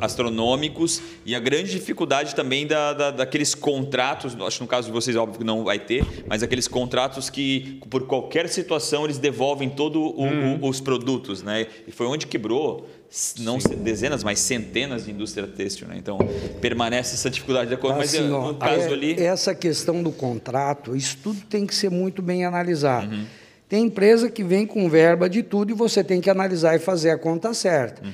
astronômicos 0.00 1.00
e 1.24 1.34
a 1.34 1.40
grande 1.40 1.70
dificuldade 1.70 2.34
também 2.34 2.66
da, 2.66 2.92
da, 2.92 3.10
daqueles 3.10 3.54
contratos, 3.54 4.34
acho 4.40 4.58
que 4.58 4.62
no 4.62 4.68
caso 4.68 4.88
de 4.88 4.92
vocês, 4.92 5.16
óbvio 5.16 5.38
que 5.38 5.44
não 5.44 5.62
vai 5.62 5.78
ter, 5.78 6.04
mas 6.26 6.42
aqueles 6.42 6.66
contratos 6.66 7.30
que, 7.30 7.80
por 7.90 8.06
qualquer 8.06 8.48
situação, 8.48 9.04
eles 9.04 9.18
devolvem 9.18 9.70
todos 9.70 10.00
uhum. 10.00 10.58
os 10.62 10.80
produtos. 10.80 11.42
Né? 11.42 11.66
E 11.86 11.92
foi 11.92 12.06
onde 12.06 12.26
quebrou 12.26 12.88
não 13.38 13.60
Sim. 13.60 13.76
dezenas, 13.76 14.24
mas 14.24 14.40
centenas 14.40 15.04
de 15.04 15.12
indústria 15.12 15.46
têxtil. 15.46 15.86
Né? 15.88 15.96
Então, 15.98 16.18
permanece 16.60 17.14
essa 17.14 17.30
dificuldade 17.30 17.70
da 17.70 17.76
coisa. 17.76 18.00
Assim, 18.00 18.22
mas 18.22 18.32
ó, 18.32 18.52
no 18.52 18.58
caso 18.58 18.80
é, 18.80 18.92
ali. 18.92 19.20
Essa 19.20 19.54
questão 19.54 20.02
do 20.02 20.10
contrato, 20.10 20.96
isso 20.96 21.18
tudo 21.22 21.40
tem 21.48 21.66
que 21.66 21.74
ser 21.74 21.90
muito 21.90 22.20
bem 22.20 22.44
analisado. 22.44 23.14
Uhum. 23.14 23.24
Tem 23.68 23.86
empresa 23.86 24.30
que 24.30 24.44
vem 24.44 24.66
com 24.66 24.88
verba 24.88 25.28
de 25.28 25.42
tudo 25.42 25.70
e 25.70 25.74
você 25.74 26.04
tem 26.04 26.20
que 26.20 26.28
analisar 26.28 26.76
e 26.76 26.78
fazer 26.78 27.10
a 27.10 27.18
conta 27.18 27.54
certa. 27.54 28.04
Uhum. 28.04 28.12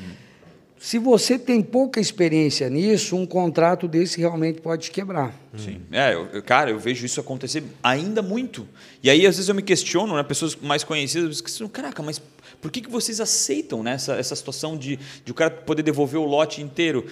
Se 0.83 0.99
você 0.99 1.39
tem 1.39 1.61
pouca 1.61 2.01
experiência 2.01 2.67
nisso, 2.71 3.15
um 3.15 3.27
contrato 3.27 3.87
desse 3.87 4.19
realmente 4.19 4.63
pode 4.63 4.91
quebrar. 4.91 5.39
Sim. 5.55 5.83
É, 5.93 6.15
eu, 6.15 6.43
cara, 6.43 6.71
eu 6.71 6.79
vejo 6.79 7.05
isso 7.05 7.21
acontecer 7.21 7.63
ainda 7.83 8.23
muito. 8.23 8.67
E 9.03 9.11
aí, 9.11 9.27
às 9.27 9.37
vezes, 9.37 9.51
eu 9.51 9.55
me 9.55 9.61
questiono, 9.61 10.17
né? 10.17 10.23
Pessoas 10.23 10.57
mais 10.57 10.83
conhecidas, 10.83 11.43
questionam, 11.43 11.71
caraca, 11.71 12.03
mas 12.03 12.19
por 12.63 12.71
que, 12.71 12.81
que 12.81 12.91
vocês 12.91 13.21
aceitam 13.21 13.83
né, 13.83 13.93
essa, 13.93 14.15
essa 14.15 14.35
situação 14.35 14.75
de, 14.75 14.99
de 15.23 15.31
o 15.31 15.35
cara 15.35 15.51
poder 15.51 15.83
devolver 15.83 16.19
o 16.19 16.25
lote 16.25 16.63
inteiro? 16.63 17.05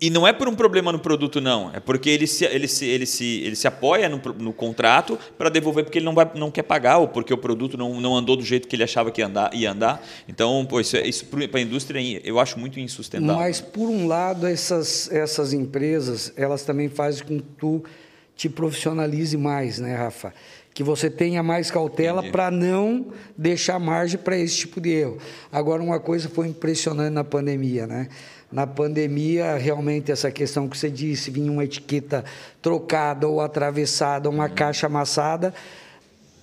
E 0.00 0.08
não 0.08 0.26
é 0.26 0.32
por 0.32 0.48
um 0.48 0.54
problema 0.54 0.92
no 0.92 0.98
produto, 0.98 1.40
não. 1.40 1.70
É 1.74 1.80
porque 1.80 2.08
ele 2.08 2.26
se, 2.26 2.44
ele 2.44 2.68
se, 2.68 2.84
ele 2.86 3.06
se, 3.06 3.40
ele 3.42 3.56
se 3.56 3.66
apoia 3.66 4.08
no, 4.08 4.20
no 4.38 4.52
contrato 4.52 5.18
para 5.36 5.48
devolver 5.48 5.84
porque 5.84 5.98
ele 5.98 6.04
não, 6.04 6.14
vai, 6.14 6.30
não 6.34 6.50
quer 6.50 6.62
pagar 6.62 6.98
ou 6.98 7.08
porque 7.08 7.34
o 7.34 7.38
produto 7.38 7.76
não, 7.76 8.00
não 8.00 8.14
andou 8.14 8.36
do 8.36 8.44
jeito 8.44 8.68
que 8.68 8.76
ele 8.76 8.84
achava 8.84 9.10
que 9.10 9.20
ia 9.20 9.26
andar. 9.26 9.52
Ia 9.52 9.72
andar. 9.72 10.02
Então, 10.28 10.64
pô, 10.64 10.80
isso, 10.80 10.96
isso 10.98 11.26
para 11.26 11.58
a 11.58 11.62
indústria 11.62 12.00
eu 12.22 12.38
acho 12.38 12.58
muito 12.58 12.78
insustentável. 12.78 13.36
Mas, 13.36 13.60
por 13.60 13.88
um 13.88 14.06
lado, 14.06 14.46
essas, 14.46 15.10
essas 15.10 15.52
empresas 15.52 16.32
elas 16.36 16.62
também 16.62 16.88
fazem 16.88 17.24
com 17.24 17.38
que 17.38 17.46
tu 17.58 17.84
te 18.36 18.48
profissionalize 18.48 19.36
mais, 19.36 19.78
né, 19.78 19.94
Rafa? 19.94 20.32
que 20.74 20.82
você 20.82 21.08
tenha 21.08 21.40
mais 21.40 21.70
cautela 21.70 22.20
para 22.20 22.50
não 22.50 23.06
deixar 23.38 23.78
margem 23.78 24.18
para 24.18 24.36
esse 24.36 24.56
tipo 24.56 24.80
de 24.80 24.90
erro. 24.90 25.18
Agora, 25.52 25.80
uma 25.80 26.00
coisa 26.00 26.28
foi 26.28 26.48
impressionante 26.48 27.12
na 27.12 27.22
pandemia, 27.22 27.86
né? 27.86 28.08
Na 28.54 28.68
pandemia, 28.68 29.56
realmente, 29.56 30.12
essa 30.12 30.30
questão 30.30 30.68
que 30.68 30.78
você 30.78 30.88
disse, 30.88 31.28
vinha 31.28 31.50
uma 31.50 31.64
etiqueta 31.64 32.24
trocada 32.62 33.26
ou 33.26 33.40
atravessada, 33.40 34.30
uma 34.30 34.44
uhum. 34.44 34.54
caixa 34.54 34.86
amassada, 34.86 35.52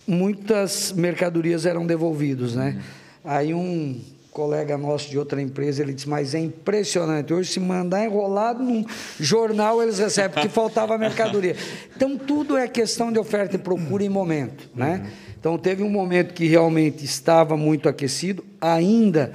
muitas 0.05 0.91
mercadorias 0.91 1.65
eram 1.65 1.85
devolvidas, 1.87 2.53
né? 2.53 2.75
Uhum. 2.75 3.31
Aí 3.31 3.53
um 3.53 3.97
colega 4.29 4.77
nosso 4.77 5.09
de 5.09 5.17
outra 5.17 5.41
empresa, 5.41 5.81
ele 5.81 5.93
disse, 5.93 6.09
mas 6.09 6.35
é 6.35 6.39
impressionante, 6.39 7.33
hoje 7.33 7.53
se 7.53 7.61
mandar 7.61 8.03
enrolado 8.03 8.61
num 8.61 8.85
jornal, 9.17 9.81
eles 9.81 9.97
recebem, 9.97 10.31
porque 10.31 10.49
faltava 10.49 10.97
mercadoria. 10.97 11.55
Então, 11.95 12.17
tudo 12.17 12.57
é 12.57 12.67
questão 12.67 13.11
de 13.11 13.19
oferta 13.19 13.55
e 13.55 13.59
procura 13.59 14.03
em 14.03 14.09
momento, 14.09 14.67
né? 14.75 15.01
Uhum. 15.01 15.11
Então, 15.39 15.57
teve 15.57 15.81
um 15.81 15.89
momento 15.89 16.33
que 16.33 16.45
realmente 16.45 17.05
estava 17.05 17.55
muito 17.55 17.87
aquecido, 17.87 18.43
ainda 18.59 19.31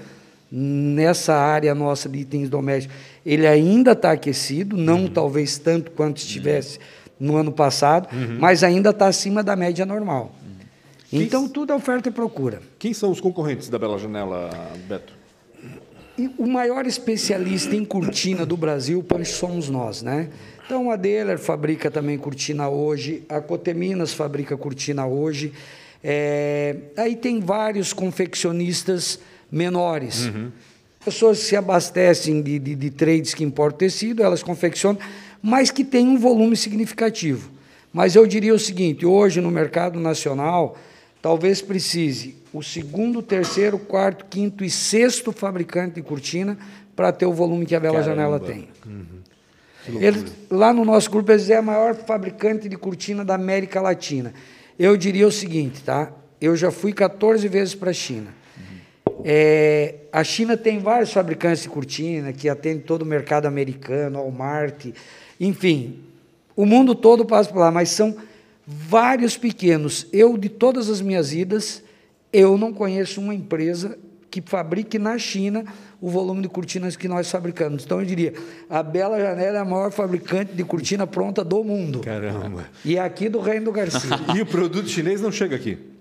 nessa 0.50 1.34
área 1.34 1.74
nossa 1.74 2.08
de 2.08 2.18
itens 2.18 2.48
domésticos, 2.48 2.96
ele 3.24 3.46
ainda 3.46 3.92
está 3.92 4.12
aquecido, 4.12 4.76
não 4.76 5.02
uhum. 5.02 5.08
talvez 5.08 5.58
tanto 5.58 5.90
quanto 5.90 6.18
estivesse 6.18 6.78
uhum. 6.78 7.26
no 7.26 7.36
ano 7.36 7.52
passado, 7.52 8.08
uhum. 8.12 8.38
mas 8.38 8.62
ainda 8.62 8.90
está 8.90 9.08
acima 9.08 9.42
da 9.42 9.56
média 9.56 9.84
normal. 9.84 10.32
Uhum. 11.12 11.22
Então, 11.22 11.48
tudo 11.48 11.72
é 11.72 11.76
oferta 11.76 12.08
e 12.08 12.12
procura. 12.12 12.60
Quem 12.78 12.92
são 12.92 13.10
os 13.10 13.20
concorrentes 13.20 13.68
da 13.68 13.78
Bela 13.78 13.98
Janela, 13.98 14.50
Beto? 14.88 15.14
E 16.18 16.30
o 16.38 16.46
maior 16.46 16.86
especialista 16.86 17.76
em 17.76 17.84
cortina 17.84 18.46
do 18.46 18.56
Brasil, 18.56 19.02
Pancho, 19.02 19.32
somos 19.32 19.68
nós, 19.68 20.00
né? 20.00 20.30
Então, 20.64 20.90
a 20.90 20.96
Deller 20.96 21.38
fabrica 21.38 21.90
também 21.90 22.16
cortina 22.16 22.68
hoje, 22.68 23.22
a 23.28 23.40
Coteminas 23.40 24.14
fabrica 24.14 24.56
cortina 24.56 25.06
hoje. 25.06 25.52
É... 26.02 26.76
Aí 26.96 27.16
tem 27.16 27.40
vários 27.40 27.92
confeccionistas 27.92 29.20
menores. 29.50 30.26
Uhum. 30.26 30.50
Pessoas 31.04 31.38
se 31.38 31.54
abastecem 31.56 32.42
de, 32.42 32.58
de, 32.58 32.74
de, 32.74 32.90
trades 32.90 33.32
que 33.32 33.44
importam 33.44 33.78
tecido, 33.78 34.22
elas 34.22 34.42
confeccionam, 34.42 35.00
mas 35.40 35.70
que 35.70 35.84
tem 35.84 36.08
um 36.08 36.18
volume 36.18 36.56
significativo. 36.56 37.50
Mas 37.92 38.16
eu 38.16 38.26
diria 38.26 38.52
o 38.52 38.58
seguinte: 38.58 39.06
hoje 39.06 39.40
no 39.40 39.50
mercado 39.50 40.00
nacional, 40.00 40.76
talvez 41.22 41.62
precise 41.62 42.34
o 42.52 42.62
segundo, 42.62 43.22
terceiro, 43.22 43.78
quarto, 43.78 44.24
quinto 44.24 44.64
e 44.64 44.70
sexto 44.70 45.30
fabricante 45.30 45.96
de 45.96 46.02
cortina 46.02 46.58
para 46.96 47.12
ter 47.12 47.26
o 47.26 47.32
volume 47.32 47.66
que 47.66 47.74
a 47.74 47.80
Bela 47.80 48.00
Caramba. 48.00 48.16
Janela 48.16 48.40
tem. 48.40 48.68
Ele, 49.88 50.24
lá 50.50 50.72
no 50.72 50.84
nosso 50.84 51.10
grupo, 51.10 51.30
eles 51.30 51.48
é 51.48 51.56
a 51.56 51.62
maior 51.62 51.94
fabricante 51.94 52.68
de 52.68 52.76
cortina 52.76 53.24
da 53.24 53.34
América 53.34 53.80
Latina. 53.80 54.34
Eu 54.78 54.96
diria 54.96 55.26
o 55.26 55.32
seguinte, 55.32 55.82
tá? 55.82 56.10
Eu 56.40 56.56
já 56.56 56.70
fui 56.70 56.92
14 56.92 57.46
vezes 57.46 57.74
para 57.74 57.90
a 57.90 57.94
China. 57.94 58.34
É, 59.28 59.96
a 60.12 60.22
China 60.22 60.56
tem 60.56 60.78
vários 60.78 61.12
fabricantes 61.12 61.64
de 61.64 61.68
cortina 61.68 62.32
que 62.32 62.48
atendem 62.48 62.78
todo 62.78 63.02
o 63.02 63.04
mercado 63.04 63.46
americano, 63.46 64.20
Walmart, 64.20 64.86
enfim, 65.40 65.98
o 66.54 66.64
mundo 66.64 66.94
todo 66.94 67.24
passa 67.24 67.50
por 67.50 67.58
lá, 67.58 67.72
mas 67.72 67.88
são 67.88 68.16
vários 68.64 69.36
pequenos. 69.36 70.06
Eu, 70.12 70.38
de 70.38 70.48
todas 70.48 70.88
as 70.88 71.00
minhas 71.00 71.32
idas, 71.32 71.82
eu 72.32 72.56
não 72.56 72.72
conheço 72.72 73.20
uma 73.20 73.34
empresa 73.34 73.98
que 74.30 74.40
fabrique 74.40 74.96
na 74.96 75.18
China 75.18 75.64
o 76.00 76.08
volume 76.08 76.42
de 76.42 76.48
cortinas 76.48 76.94
que 76.94 77.08
nós 77.08 77.28
fabricamos. 77.28 77.84
Então, 77.84 77.98
eu 77.98 78.06
diria, 78.06 78.32
a 78.70 78.80
Bela 78.80 79.18
Janela 79.18 79.58
é 79.58 79.60
a 79.60 79.64
maior 79.64 79.90
fabricante 79.90 80.52
de 80.52 80.62
cortina 80.62 81.04
pronta 81.04 81.42
do 81.42 81.64
mundo. 81.64 81.98
Caramba. 81.98 82.68
E 82.84 82.96
é 82.96 83.00
aqui 83.00 83.28
do 83.28 83.40
Reino 83.40 83.64
do 83.64 83.72
Garcia. 83.72 84.08
E 84.36 84.40
o 84.40 84.46
produto 84.46 84.88
chinês 84.88 85.20
não 85.20 85.32
chega 85.32 85.56
aqui. 85.56 85.95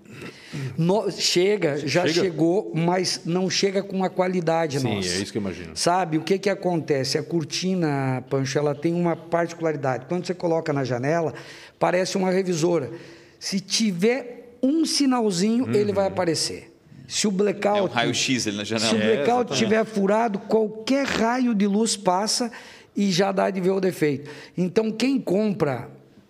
No- 0.76 1.10
chega, 1.10 1.76
já 1.86 2.06
Chega? 2.06 2.20
chegou, 2.22 2.72
mas 2.74 3.20
não 3.24 3.48
chega 3.50 3.82
com 3.82 4.02
a 4.04 4.08
qualidade 4.10 4.80
Sim, 4.80 4.96
nossa. 4.96 5.08
é 5.08 5.18
isso 5.22 5.32
que 5.32 5.38
eu 5.38 5.42
imagino. 5.42 5.76
Sabe, 5.76 6.18
o 6.18 6.22
que, 6.22 6.38
que 6.38 6.50
acontece? 6.50 7.18
A 7.18 7.22
cortina, 7.22 8.24
Pancho, 8.30 8.58
ela 8.58 8.74
tem 8.74 8.92
uma 8.94 9.16
particularidade. 9.16 10.06
Quando 10.06 10.26
você 10.26 10.34
coloca 10.34 10.72
na 10.72 10.84
janela, 10.84 11.32
parece 11.78 12.16
uma 12.16 12.30
revisora. 12.30 12.90
Se 13.38 13.60
tiver 13.60 14.56
um 14.62 14.84
sinalzinho, 14.84 15.68
ele 15.76 15.92
vai 15.92 16.06
aparecer. 16.06 16.72
Se 17.08 17.26
o 17.26 17.30
É 17.30 17.32
um 17.32 17.36
blackout... 17.36 17.94
raio-x 17.94 18.46
ali 18.48 18.56
na 18.56 18.64
se 18.64 18.74
o 18.74 18.78
janela. 18.78 19.04
É, 19.04 19.16
blackout 19.16 19.52
estiver 19.52 19.84
furado, 19.84 20.38
qualquer 20.40 21.06
raio 21.06 21.54
de 21.54 21.66
luz 21.66 21.96
passa 21.96 22.50
e 22.96 23.12
já 23.12 23.30
dá 23.30 23.48
de 23.50 23.60
ver 23.60 23.70
o 23.70 23.80
defeito. 23.80 24.28
Então, 24.56 24.90
quem 24.90 25.20
compra 25.20 25.88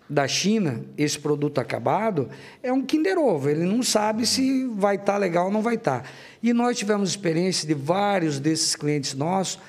da 0.09 0.27
China 0.27 0.81
esse 0.97 1.19
produto 1.19 1.59
acabado 1.59 2.29
é 2.63 2.71
um 2.71 2.81
Kinder 2.81 3.17
Ovo. 3.17 3.49
Ele 3.49 3.65
não 3.65 3.83
sabe 3.83 4.25
se 4.25 4.65
vai 4.67 4.95
estar 4.95 5.17
legal 5.17 5.47
ou 5.47 5.51
não 5.51 5.61
vai 5.61 5.75
estar. 5.75 6.09
E 6.41 6.53
nós 6.53 6.77
tivemos 6.77 7.09
experiência 7.09 7.67
de 7.67 7.73
vários 7.73 8.39
desses 8.39 8.75
clientes 8.75 9.13
nossos 9.13 9.59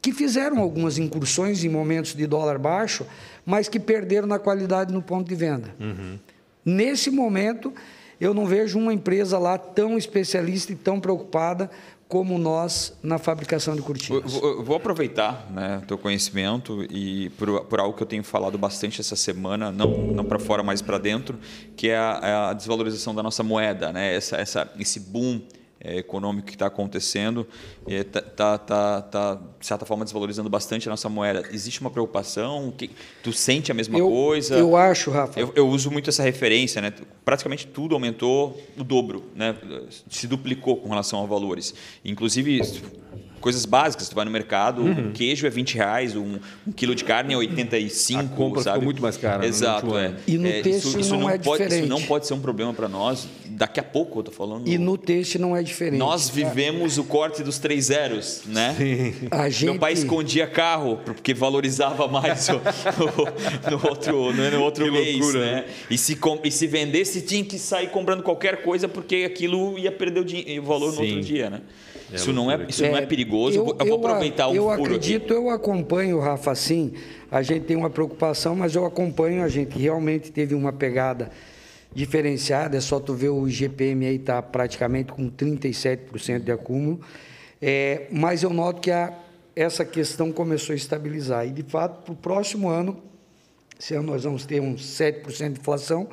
que 0.00 0.12
fizeram 0.12 0.58
algumas 0.58 0.98
incursões 0.98 1.64
em 1.64 1.68
momentos 1.68 2.14
de 2.14 2.26
dólar 2.26 2.58
baixo, 2.58 3.04
mas 3.44 3.68
que 3.68 3.80
perderam 3.80 4.28
na 4.28 4.38
qualidade 4.38 4.92
no 4.92 5.02
ponto 5.02 5.28
de 5.28 5.34
venda. 5.34 5.74
Nesse 6.64 7.10
momento, 7.10 7.72
eu 8.20 8.34
não 8.34 8.46
vejo 8.46 8.78
uma 8.78 8.92
empresa 8.92 9.38
lá 9.38 9.56
tão 9.56 9.96
especialista 9.96 10.72
e 10.72 10.76
tão 10.76 11.00
preocupada 11.00 11.70
como 12.08 12.38
nós 12.38 12.96
na 13.02 13.18
fabricação 13.18 13.76
de 13.76 13.82
cortinas. 13.82 14.32
vou, 14.32 14.64
vou 14.64 14.76
aproveitar 14.76 15.46
né, 15.50 15.82
teu 15.86 15.98
conhecimento 15.98 16.82
e 16.90 17.28
por, 17.30 17.64
por 17.66 17.78
algo 17.78 17.94
que 17.94 18.02
eu 18.02 18.06
tenho 18.06 18.24
falado 18.24 18.56
bastante 18.56 19.00
essa 19.00 19.14
semana, 19.14 19.70
não, 19.70 19.90
não 19.90 20.24
para 20.24 20.38
fora, 20.38 20.62
mas 20.62 20.80
para 20.80 20.96
dentro, 20.96 21.38
que 21.76 21.90
é 21.90 21.98
a, 21.98 22.20
é 22.22 22.32
a 22.32 22.52
desvalorização 22.54 23.14
da 23.14 23.22
nossa 23.22 23.42
moeda, 23.42 23.92
né? 23.92 24.14
essa, 24.14 24.36
essa, 24.36 24.72
esse 24.78 24.98
boom 24.98 25.42
eh, 25.80 25.98
econômico 25.98 26.46
que 26.46 26.54
está 26.54 26.66
acontecendo, 26.66 27.46
está, 27.86 28.20
tá, 28.20 28.58
tá, 28.58 29.02
tá, 29.02 29.40
de 29.58 29.66
certa 29.66 29.86
forma, 29.86 30.04
desvalorizando 30.04 30.48
bastante 30.48 30.88
a 30.88 30.90
nossa 30.90 31.08
moeda. 31.08 31.44
Existe 31.52 31.80
uma 31.80 31.90
preocupação? 31.90 32.72
Que, 32.76 32.90
tu 33.22 33.32
sente 33.32 33.70
a 33.70 33.74
mesma 33.74 33.98
eu, 33.98 34.08
coisa? 34.08 34.56
eu 34.56 34.76
acho, 34.76 35.10
Rafa, 35.10 35.38
Eu, 35.38 35.52
eu 35.54 35.68
uso 35.68 35.90
muito 35.90 36.10
essa 36.10 36.22
referência, 36.22 36.82
né? 36.82 36.92
Praticamente 37.24 37.66
tudo 37.66 37.94
aumentou 37.94 38.60
o 38.76 38.84
dobro, 38.84 39.24
né? 39.34 39.56
Se 40.08 40.26
duplicou 40.26 40.76
com 40.78 40.88
relação 40.88 41.22
a 41.22 41.26
valores. 41.26 41.74
Inclusive 42.04 42.60
coisas 43.40 43.64
básicas, 43.64 44.08
tu 44.08 44.14
vai 44.14 44.24
no 44.24 44.30
mercado, 44.30 44.82
um 44.82 45.12
queijo 45.12 45.46
é 45.46 45.50
20 45.50 45.74
reais, 45.74 46.16
um, 46.16 46.38
um 46.66 46.72
quilo 46.72 46.94
de 46.94 47.04
carne 47.04 47.34
é 47.34 47.36
85, 47.36 48.20
A 48.20 48.24
compra 48.36 48.62
sabe? 48.62 48.74
ficou 48.74 48.84
muito 48.84 49.02
mais 49.02 49.16
cara, 49.16 49.38
né, 49.38 49.42
no 49.44 49.48
Exato, 49.48 49.96
é. 49.98 50.14
E 50.26 50.36
no 50.38 50.46
É, 50.48 50.60
têxtil 50.62 51.00
não 51.18 51.28
é 51.30 51.38
pode, 51.38 51.62
Isso 51.62 51.68
diferente. 51.70 51.88
não 51.88 52.02
pode 52.02 52.26
ser 52.26 52.34
um 52.34 52.40
problema 52.40 52.72
para 52.74 52.88
nós. 52.88 53.28
Daqui 53.50 53.80
a 53.80 53.82
pouco 53.82 54.20
eu 54.20 54.22
tô 54.22 54.30
falando. 54.30 54.68
e 54.68 54.78
no 54.78 54.96
texto 54.96 55.38
não 55.38 55.56
é 55.56 55.62
diferente. 55.62 55.98
Nós 55.98 56.28
vivemos 56.28 56.96
o 56.98 57.04
corte 57.04 57.42
dos 57.42 57.58
três 57.58 57.86
zeros, 57.86 58.42
né? 58.46 58.76
A 59.32 59.48
gente, 59.48 59.64
Meu 59.64 59.78
pai 59.78 59.92
escondia 59.94 60.46
carro 60.46 61.00
porque 61.04 61.34
valorizava 61.34 62.06
mais 62.06 62.48
o, 62.48 62.52
no 63.70 63.88
outro, 63.88 64.32
no, 64.32 64.50
no 64.50 64.60
outro 64.62 64.84
Que 64.84 64.90
mês, 64.90 65.16
loucura, 65.18 65.40
né? 65.40 65.52
né? 65.56 65.64
E 65.90 65.98
se, 65.98 66.14
com- 66.16 66.38
e 66.44 66.50
se 66.50 66.66
vendesse, 66.66 67.20
tinha 67.22 67.44
que 67.44 67.58
sair 67.58 67.88
comprando 67.90 68.22
qualquer 68.22 68.62
coisa 68.62 68.86
porque 68.88 69.24
aquilo 69.26 69.78
ia 69.78 69.90
perder 69.90 70.20
o, 70.20 70.60
o 70.60 70.62
valor 70.64 70.92
no 70.92 70.96
Sim. 70.98 71.02
outro 71.06 71.20
dia, 71.22 71.50
né? 71.50 71.60
É 72.10 72.16
isso 72.16 72.32
não 72.32 72.50
é, 72.50 72.64
isso 72.68 72.82
não 72.82 72.96
é 72.96 73.04
perigoso. 73.06 73.58
Eu, 73.58 73.64
vou- 73.66 73.76
eu 73.80 73.86
vou 73.86 73.96
aproveitar 73.98 74.48
o 74.48 74.54
eu 74.54 74.70
acredito, 74.70 75.32
eu 75.34 75.50
acompanho, 75.50 76.18
Rafa, 76.18 76.54
sim. 76.54 76.92
A 77.30 77.42
gente 77.42 77.64
tem 77.64 77.76
uma 77.76 77.90
preocupação, 77.90 78.56
mas 78.56 78.74
eu 78.74 78.84
acompanho, 78.86 79.42
a 79.42 79.48
gente 79.48 79.78
realmente 79.78 80.32
teve 80.32 80.54
uma 80.54 80.72
pegada 80.72 81.30
diferenciada. 81.94 82.76
É 82.76 82.80
só 82.80 82.98
tu 83.00 83.14
ver 83.14 83.28
o 83.30 83.46
IGPM 83.48 84.06
aí 84.06 84.16
está 84.16 84.40
praticamente 84.40 85.12
com 85.12 85.30
37% 85.30 86.40
de 86.44 86.52
acúmulo. 86.52 87.00
É, 87.60 88.06
mas 88.10 88.42
eu 88.42 88.50
noto 88.50 88.80
que 88.80 88.90
a, 88.90 89.12
essa 89.54 89.84
questão 89.84 90.30
começou 90.32 90.72
a 90.72 90.76
estabilizar. 90.76 91.46
E, 91.46 91.50
de 91.50 91.62
fato, 91.62 92.02
para 92.04 92.12
o 92.12 92.16
próximo 92.16 92.68
ano, 92.68 92.96
esse 93.78 93.94
ano 93.94 94.12
nós 94.12 94.24
vamos 94.24 94.46
ter 94.46 94.60
uns 94.60 94.82
7% 94.98 95.52
de 95.52 95.60
inflação, 95.60 96.08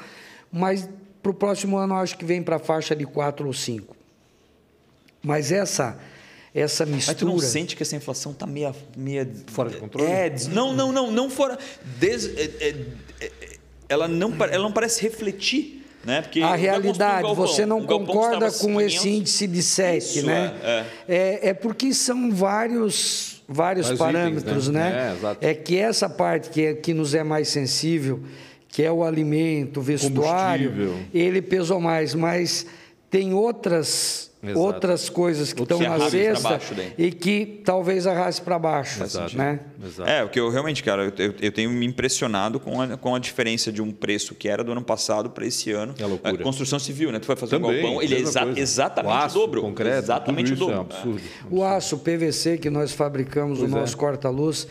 mas 0.51 0.89
para 1.21 1.31
o 1.31 1.33
próximo 1.33 1.77
ano 1.77 1.93
eu 1.95 1.99
acho 1.99 2.17
que 2.17 2.25
vem 2.25 2.41
para 2.43 2.57
a 2.57 2.59
faixa 2.59 2.95
de 2.95 3.05
4 3.05 3.45
ou 3.47 3.53
5. 3.53 3.94
Mas 5.25 5.51
essa, 5.51 5.97
essa 6.53 6.85
Mas 6.85 7.05
tu 7.07 7.11
mistura. 7.11 7.31
não 7.31 7.39
sente 7.39 7.75
que 7.75 7.83
essa 7.83 7.95
inflação 7.95 8.31
está 8.31 8.45
meia, 8.45 8.73
meia 8.95 9.27
Fora 9.47 9.69
de 9.69 9.77
controle? 9.77 10.09
É, 10.11 10.29
des- 10.29 10.47
não, 10.47 10.71
não, 10.73 10.91
não, 10.91 11.11
não 11.11 11.29
fora. 11.29 11.57
des- 11.99 12.27
é, 12.37 12.43
é, 12.59 12.75
é, 13.21 13.31
ela 13.89 14.07
não, 14.07 14.31
ela 14.43 14.63
não 14.63 14.71
parece 14.71 15.01
refletir, 15.01 15.83
né? 16.03 16.21
Porque 16.21 16.39
a 16.41 16.51
um 16.51 16.55
realidade, 16.55 17.23
galpão. 17.23 17.35
você 17.35 17.65
não 17.65 17.83
concorda 17.83 18.51
com 18.51 18.67
500, 18.77 18.81
esse 18.95 19.09
índice 19.09 19.47
de 19.47 19.63
7, 19.63 19.97
Isso, 20.19 20.25
né? 20.27 20.53
é, 20.63 20.85
É, 21.07 21.49
é 21.49 21.53
porque 21.53 21.91
são 21.93 22.31
vários, 22.31 23.41
vários, 23.47 23.87
Vários 23.87 23.99
parâmetros, 23.99 24.67
itens, 24.67 24.67
né? 24.69 25.15
né? 25.21 25.37
É. 25.41 25.49
É 25.49 25.53
que 25.55 25.77
essa 25.77 26.07
parte 26.07 26.49
que, 26.51 26.61
é- 26.61 26.73
que 26.75 26.93
nos 26.93 27.13
é 27.15 27.23
mais 27.23 27.47
sensível, 27.47 28.21
que 28.69 28.83
é 28.83 28.91
o 28.91 29.03
alimento, 29.03 29.79
o 29.79 29.83
vestuário, 29.83 30.95
ele 31.13 31.41
pesou 31.41 31.79
mais, 31.79 32.13
mas 32.13 32.65
tem 33.17 33.33
outras, 33.33 34.29
Exato. 34.43 34.59
outras 34.59 35.09
coisas 35.09 35.53
que 35.53 35.61
Outros 35.61 35.79
estão 35.79 35.97
na 35.97 36.09
cesta 36.09 36.59
e 36.97 37.11
que 37.11 37.61
talvez 37.63 38.05
arraste 38.05 38.41
para 38.41 38.59
baixo, 38.59 39.01
Exato. 39.01 39.37
né? 39.37 39.61
Exato. 39.81 40.09
É, 40.09 40.21
o 40.23 40.27
que 40.27 40.37
eu 40.37 40.49
realmente, 40.49 40.83
cara, 40.83 41.05
eu, 41.17 41.25
eu- 41.25 41.33
eu 41.41 41.51
tenho 41.53 41.69
me 41.69 41.85
impressionado 41.85 42.59
com 42.59 42.81
a, 42.81 42.97
com 42.97 43.15
a 43.15 43.19
diferença 43.19 43.71
de 43.71 43.81
um 43.81 43.89
preço 43.89 44.35
que 44.35 44.49
era 44.49 44.65
do 44.65 44.71
ano 44.73 44.81
passado 44.83 45.29
para 45.29 45.45
esse 45.45 45.71
ano. 45.71 45.95
É 45.97 46.05
loucura. 46.05 46.33
A 46.33 46.37
construção 46.37 46.77
civil, 46.77 47.09
né? 47.11 47.19
Tu 47.19 47.27
vai 47.27 47.37
fazer 47.37 47.57
Também, 47.57 47.79
um 47.79 47.81
galpão, 47.83 48.01
ele 48.01 48.15
é 48.15 48.19
exa- 48.19 48.43
coisa. 48.43 48.59
exatamente 48.59 49.13
O 49.13 49.17
aço, 49.17 49.37
o 49.37 49.41
dobro. 49.41 49.61
concreto, 49.61 49.97
exatamente 49.97 50.51
tudo 50.51 50.65
o 50.65 50.67
isso 50.71 50.75
dobro. 50.77 50.93
É 50.93 50.97
um 50.97 50.99
absurdo. 51.13 51.21
O 51.51 51.63
aço 51.63 51.97
PVC 51.99 52.57
que 52.57 52.69
nós 52.69 52.91
fabricamos, 52.91 53.59
Pois 53.59 53.71
o 53.71 53.77
é. 53.77 53.79
nosso 53.79 53.95
corta-luz, 53.95 54.67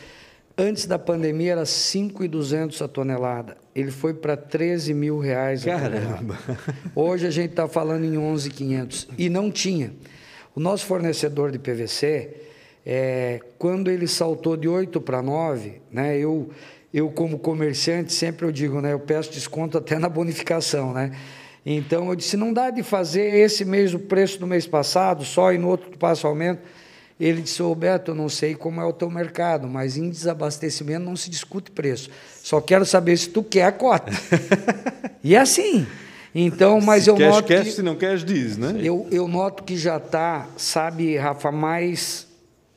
antes 0.57 0.87
da 0.87 0.99
pandemia 0.99 1.53
era 1.53 1.67
5,200 1.67 2.81
a 2.81 2.89
tonelada. 2.89 3.57
Ele 3.75 3.91
foi 3.91 4.15
para 4.15 4.37
13 4.37 4.95
mil 4.95 5.19
reais 5.19 5.67
a 5.67 5.79
tonelada. 5.79 6.39
Hoje 6.95 7.27
a 7.27 7.31
gente 7.31 7.51
está 7.51 7.69
falando 7.69 8.05
em 8.05 8.17
11,500. 8.17 9.09
E 9.19 9.29
não 9.29 9.51
tinha. 9.51 9.93
O 10.55 10.61
nosso 10.61 10.87
fornecedor 10.87 11.51
de 11.51 11.59
PVC, 11.59 12.31
é, 12.87 13.41
quando 13.59 13.91
ele 13.91 14.07
saltou 14.07 14.57
de 14.57 14.69
8 14.69 15.01
para 15.01 15.21
9, 15.21 15.81
né, 15.91 16.17
eu, 16.17 16.51
eu 16.93 17.11
como 17.11 17.39
comerciante 17.39 18.13
sempre 18.13 18.47
eu 18.47 18.53
digo, 18.53 18.81
né, 18.81 18.93
eu 18.93 19.01
peço 19.01 19.33
desconto 19.33 19.77
até 19.77 19.99
na 19.99 20.09
bonificação, 20.09 20.93
né? 20.93 21.11
Então 21.67 22.11
eu 22.11 22.15
disse, 22.15 22.37
não 22.37 22.53
dá 22.53 22.71
de 22.71 22.83
fazer 22.83 23.35
esse 23.35 23.65
mês 23.65 23.95
o 23.95 23.99
preço 23.99 24.39
do 24.39 24.47
mês 24.47 24.67
passado, 24.67 25.25
só 25.25 25.53
e 25.53 25.59
no 25.59 25.69
outro 25.69 25.91
tu 25.91 25.99
passa 25.99 26.29
aumento. 26.29 26.61
Ele 27.19 27.43
disse, 27.43 27.63
Roberto, 27.63 28.11
eu 28.11 28.15
não 28.15 28.29
sei 28.29 28.55
como 28.55 28.81
é 28.81 28.85
o 28.85 28.93
teu 28.93 29.09
mercado, 29.09 29.69
mas 29.69 29.97
em 29.97 30.11
desabastecimento 30.11 31.05
não 31.05 31.15
se 31.15 31.31
discute 31.31 31.71
preço. 31.71 32.11
Só 32.43 32.61
quero 32.61 32.85
saber 32.85 33.17
se 33.17 33.29
tu 33.29 33.43
quer 33.43 33.65
a 33.65 33.73
cota. 33.73 34.13
e 35.23 35.35
é 35.35 35.39
assim. 35.39 35.87
Então, 36.35 36.81
mas 36.81 37.05
se 37.05 37.11
eu 37.11 37.15
queres, 37.15 37.35
noto 37.35 37.47
queres, 37.47 37.65
que... 37.69 37.71
se 37.71 37.83
não 37.83 37.95
queres, 37.95 38.25
diz, 38.25 38.59
né? 38.59 38.75
Eu, 38.83 39.07
eu 39.13 39.29
noto 39.29 39.63
que 39.63 39.77
já 39.77 39.99
está, 39.99 40.49
sabe, 40.57 41.17
Rafa, 41.17 41.53
mais, 41.53 42.27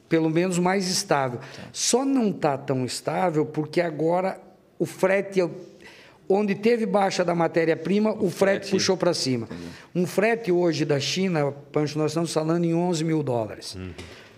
pelo 0.07 0.29
menos 0.29 0.59
mais 0.59 0.87
estável. 0.87 1.39
Só 1.73 2.05
não 2.05 2.29
está 2.29 2.55
tão 2.55 2.85
estável 2.85 3.43
porque 3.47 3.81
agora 3.81 4.39
o 4.77 4.85
frete, 4.85 5.39
onde 6.29 6.53
teve 6.53 6.85
baixa 6.85 7.25
da 7.25 7.33
matéria-prima, 7.33 8.11
o 8.11 8.29
frete 8.29 8.69
puxou 8.69 8.95
para 8.95 9.15
cima. 9.15 9.49
Um 9.95 10.05
frete 10.05 10.51
hoje 10.51 10.85
da 10.85 10.99
China, 10.99 11.51
Pancho, 11.71 11.97
nós 11.97 12.11
estamos 12.11 12.31
falando 12.31 12.63
em 12.63 12.75
11 12.75 13.03
mil 13.03 13.23
dólares. 13.23 13.75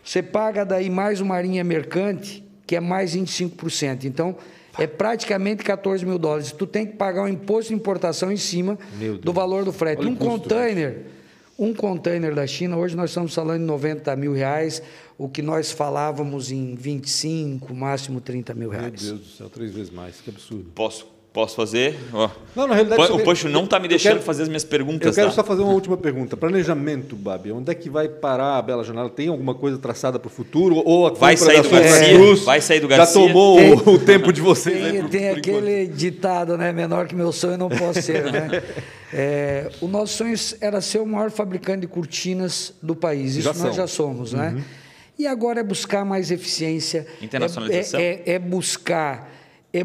Você 0.10 0.24
paga 0.24 0.66
daí 0.66 0.90
mais 0.90 1.22
uma 1.22 1.40
linha 1.40 1.64
mercante, 1.64 2.44
que 2.66 2.76
é 2.76 2.80
mais 2.80 3.16
25%. 3.16 4.06
Então, 4.06 4.36
é 4.76 4.88
praticamente 4.88 5.64
14 5.64 6.04
mil 6.04 6.18
dólares. 6.18 6.52
Tu 6.52 6.66
tem 6.66 6.88
que 6.88 6.94
pagar 6.94 7.22
um 7.22 7.28
imposto 7.28 7.70
de 7.70 7.76
importação 7.76 8.32
em 8.32 8.36
cima 8.36 8.76
do 9.22 9.32
valor 9.32 9.64
do 9.64 9.72
frete. 9.72 10.00
Olha 10.00 10.10
um 10.10 10.16
container, 10.16 11.06
um 11.60 11.76
container 11.76 12.34
da 12.34 12.48
China, 12.48 12.76
hoje 12.78 12.96
nós 12.96 13.12
estamos 13.12 13.36
falando 13.36 13.62
em 13.62 13.66
90 13.66 14.16
mil 14.16 14.34
reais, 14.34 14.82
o 15.16 15.30
que 15.30 15.44
nós 15.44 15.72
falávamos 15.72 16.52
em 16.52 16.74
25, 16.74 17.72
máximo 17.76 18.20
30 18.20 18.56
mil 18.56 18.72
reais. 18.72 19.04
Meu 19.04 19.14
Deus 19.14 19.28
do 19.28 19.38
céu, 19.38 19.48
três 19.48 19.72
vezes 19.72 19.92
mais, 19.92 20.20
que 20.22 20.32
absurdo. 20.32 20.72
Posso 20.74 21.06
Posso 21.32 21.56
fazer? 21.56 21.96
Oh. 22.12 22.28
Não, 22.56 22.68
na 22.68 22.74
realidade. 22.74 23.12
O 23.12 23.24
Poxo 23.24 23.48
não 23.48 23.66
está 23.66 23.80
me 23.80 23.88
deixando 23.88 24.14
quero, 24.14 24.26
fazer 24.26 24.44
as 24.44 24.48
minhas 24.48 24.64
perguntas. 24.64 25.08
Eu 25.08 25.14
quero 25.14 25.28
tá? 25.28 25.36
só 25.36 25.44
fazer 25.44 25.62
uma 25.62 25.74
última 25.74 25.96
pergunta. 25.96 26.36
Planejamento, 26.36 27.16
Babi. 27.16 27.52
Onde 27.52 27.72
é 27.72 27.76
que 27.76 27.88
vai 27.88 28.10
parar 28.10 28.58
a 28.58 28.62
Bela 28.64 28.84
Janela? 28.84 29.12
Tem 29.12 29.28
alguma 29.28 29.54
coisa 29.54 29.78
traçada 29.78 30.18
para 30.18 30.28
o 30.28 30.32
futuro? 30.32 30.82
Ou 30.84 31.06
a 31.06 31.12
vai 31.12 31.38
sair 31.38 31.62
do 31.62 31.70
Garcia? 31.70 32.14
Cruz 32.16 32.42
vai 32.42 32.62
sair 32.62 32.80
do 32.80 32.88
Garcia? 32.88 33.22
Já 33.22 33.28
tomou 33.28 33.58
tem, 33.58 33.74
o 33.74 34.00
tempo 34.00 34.34
de 34.34 34.42
vocês? 34.42 34.82
Tem, 34.82 35.02
né, 35.04 35.08
tem 35.08 35.30
aquele 35.30 35.84
enquanto. 35.84 35.98
ditado, 35.98 36.58
né? 36.58 36.72
Menor 36.72 37.06
que 37.06 37.14
meu 37.14 37.32
sonho 37.32 37.58
não 37.60 37.70
pode 37.70 38.02
ser, 38.02 38.32
né? 38.32 38.64
É, 39.12 39.72
o 39.82 39.88
nosso 39.88 40.18
sonho 40.18 40.36
era 40.62 40.82
ser 40.82 41.00
o 41.00 41.06
maior 41.06 41.32
fabricante 41.32 41.82
de 41.82 41.88
cortinas 41.88 42.76
do 42.80 42.96
país. 42.96 43.36
Isso 43.36 43.52
já 43.52 43.64
nós 43.64 43.76
já 43.76 43.88
somos, 43.88 44.34
né? 44.34 44.54
Uhum. 44.56 44.62
E 45.18 45.26
agora 45.26 45.62
é 45.62 45.64
buscar 45.64 46.06
mais 46.06 46.30
eficiência. 46.30 47.08
Internacionalização. 47.20 48.00
É, 48.00 48.04
é, 48.04 48.34
é 48.34 48.40
buscar. 48.40 49.28
É, 49.74 49.84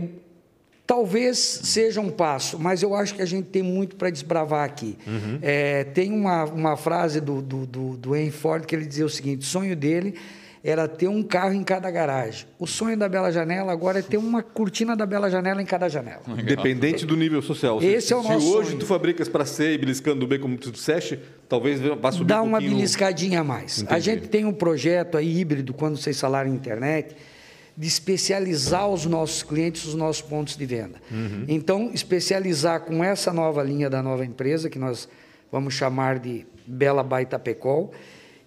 Talvez 0.86 1.38
seja 1.38 2.00
um 2.00 2.10
passo, 2.10 2.58
mas 2.58 2.82
eu 2.82 2.94
acho 2.94 3.14
que 3.14 3.22
a 3.22 3.26
gente 3.26 3.48
tem 3.48 3.62
muito 3.62 3.96
para 3.96 4.10
desbravar 4.10 4.64
aqui. 4.64 4.98
Uhum. 5.06 5.38
É, 5.40 5.84
tem 5.84 6.12
uma, 6.12 6.44
uma 6.44 6.76
frase 6.76 7.20
do, 7.22 7.40
do, 7.40 7.64
do, 7.64 7.96
do 7.96 8.14
Henry 8.14 8.30
Ford 8.30 8.66
que 8.66 8.74
ele 8.74 8.84
dizia 8.84 9.06
o 9.06 9.08
seguinte: 9.08 9.40
o 9.40 9.44
sonho 9.44 9.74
dele 9.74 10.14
era 10.62 10.88
ter 10.88 11.08
um 11.08 11.22
carro 11.22 11.52
em 11.52 11.62
cada 11.62 11.90
garagem. 11.90 12.46
O 12.58 12.66
sonho 12.66 12.96
da 12.96 13.06
Bela 13.06 13.30
Janela 13.30 13.70
agora 13.70 13.98
é 13.98 14.02
ter 14.02 14.16
uma 14.16 14.42
cortina 14.42 14.96
da 14.96 15.04
Bela 15.04 15.28
Janela 15.30 15.60
em 15.60 15.66
cada 15.66 15.90
janela. 15.90 16.22
Independente 16.26 17.04
do 17.04 17.14
nível 17.14 17.42
social. 17.42 17.82
Esse 17.82 18.06
se, 18.06 18.12
é 18.14 18.16
o 18.16 18.22
nosso 18.22 18.40
Se 18.40 18.46
hoje 18.46 18.68
sonho. 18.68 18.80
tu 18.80 18.86
fabricas 18.86 19.28
para 19.28 19.44
ser 19.44 19.74
e 19.74 19.78
beliscando 19.78 20.26
bem, 20.26 20.40
como 20.40 20.56
tu 20.56 20.70
disseste, 20.70 21.18
talvez 21.50 21.80
vá 21.80 22.10
subir 22.10 22.28
Dá 22.28 22.40
um 22.40 22.46
uma 22.46 22.52
pouquinho... 22.58 22.76
beliscadinha 22.76 23.40
a 23.40 23.44
mais. 23.44 23.82
Entendi. 23.82 23.94
A 23.94 23.98
gente 23.98 24.28
tem 24.28 24.46
um 24.46 24.54
projeto 24.54 25.18
aí 25.18 25.38
híbrido, 25.38 25.74
quando 25.74 25.98
vocês 25.98 26.18
falaram 26.18 26.50
em 26.50 26.54
internet, 26.54 27.14
de 27.76 27.88
especializar 27.88 28.88
os 28.88 29.04
nossos 29.04 29.42
clientes, 29.42 29.84
os 29.84 29.94
nossos 29.94 30.22
pontos 30.22 30.56
de 30.56 30.64
venda. 30.64 31.00
Uhum. 31.10 31.44
Então, 31.48 31.90
especializar 31.92 32.80
com 32.82 33.02
essa 33.02 33.32
nova 33.32 33.62
linha 33.62 33.90
da 33.90 34.02
nova 34.02 34.24
empresa, 34.24 34.70
que 34.70 34.78
nós 34.78 35.08
vamos 35.50 35.74
chamar 35.74 36.18
de 36.18 36.46
Bela 36.66 37.02
Baita 37.02 37.38
Pecol, 37.38 37.92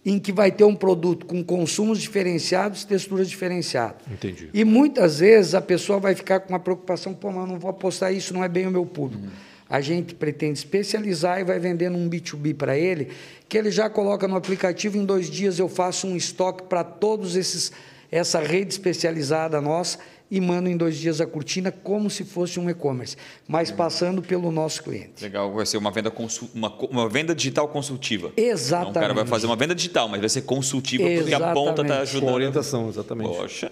em 0.06 0.18
que 0.18 0.32
vai 0.32 0.50
ter 0.50 0.64
um 0.64 0.76
produto 0.76 1.26
com 1.26 1.44
consumos 1.44 2.00
diferenciados, 2.00 2.86
texturas 2.86 3.30
diferenciadas. 3.30 4.02
Entendi. 4.10 4.50
E 4.54 4.64
muitas 4.64 5.20
vezes 5.20 5.54
a 5.54 5.62
pessoa 5.62 6.00
vai 6.00 6.16
ficar 6.16 6.40
com 6.40 6.54
uma 6.54 6.60
preocupação, 6.60 7.14
pô, 7.14 7.30
mas 7.30 7.50
não 7.50 7.60
vou 7.60 7.70
apostar 7.70 8.14
isso, 8.14 8.34
não 8.34 8.42
é 8.42 8.48
bem 8.48 8.66
o 8.66 8.72
meu 8.72 8.86
público. 8.86 9.26
Uhum. 9.26 9.32
A 9.70 9.82
gente 9.82 10.16
pretende 10.16 10.60
especializar 10.60 11.42
e 11.42 11.44
vai 11.44 11.60
vendendo 11.60 11.98
um 11.98 12.10
B2B 12.10 12.56
para 12.56 12.78
ele, 12.78 13.10
que 13.50 13.58
ele 13.58 13.70
já 13.70 13.90
coloca 13.90 14.26
no 14.26 14.38
aplicativo, 14.38 14.98
em 14.98 15.04
dois 15.04 15.30
dias 15.30 15.60
eu 15.60 15.68
faço 15.68 16.08
um 16.08 16.16
estoque 16.16 16.64
para 16.64 16.86
todos 16.86 17.36
esses 17.36 17.74
essa 18.12 18.40
rede 18.40 18.72
especializada 18.72 19.60
nossa 19.62 20.00
e 20.30 20.42
mando 20.42 20.70
em 20.70 20.76
dois 20.76 20.98
dias 20.98 21.22
a 21.22 21.26
cortina 21.26 21.72
como 21.72 22.10
se 22.10 22.24
fosse 22.24 22.60
um 22.60 22.70
e-commerce, 22.70 23.16
mas 23.48 23.72
passando 23.72 24.22
pelo 24.22 24.52
nosso 24.52 24.84
cliente. 24.84 25.24
Legal, 25.24 25.54
vai 25.54 25.66
ser 25.66 25.78
uma 25.78 25.92
venda, 25.92 26.12
uma, 26.54 26.70
uma 26.90 27.10
venda 27.10 27.34
digital 27.34 27.68
consultiva. 27.70 28.32
Exatamente. 28.36 28.90
Então, 28.92 29.02
o 29.02 29.04
cara 29.04 29.14
vai 29.14 29.26
fazer 29.26 29.46
uma 29.46 29.56
venda 29.56 29.74
digital, 29.74 30.08
mas 30.10 30.20
vai 30.20 30.30
ser 30.30 30.42
consultiva 30.42 31.04
exatamente. 31.04 31.32
porque 31.32 31.44
a 31.44 31.54
ponta 31.54 31.82
está 31.82 32.00
ajudando. 32.00 32.30
Com 32.30 32.36
orientação, 32.36 32.90
exatamente. 32.90 33.38
Poxa. 33.38 33.72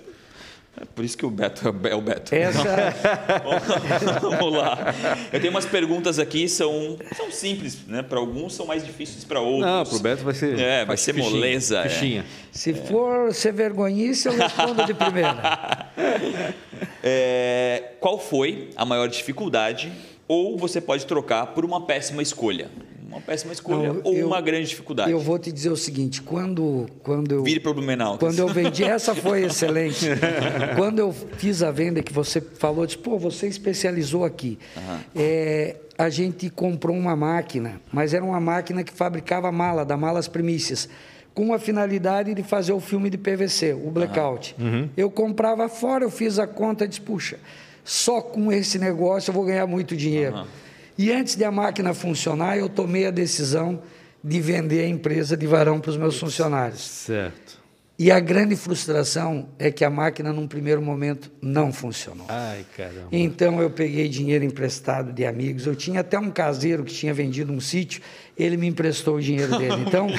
É 0.79 0.83
por 0.83 1.05
isso 1.05 1.17
que 1.17 1.25
o 1.25 1.29
Beto 1.29 1.73
é 1.87 1.95
o 1.95 2.01
Beto. 2.01 2.35
Essa... 2.35 2.61
Vamos 4.21 4.57
lá. 4.57 4.93
Eu 5.31 5.39
tenho 5.39 5.51
umas 5.51 5.65
perguntas 5.65 6.19
aqui, 6.19 6.49
são, 6.49 6.97
são 7.15 7.31
simples, 7.31 7.79
né? 7.87 8.03
Para 8.03 8.19
alguns 8.19 8.53
são 8.53 8.65
mais 8.65 8.85
difíceis 8.85 9.23
para 9.23 9.39
outros. 9.39 9.65
Não, 9.65 9.85
para 9.85 9.95
o 9.95 9.99
Beto 9.99 10.23
vai 10.23 10.33
ser. 10.33 10.59
É, 10.59 10.83
vai 10.83 10.97
ser 10.97 11.13
fichinha, 11.13 11.31
moleza. 11.31 11.83
Fichinha. 11.83 12.21
É. 12.21 12.23
Se 12.51 12.73
for 12.73 13.33
ser 13.33 13.53
vergonhice, 13.53 14.27
eu 14.27 14.33
respondo 14.33 14.85
de 14.85 14.93
primeira. 14.93 15.89
É, 17.07 17.91
qual 17.99 18.17
foi 18.17 18.71
a 18.75 18.83
maior 18.83 19.07
dificuldade? 19.07 19.93
Ou 20.27 20.57
você 20.57 20.81
pode 20.81 21.05
trocar 21.05 21.47
por 21.47 21.63
uma 21.63 21.85
péssima 21.85 22.21
escolha 22.21 22.69
uma 23.07 23.21
péssima 23.21 23.53
escolha 23.53 23.93
Não, 23.93 24.01
ou 24.03 24.15
eu, 24.15 24.27
uma 24.27 24.41
grande 24.41 24.67
dificuldade? 24.67 25.11
Eu 25.11 25.19
vou 25.19 25.37
te 25.37 25.51
dizer 25.51 25.69
o 25.69 25.77
seguinte, 25.77 26.21
quando, 26.21 26.87
quando 27.03 27.31
eu... 27.31 27.43
Vire 27.43 27.59
para 27.59 27.71
o 27.71 27.73
Blumenau. 27.73 28.17
Quando 28.17 28.39
eu 28.39 28.47
vendi, 28.47 28.83
essa 28.83 29.13
foi 29.13 29.43
excelente. 29.43 30.07
quando 30.75 30.99
eu 30.99 31.13
fiz 31.13 31.61
a 31.61 31.71
venda 31.71 32.01
que 32.01 32.11
você 32.11 32.41
falou, 32.41 32.85
disse, 32.85 32.97
pô, 32.97 33.17
você 33.17 33.47
especializou 33.47 34.25
aqui. 34.25 34.57
Uhum. 34.75 34.99
É, 35.15 35.75
a 35.97 36.09
gente 36.09 36.49
comprou 36.49 36.95
uma 36.95 37.15
máquina, 37.15 37.79
mas 37.91 38.13
era 38.13 38.23
uma 38.23 38.39
máquina 38.39 38.83
que 38.83 38.93
fabricava 38.93 39.51
mala, 39.51 39.85
da 39.85 39.95
Malas 39.95 40.27
Primícias 40.27 40.89
com 41.35 41.53
a 41.53 41.59
finalidade 41.59 42.33
de 42.33 42.41
fazer 42.41 42.71
o 42.71 42.79
filme 42.79 43.09
de 43.09 43.17
PVC, 43.17 43.73
o 43.73 43.91
Blackout. 43.91 44.55
Uhum. 44.57 44.89
Eu 44.95 45.11
comprava 45.11 45.67
fora, 45.67 46.05
eu 46.05 46.09
fiz 46.09 46.39
a 46.39 46.47
conta 46.47 46.85
e 46.85 46.87
disse, 46.87 47.01
puxa, 47.01 47.37
só 47.83 48.21
com 48.21 48.51
esse 48.53 48.79
negócio 48.79 49.29
eu 49.29 49.33
vou 49.33 49.43
ganhar 49.43 49.67
muito 49.67 49.97
dinheiro. 49.97 50.37
Uhum. 50.37 50.45
E 50.97 51.11
antes 51.11 51.35
de 51.35 51.43
a 51.43 51.51
máquina 51.51 51.93
funcionar, 51.93 52.57
eu 52.57 52.69
tomei 52.69 53.05
a 53.05 53.11
decisão 53.11 53.81
de 54.23 54.39
vender 54.39 54.85
a 54.85 54.87
empresa 54.87 55.35
de 55.35 55.45
varão 55.45 55.79
para 55.79 55.91
os 55.91 55.97
meus 55.97 56.17
funcionários. 56.17 56.81
Certo. 56.81 57.64
E 57.97 58.11
a 58.11 58.19
grande 58.19 58.57
frustração 58.57 59.47
é 59.57 59.71
que 59.71 59.85
a 59.85 59.89
máquina, 59.89 60.33
num 60.33 60.47
primeiro 60.47 60.81
momento, 60.81 61.31
não 61.41 61.71
funcionou. 61.71 62.25
Ai, 62.27 62.65
caramba. 62.75 63.07
Então 63.09 63.61
eu 63.61 63.69
peguei 63.69 64.09
dinheiro 64.09 64.43
emprestado 64.43 65.13
de 65.13 65.25
amigos. 65.25 65.65
Eu 65.65 65.77
tinha 65.77 66.01
até 66.01 66.19
um 66.19 66.29
caseiro 66.29 66.83
que 66.83 66.93
tinha 66.93 67.13
vendido 67.13 67.53
um 67.53 67.59
sítio, 67.61 68.01
ele 68.37 68.57
me 68.57 68.67
emprestou 68.67 69.15
o 69.15 69.21
dinheiro 69.21 69.57
dele. 69.57 69.81
Então 69.87 70.09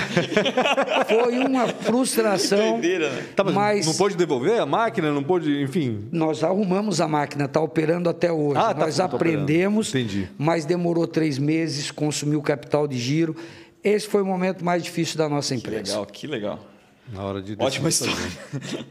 foi 1.07 1.37
uma 1.37 1.69
frustração. 1.69 2.79
Né? 2.79 3.27
tá, 3.37 3.45
mas, 3.45 3.55
mas, 3.55 3.87
não 3.87 3.95
pôde 3.95 4.17
devolver 4.17 4.59
a 4.59 4.65
máquina, 4.65 5.13
não 5.13 5.23
pôde, 5.23 5.63
enfim. 5.63 6.09
Nós 6.11 6.43
arrumamos 6.43 6.99
a 7.03 7.07
máquina, 7.07 7.45
está 7.45 7.61
operando 7.61 8.09
até 8.09 8.33
hoje. 8.33 8.59
Ah, 8.59 8.73
tá, 8.73 8.87
nós 8.87 8.97
tá, 8.97 9.05
aprendemos, 9.05 9.93
mas 10.39 10.65
demorou 10.65 11.07
três 11.07 11.39
meses, 11.39 11.91
consumiu 11.91 12.41
capital 12.41 12.89
de 12.89 12.97
giro. 12.97 13.37
Esse 13.85 14.09
foi 14.09 14.23
o 14.23 14.27
momento 14.27 14.65
mais 14.65 14.83
difícil 14.83 15.19
da 15.19 15.29
nossa 15.29 15.55
empresa. 15.55 15.83
Que 15.83 15.89
legal, 15.91 16.07
que 16.07 16.27
legal. 16.27 16.76
Na 17.13 17.23
hora 17.23 17.43
de 17.43 17.57
Ótima 17.59 17.89
história. 17.89 18.15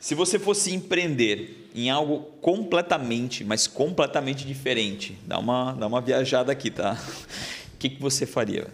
Se 0.00 0.14
você 0.14 0.38
fosse 0.38 0.74
empreender 0.74 1.68
em 1.74 1.90
algo 1.90 2.20
completamente, 2.40 3.44
mas 3.44 3.66
completamente 3.66 4.46
diferente, 4.46 5.18
dá 5.26 5.38
uma, 5.38 5.72
dá 5.72 5.86
uma 5.86 6.00
viajada 6.00 6.50
aqui, 6.50 6.70
tá? 6.70 6.96
O 7.74 7.78
que, 7.78 7.90
que 7.90 8.00
você 8.00 8.24
faria? 8.24 8.68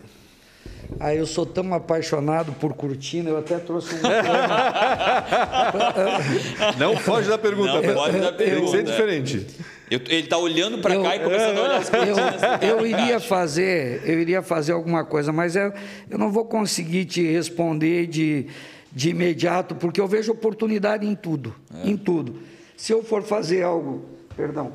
Ah, 1.00 1.12
eu 1.14 1.26
sou 1.26 1.44
tão 1.44 1.74
apaixonado 1.74 2.52
por 2.52 2.74
cortina, 2.74 3.30
eu 3.30 3.38
até 3.38 3.58
trouxe 3.58 3.92
um. 3.94 3.98
não 6.78 6.96
foge 6.96 7.28
da 7.28 7.36
pergunta, 7.36 7.82
Não 7.82 7.94
foge 7.94 8.20
da 8.20 8.32
pergunta. 8.32 8.72
Tem 8.72 8.84
que 8.84 8.84
ser 8.84 8.84
diferente. 8.84 9.46
Eu, 9.90 10.00
ele 10.08 10.16
está 10.16 10.36
olhando 10.36 10.78
para 10.78 11.00
cá 11.00 11.16
e 11.16 11.20
começando 11.20 11.58
a 11.58 11.62
olhar 11.62 11.76
as 11.76 11.90
cortinas. 11.90 12.42
Eu, 12.62 12.78
eu 12.80 12.86
iria 12.86 13.20
fazer, 13.20 14.02
eu 14.04 14.20
iria 14.20 14.42
fazer 14.42 14.72
alguma 14.72 15.04
coisa, 15.04 15.32
mas 15.32 15.54
eu, 15.54 15.72
eu 16.10 16.18
não 16.18 16.32
vou 16.32 16.44
conseguir 16.44 17.04
te 17.04 17.22
responder 17.22 18.06
de, 18.06 18.46
de 18.92 19.10
imediato, 19.10 19.76
porque 19.76 20.00
eu 20.00 20.08
vejo 20.08 20.32
oportunidade 20.32 21.06
em 21.06 21.14
tudo, 21.14 21.54
é. 21.84 21.88
em 21.88 21.96
tudo. 21.96 22.40
Se 22.76 22.92
eu 22.92 23.02
for 23.02 23.22
fazer 23.22 23.62
algo, 23.62 24.04
perdão, 24.36 24.72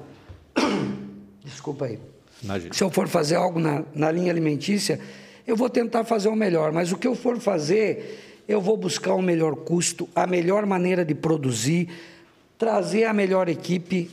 desculpa 1.43 1.86
aí. 1.86 1.99
Imagina. 2.41 2.74
Se 2.74 2.84
eu 2.84 2.89
for 2.89 3.07
fazer 3.07 3.36
algo 3.36 3.59
na, 3.59 3.84
na 3.93 4.12
linha 4.12 4.32
alimentícia, 4.32 4.99
eu 5.45 5.55
vou 5.55 5.70
tentar 5.70 6.03
fazer 6.05 6.30
o 6.30 6.36
melhor, 6.36 6.72
mas 6.72 6.91
o 6.91 6.97
que 6.97 7.07
eu 7.07 7.16
for 7.16 7.38
fazer, 7.39 8.43
eu 8.47 8.62
vou 8.62 8.78
buscar 8.78 9.14
o 9.14 9.22
melhor 9.22 9.55
custo, 9.57 10.07
a 10.16 10.26
melhor 10.26 10.66
maneira 10.66 11.03
de 11.03 11.14
produzir, 11.14 11.89
trazer 12.57 13.03
a 13.03 13.14
melhor 13.14 13.49
equipe. 13.49 14.09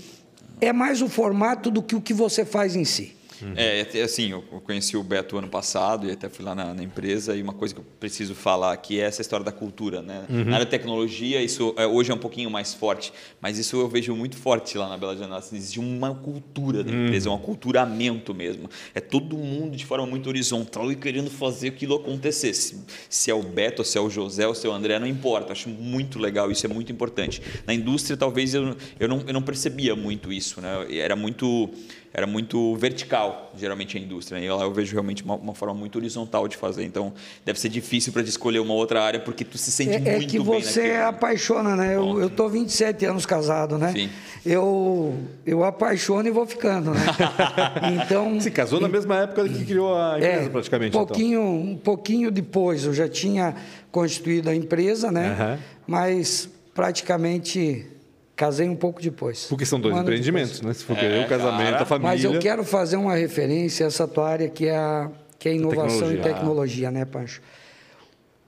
É 0.60 0.72
mais 0.72 1.02
o 1.02 1.08
formato 1.08 1.70
do 1.70 1.82
que 1.82 1.94
o 1.94 2.00
que 2.00 2.14
você 2.14 2.44
faz 2.44 2.74
em 2.74 2.84
si. 2.84 3.17
Uhum. 3.42 3.54
É, 3.56 4.02
assim, 4.02 4.30
eu 4.30 4.42
conheci 4.42 4.96
o 4.96 5.02
Beto 5.02 5.36
ano 5.36 5.48
passado 5.48 6.08
e 6.08 6.12
até 6.12 6.28
fui 6.28 6.44
lá 6.44 6.54
na, 6.54 6.74
na, 6.74 6.82
empresa 6.82 7.36
e 7.36 7.42
uma 7.42 7.52
coisa 7.52 7.74
que 7.74 7.80
eu 7.80 7.84
preciso 7.98 8.34
falar 8.34 8.72
aqui 8.72 9.00
é 9.00 9.04
essa 9.04 9.20
história 9.20 9.44
da 9.44 9.52
cultura, 9.52 10.02
né? 10.02 10.24
Uhum. 10.28 10.44
Na 10.44 10.54
área 10.54 10.64
de 10.64 10.70
tecnologia, 10.70 11.42
isso 11.42 11.74
é, 11.76 11.86
hoje 11.86 12.10
é 12.10 12.14
um 12.14 12.18
pouquinho 12.18 12.50
mais 12.50 12.74
forte, 12.74 13.12
mas 13.40 13.58
isso 13.58 13.76
eu 13.76 13.88
vejo 13.88 14.14
muito 14.14 14.36
forte 14.36 14.76
lá 14.76 14.88
na 14.88 14.96
Bela 14.96 15.16
Janela. 15.16 15.38
Assim, 15.38 15.56
existe 15.56 15.78
uma 15.78 16.14
cultura 16.14 16.82
da 16.82 16.90
empresa, 16.90 17.28
uhum. 17.28 17.36
um 17.36 17.38
aculturamento 17.38 18.34
mesmo. 18.34 18.68
É 18.94 19.00
todo 19.00 19.36
mundo 19.36 19.76
de 19.76 19.84
forma 19.84 20.06
muito 20.06 20.28
horizontal 20.28 20.90
e 20.90 20.96
querendo 20.96 21.30
fazer 21.30 21.68
aquilo 21.68 21.96
acontecer. 21.96 22.54
Se, 22.54 22.84
se 23.08 23.30
é 23.30 23.34
o 23.34 23.42
Beto, 23.42 23.84
se 23.84 23.98
é 23.98 24.00
o 24.00 24.10
José, 24.10 24.46
ou 24.46 24.54
se 24.54 24.66
é 24.66 24.70
o 24.70 24.72
André, 24.72 24.98
não 24.98 25.06
importa. 25.06 25.52
Acho 25.52 25.68
muito 25.68 26.18
legal, 26.18 26.50
isso 26.50 26.66
é 26.66 26.68
muito 26.68 26.90
importante. 26.90 27.42
Na 27.66 27.74
indústria, 27.74 28.16
talvez 28.16 28.54
eu, 28.54 28.76
eu, 28.98 29.08
não, 29.08 29.22
eu 29.26 29.32
não 29.32 29.42
percebia 29.42 29.94
muito 29.94 30.32
isso, 30.32 30.60
né? 30.60 30.86
Era 30.90 31.16
muito 31.16 31.70
era 32.12 32.26
muito 32.26 32.74
vertical, 32.76 33.52
geralmente 33.56 33.96
a 33.96 34.00
indústria. 34.00 34.38
E 34.38 34.50
lá 34.50 34.62
eu 34.62 34.72
vejo 34.72 34.92
realmente 34.92 35.22
uma, 35.22 35.34
uma 35.36 35.54
forma 35.54 35.74
muito 35.74 35.96
horizontal 35.96 36.48
de 36.48 36.56
fazer. 36.56 36.84
Então 36.84 37.12
deve 37.44 37.60
ser 37.60 37.68
difícil 37.68 38.12
para 38.12 38.22
te 38.22 38.28
escolher 38.30 38.58
uma 38.60 38.74
outra 38.74 39.02
área 39.02 39.20
porque 39.20 39.44
tu 39.44 39.58
se 39.58 39.70
sente 39.70 39.90
é, 39.96 39.98
muito 39.98 40.08
é 40.08 40.20
que 40.20 40.38
bem 40.38 40.40
você 40.62 40.82
naquilo. 40.88 41.04
apaixona, 41.08 41.76
né? 41.76 41.94
Eu, 41.96 42.20
eu 42.20 42.30
tô 42.30 42.48
27 42.48 43.04
anos 43.06 43.26
casado, 43.26 43.76
né? 43.78 43.92
Sim. 43.92 44.08
Eu, 44.44 45.14
eu 45.44 45.64
apaixono 45.64 46.26
e 46.28 46.30
vou 46.30 46.46
ficando, 46.46 46.92
né? 46.92 47.00
então. 48.04 48.40
Se 48.40 48.50
casou 48.50 48.80
na 48.80 48.88
mesma 48.88 49.16
época 49.16 49.48
que 49.48 49.64
criou 49.64 49.94
a 49.94 50.16
empresa, 50.18 50.42
É, 50.44 50.48
praticamente. 50.48 50.96
um 50.96 51.04
pouquinho, 51.04 51.42
um 51.42 51.76
pouquinho 51.76 52.30
depois, 52.30 52.84
eu 52.84 52.94
já 52.94 53.08
tinha 53.08 53.54
constituído 53.90 54.48
a 54.48 54.54
empresa, 54.54 55.10
né? 55.12 55.30
Aham. 55.38 55.58
Mas 55.86 56.48
praticamente 56.74 57.86
casei 58.38 58.68
um 58.68 58.76
pouco 58.76 59.02
depois. 59.02 59.46
Porque 59.46 59.66
são 59.66 59.80
dois 59.80 59.94
Um 59.96 60.00
empreendimentos, 60.00 60.60
depois. 60.60 60.66
né? 60.68 60.74
Se 60.74 60.84
for 60.84 60.96
querer 60.96 61.24
o 61.24 61.28
casamento, 61.28 61.70
cara. 61.72 61.82
a 61.82 61.86
família. 61.86 62.10
Mas 62.12 62.24
eu 62.24 62.38
quero 62.38 62.64
fazer 62.64 62.96
uma 62.96 63.14
referência 63.16 63.84
a 63.84 63.88
essa 63.88 64.06
tua 64.06 64.28
área 64.28 64.48
que 64.48 64.66
é 64.68 64.76
a, 64.76 65.10
que 65.38 65.48
é 65.48 65.52
a 65.52 65.54
inovação 65.56 66.08
Tecnologia. 66.08 66.20
e 66.20 66.22
tecnologia, 66.34 66.90
né, 66.92 67.04
Pancho? 67.04 67.42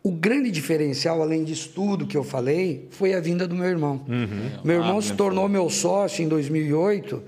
O 0.02 0.12
grande 0.12 0.50
diferencial, 0.50 1.20
além 1.20 1.44
disso 1.44 1.72
tudo 1.74 2.06
que 2.06 2.16
eu 2.16 2.24
falei, 2.24 2.86
foi 2.90 3.12
a 3.14 3.20
vinda 3.20 3.46
do 3.48 3.54
meu 3.54 3.66
irmão. 3.68 4.00
Meu 4.64 4.76
irmão 4.76 4.98
Ah, 4.98 5.02
se 5.02 5.12
tornou 5.12 5.46
meu 5.48 5.68
sócio 5.68 6.24
em 6.24 6.28
2008 6.28 7.22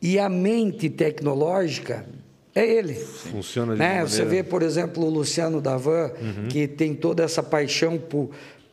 e 0.00 0.18
a 0.18 0.28
mente 0.28 0.88
tecnológica 0.90 2.06
é 2.54 2.64
ele. 2.64 2.94
Funciona 2.94 3.72
de 3.72 3.78
Né? 3.80 4.00
uma 4.02 4.06
Você 4.08 4.22
maneira- 4.22 4.44
vê, 4.44 4.48
por 4.48 4.62
exemplo, 4.62 5.04
o 5.04 5.10
Luciano 5.10 5.60
Davan, 5.60 6.10
que 6.48 6.68
tem 6.68 6.94
toda 6.94 7.24
essa 7.24 7.42
paixão 7.42 7.98
por- 7.98 8.30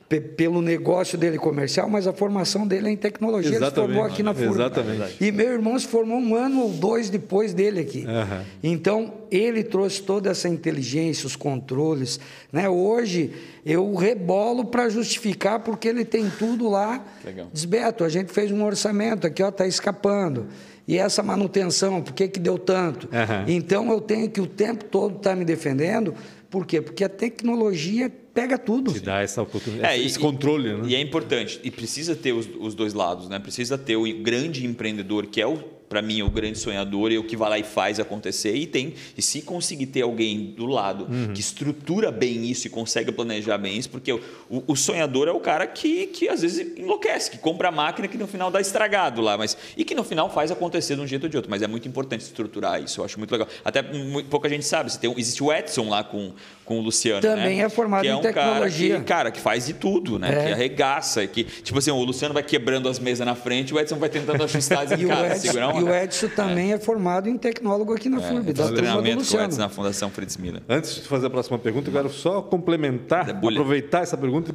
pelo 0.07 0.61
negócio 0.61 1.17
dele 1.17 1.37
comercial, 1.37 1.89
mas 1.89 2.05
a 2.05 2.13
formação 2.13 2.67
dele 2.67 2.89
é 2.89 2.91
em 2.91 2.97
tecnologia. 2.97 3.49
Ele 3.49 3.57
se 3.57 3.63
Exatamente. 3.63 3.93
formou 3.93 4.05
aqui 4.05 4.21
na 4.21 4.33
FURB. 4.35 4.53
Exatamente. 4.53 5.23
E 5.23 5.31
meu 5.31 5.51
irmão 5.51 5.77
se 5.79 5.87
formou 5.87 6.19
um 6.19 6.35
ano 6.35 6.61
ou 6.61 6.69
dois 6.69 7.09
depois 7.09 7.53
dele 7.55 7.79
aqui. 7.79 8.05
Aham. 8.05 8.43
Então, 8.63 9.13
ele 9.31 9.63
trouxe 9.63 10.03
toda 10.03 10.29
essa 10.29 10.47
inteligência, 10.47 11.25
os 11.25 11.35
controles. 11.35 12.19
Né? 12.53 12.69
Hoje, 12.69 13.31
eu 13.65 13.95
rebolo 13.95 14.65
para 14.65 14.89
justificar, 14.89 15.61
porque 15.61 15.87
ele 15.87 16.05
tem 16.05 16.29
tudo 16.29 16.69
lá. 16.69 17.03
Legal. 17.23 17.47
Diz, 17.51 17.65
Beto, 17.65 18.03
a 18.03 18.09
gente 18.09 18.31
fez 18.31 18.51
um 18.51 18.63
orçamento 18.63 19.25
aqui, 19.25 19.41
ó, 19.41 19.49
está 19.49 19.65
escapando. 19.65 20.45
E 20.87 20.99
essa 20.99 21.23
manutenção, 21.23 21.99
por 21.99 22.13
que, 22.13 22.27
que 22.27 22.39
deu 22.39 22.59
tanto? 22.59 23.09
Aham. 23.11 23.45
Então, 23.47 23.91
eu 23.91 23.99
tenho 23.99 24.29
que 24.29 24.39
o 24.39 24.45
tempo 24.45 24.85
todo 24.85 25.17
estar 25.17 25.35
me 25.35 25.43
defendendo. 25.43 26.13
Por 26.55 26.65
quê? 26.65 26.79
Porque 26.81 27.03
a 27.03 27.09
tecnologia 27.09 28.09
pega 28.33 28.57
tudo. 28.57 28.93
Te 28.93 29.01
dá 29.01 29.19
essa 29.21 29.41
oportunidade, 29.41 29.93
É, 29.93 29.99
e- 30.01 30.05
esse 30.05 30.17
controle, 30.17 30.73
né? 30.73 30.83
E 30.87 30.95
é 30.95 31.01
importante, 31.01 31.59
e 31.65 31.69
precisa 31.69 32.15
ter 32.15 32.31
os, 32.31 32.47
os 32.61 32.73
dois 32.73 32.93
lados, 32.93 33.27
né? 33.27 33.39
Precisa 33.39 33.77
ter 33.77 33.97
o 33.97 34.03
grande 34.23 34.65
empreendedor, 34.65 35.25
que 35.25 35.41
é 35.41 35.45
o 35.45 35.57
para 35.87 36.01
mim 36.01 36.21
o 36.21 36.29
grande 36.29 36.57
sonhador 36.57 37.11
e 37.11 37.17
o 37.17 37.23
que 37.23 37.37
vai 37.37 37.49
lá 37.49 37.59
e 37.59 37.63
faz 37.63 37.99
acontecer 37.99 38.55
e 38.55 38.65
tem 38.65 38.93
e 39.17 39.21
se 39.21 39.41
conseguir 39.41 39.85
ter 39.87 40.01
alguém 40.01 40.53
do 40.57 40.65
lado 40.65 41.05
Uhum. 41.09 41.33
que 41.33 41.39
estrutura 41.39 42.11
bem 42.11 42.45
isso 42.45 42.67
e 42.67 42.69
consegue 42.69 43.11
planejar 43.11 43.57
bem 43.57 43.77
isso 43.77 43.89
porque 43.89 44.11
o, 44.13 44.19
o- 44.67 44.75
sonhador 44.75 45.27
é 45.27 45.31
o 45.31 45.39
cara 45.39 45.67
que, 45.67 46.07
que 46.07 46.27
às 46.27 46.41
vezes 46.41 46.77
enlouquece 46.77 47.29
que 47.31 47.37
compra 47.37 47.69
a 47.69 47.71
máquina 47.71 48.07
que 48.07 48.17
no 48.17 48.27
final 48.27 48.49
dá 48.49 48.59
estragado 48.59 49.21
lá 49.21 49.37
mas 49.37 49.55
e 49.77 49.83
que 49.85 49.93
no 49.93 50.03
final 50.03 50.29
faz 50.29 50.51
acontecer 50.51 50.95
de 50.95 51.01
um 51.01 51.07
jeito 51.07 51.23
ou 51.23 51.29
de 51.29 51.35
outro 51.37 51.49
mas 51.51 51.61
é 51.61 51.67
muito 51.67 51.87
importante 51.87 52.21
estruturar 52.21 52.81
isso 52.81 53.01
eu 53.01 53.05
acho 53.05 53.17
muito 53.19 53.31
legal 53.31 53.47
até 53.63 53.81
muito, 53.81 54.27
pouca 54.29 54.49
gente 54.49 54.65
sabe 54.65 54.95
tem 54.97 55.13
existe 55.17 55.43
o 55.43 55.53
Edson 55.53 55.89
lá 55.89 56.03
com 56.03 56.31
com 56.65 56.79
o 56.79 56.81
Luciano 56.81 57.21
Também 57.21 57.57
né? 57.57 57.63
é 57.65 57.69
formado 57.69 58.01
que 58.01 58.07
é 58.07 58.11
em 58.11 58.15
um 58.15 58.21
tecnologia. 58.21 58.89
cara 58.89 58.99
que, 58.99 59.05
cara 59.07 59.31
que 59.31 59.39
faz 59.39 59.67
de 59.67 59.73
tudo 59.73 60.17
né 60.17 60.29
É. 60.31 60.45
que 60.47 60.53
arregaça 60.53 61.27
que 61.27 61.43
tipo 61.43 61.77
assim 61.77 61.91
o 61.91 62.03
Luciano 62.03 62.33
vai 62.33 62.41
quebrando 62.41 62.89
as 62.89 62.97
mesas 62.97 63.23
na 63.25 63.35
frente 63.35 63.71
o 63.73 63.79
Edson 63.79 63.97
vai 63.97 64.09
tentando 64.09 64.43
ajustar 64.43 64.85
E 64.99 65.05
o, 65.05 65.09
cara, 65.09 65.27
Edson, 65.27 65.41
segurar 65.41 65.74
e 65.79 65.83
o 65.83 65.93
Edson 65.93 66.27
também 66.29 66.73
é. 66.73 66.79
formado 66.79 67.27
em 67.29 67.37
tecnólogo 67.37 67.93
aqui 67.93 68.09
na 68.09 68.19
FURB, 68.21 68.53
da 68.53 68.67
do 68.67 68.73
treinamento 68.75 69.25
com 69.25 69.37
o. 69.37 69.41
Edson 69.41 69.59
na 69.59 69.69
Fundação 69.69 70.09
Fritz 70.09 70.37
Miller. 70.37 70.61
Antes 70.67 70.95
de 70.95 71.01
fazer 71.01 71.27
a 71.27 71.29
próxima 71.29 71.57
pergunta, 71.59 71.89
eu 71.89 71.93
quero 71.93 72.09
só 72.09 72.41
complementar, 72.41 73.25
Debulha. 73.25 73.57
aproveitar 73.59 74.01
essa 74.03 74.17
pergunta. 74.17 74.53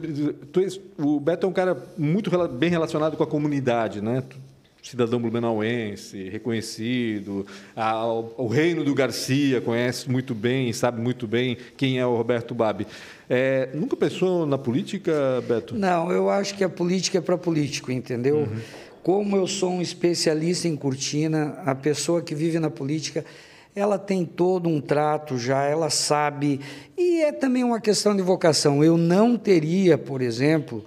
Tu 0.53 0.61
és- 0.61 0.81
o 0.99 1.21
Beto 1.21 1.47
é 1.47 1.49
um 1.49 1.53
cara 1.53 1.77
muito 1.97 2.31
bem 2.49 2.71
relacionado 2.71 3.16
com 3.16 3.23
a 3.23 3.27
comunidade, 3.27 4.01
né? 4.01 4.23
Cidadão 4.83 5.20
blumenauense, 5.20 6.28
reconhecido. 6.28 7.47
A- 7.76 8.05
o, 8.07 8.47
reino 8.47 8.83
do 8.83 8.95
Garcia 8.95 9.61
conhece 9.61 10.11
muito 10.11 10.35
bem, 10.35 10.72
sabe 10.72 11.01
muito 11.01 11.26
bem 11.26 11.57
quem 11.76 11.99
é 11.99 12.07
o 12.07 12.16
Roberto 12.16 12.55
Babi. 12.55 12.87
É, 13.28 13.68
nunca 13.74 13.97
pensou 13.97 14.47
na 14.47 14.59
política, 14.59 15.43
Beto? 15.47 15.74
Não, 15.76 16.11
eu 16.11 16.31
acho 16.31 16.55
que 16.57 16.64
a 16.64 16.68
política 16.68 17.18
é 17.18 17.20
para 17.20 17.37
político, 17.37 17.93
entendeu? 17.93 18.39
Uhum. 18.39 18.61
Como 19.03 19.37
eu 19.37 19.47
sou 19.47 19.70
um 19.70 19.83
especialista 19.83 20.66
em 20.66 20.76
cortina, 20.76 21.59
a 21.64 21.74
pessoa 21.74 22.22
que 22.22 22.35
vive 22.35 22.59
na 22.59 22.70
política, 22.70 23.24
ela 23.74 23.99
tem 23.99 24.24
todo 24.24 24.68
um 24.68 24.81
trato 24.81 25.39
já, 25.39 25.64
ela 25.64 25.91
sabe. 25.91 26.61
E 26.99 27.22
é 27.22 27.33
também 27.33 27.62
uma 27.64 27.81
questão 27.81 28.16
de 28.16 28.22
vocação. 28.22 28.83
Eu 28.83 28.97
não 28.97 29.37
teria, 29.37 29.97
por 29.97 30.20
exemplo, 30.20 30.85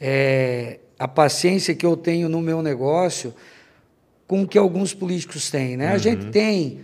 eh, 0.00 0.78
a 0.98 1.06
paciência 1.06 1.74
que 1.74 1.86
eu 1.86 1.96
tenho 1.96 2.28
no 2.28 2.40
meu 2.40 2.62
negócio 2.62 3.32
com 4.26 4.42
o 4.42 4.48
que 4.48 4.58
alguns 4.58 4.92
políticos 4.92 5.50
têm. 5.50 5.76
Né? 5.76 5.88
A 5.88 5.98
gente 5.98 6.26
tem 6.26 6.80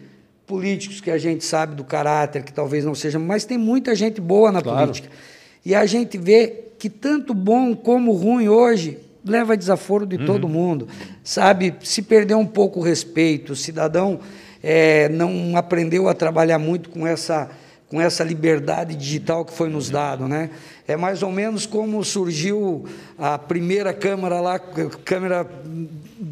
políticos 0.46 1.00
que 1.00 1.10
a 1.10 1.18
gente 1.18 1.44
sabe 1.44 1.74
do 1.74 1.84
caráter, 1.84 2.42
que 2.42 2.52
talvez 2.52 2.84
não 2.84 2.94
sejam, 2.94 3.20
mas 3.20 3.44
tem 3.44 3.58
muita 3.58 3.94
gente 3.94 4.20
boa 4.20 4.52
na 4.52 4.62
Claro. 4.62 4.80
política. 4.80 5.08
E 5.64 5.74
a 5.74 5.84
gente 5.86 6.16
vê 6.18 6.64
que 6.78 6.88
tanto 6.90 7.32
bom 7.34 7.74
como 7.74 8.12
ruim 8.12 8.48
hoje 8.48 8.98
leva 9.24 9.56
desaforo 9.56 10.04
de 10.06 10.18
todo 10.18 10.46
mundo. 10.46 10.86
Sabe, 11.22 11.74
se 11.82 12.02
perdeu 12.02 12.38
um 12.38 12.46
pouco 12.46 12.80
o 12.80 12.82
respeito, 12.82 13.54
o 13.54 13.56
cidadão 13.56 14.20
eh, 14.62 15.08
não 15.08 15.56
aprendeu 15.56 16.08
a 16.08 16.14
trabalhar 16.14 16.58
muito 16.58 16.90
com 16.90 17.06
essa, 17.06 17.50
com 17.88 18.00
essa 18.00 18.24
liberdade 18.24 18.94
digital 18.96 19.44
que 19.44 19.52
foi 19.52 19.68
nos 19.68 19.88
dado. 19.90 20.26
Né? 20.26 20.50
É 20.88 20.96
mais 20.96 21.22
ou 21.22 21.30
menos 21.30 21.66
como 21.66 22.02
surgiu 22.04 22.84
a 23.18 23.38
primeira 23.38 23.92
câmera 23.92 24.40
lá, 24.40 24.58
câmera 24.58 25.46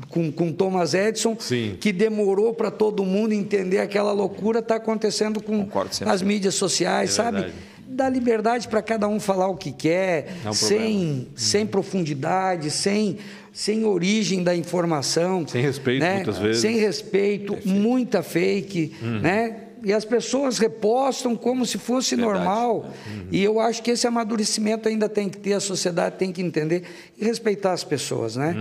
com, 0.09 0.32
com 0.32 0.53
Thomas 0.53 0.94
Edison, 0.94 1.36
Sim. 1.38 1.76
que 1.80 1.92
demorou 1.92 2.53
para 2.55 2.70
todo 2.70 3.05
mundo 3.05 3.32
entender 3.32 3.78
aquela 3.78 4.12
loucura, 4.12 4.59
está 4.59 4.76
acontecendo 4.76 5.42
com 5.42 5.64
Concordo 5.64 5.90
100%. 5.90 6.05
nas 6.07 6.22
mídias 6.22 6.55
sociais, 6.55 7.11
É 7.11 7.12
sabe? 7.12 7.32
verdade. 7.38 7.55
Dá 7.94 8.09
liberdade 8.09 8.68
para 8.68 8.80
cada 8.80 9.07
um 9.07 9.20
falar 9.20 9.48
o 9.48 9.57
que 9.57 9.70
quer, 9.70 10.28
É 10.46 10.53
sem, 10.53 11.28
sem 11.36 11.66
profundidade, 11.66 12.70
sem, 12.70 13.18
sem 13.53 13.84
origem 13.84 14.42
da 14.42 14.57
informação. 14.57 15.46
Sem 15.46 15.61
respeito, 15.61 16.00
né? 16.00 16.14
muitas 16.16 16.38
vezes. 16.38 16.62
Sem 16.62 16.78
respeito, 16.78 17.59
muita 17.66 18.22
fake, 18.22 18.94
né? 19.20 19.57
E 19.85 19.93
as 19.93 20.05
pessoas 20.05 20.59
repostam 20.59 21.35
como 21.35 21.66
se 21.66 21.76
fosse 21.78 22.14
Verdade. 22.14 22.39
normal. 22.39 22.91
E 23.30 23.43
eu 23.43 23.59
acho 23.59 23.83
que 23.83 23.91
esse 23.91 24.07
amadurecimento 24.07 24.89
ainda 24.89 25.09
tem 25.09 25.28
que 25.28 25.39
ter, 25.39 25.55
a 25.55 25.61
sociedade 25.61 26.16
tem 26.16 26.30
que 26.33 26.41
entender 26.43 26.85
e 27.18 27.24
respeitar 27.24 27.72
as 27.72 27.83
pessoas, 27.83 28.37
né? 28.37 28.55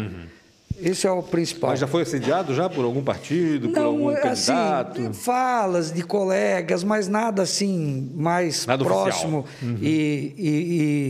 Esse 0.82 1.06
é 1.06 1.12
o 1.12 1.22
principal. 1.22 1.70
Mas 1.70 1.80
já 1.80 1.86
foi 1.86 2.02
assediado 2.02 2.56
já 2.56 2.68
por 2.68 2.84
algum 2.84 3.04
partido, 3.04 3.70
por 3.70 3.78
algum 3.78 4.06
Não, 4.10 4.18
assim, 4.18 4.52
candidato? 4.52 5.14
falas 5.14 5.92
de 5.92 6.02
colegas, 6.02 6.84
mas 6.84 7.08
nada 7.08 7.44
assim 7.44 8.10
mais 8.16 8.66
Nada 8.66 8.84
próximo 8.84 9.46
e, 9.80 10.34
e- 10.38 10.42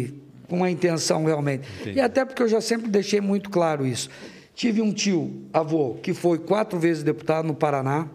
e 0.09 0.13
com 0.49 0.57
uma 0.57 0.69
intenção 0.69 1.23
realmente. 1.23 1.65
E 1.95 2.01
até 2.01 2.25
porque 2.25 2.43
eu 2.43 2.49
já 2.49 2.59
sempre 2.59 2.89
deixei 2.89 3.21
muito 3.21 3.49
claro 3.49 3.87
isso. 3.87 4.09
Tive 4.53 4.81
um 4.81 4.91
tio, 4.91 5.31
avô, 5.53 5.95
que 6.03 6.13
foi 6.13 6.37
quatro 6.37 6.77
vezes 6.77 7.01
deputado 7.01 7.47
no 7.47 7.55
Paraná, 7.55 8.07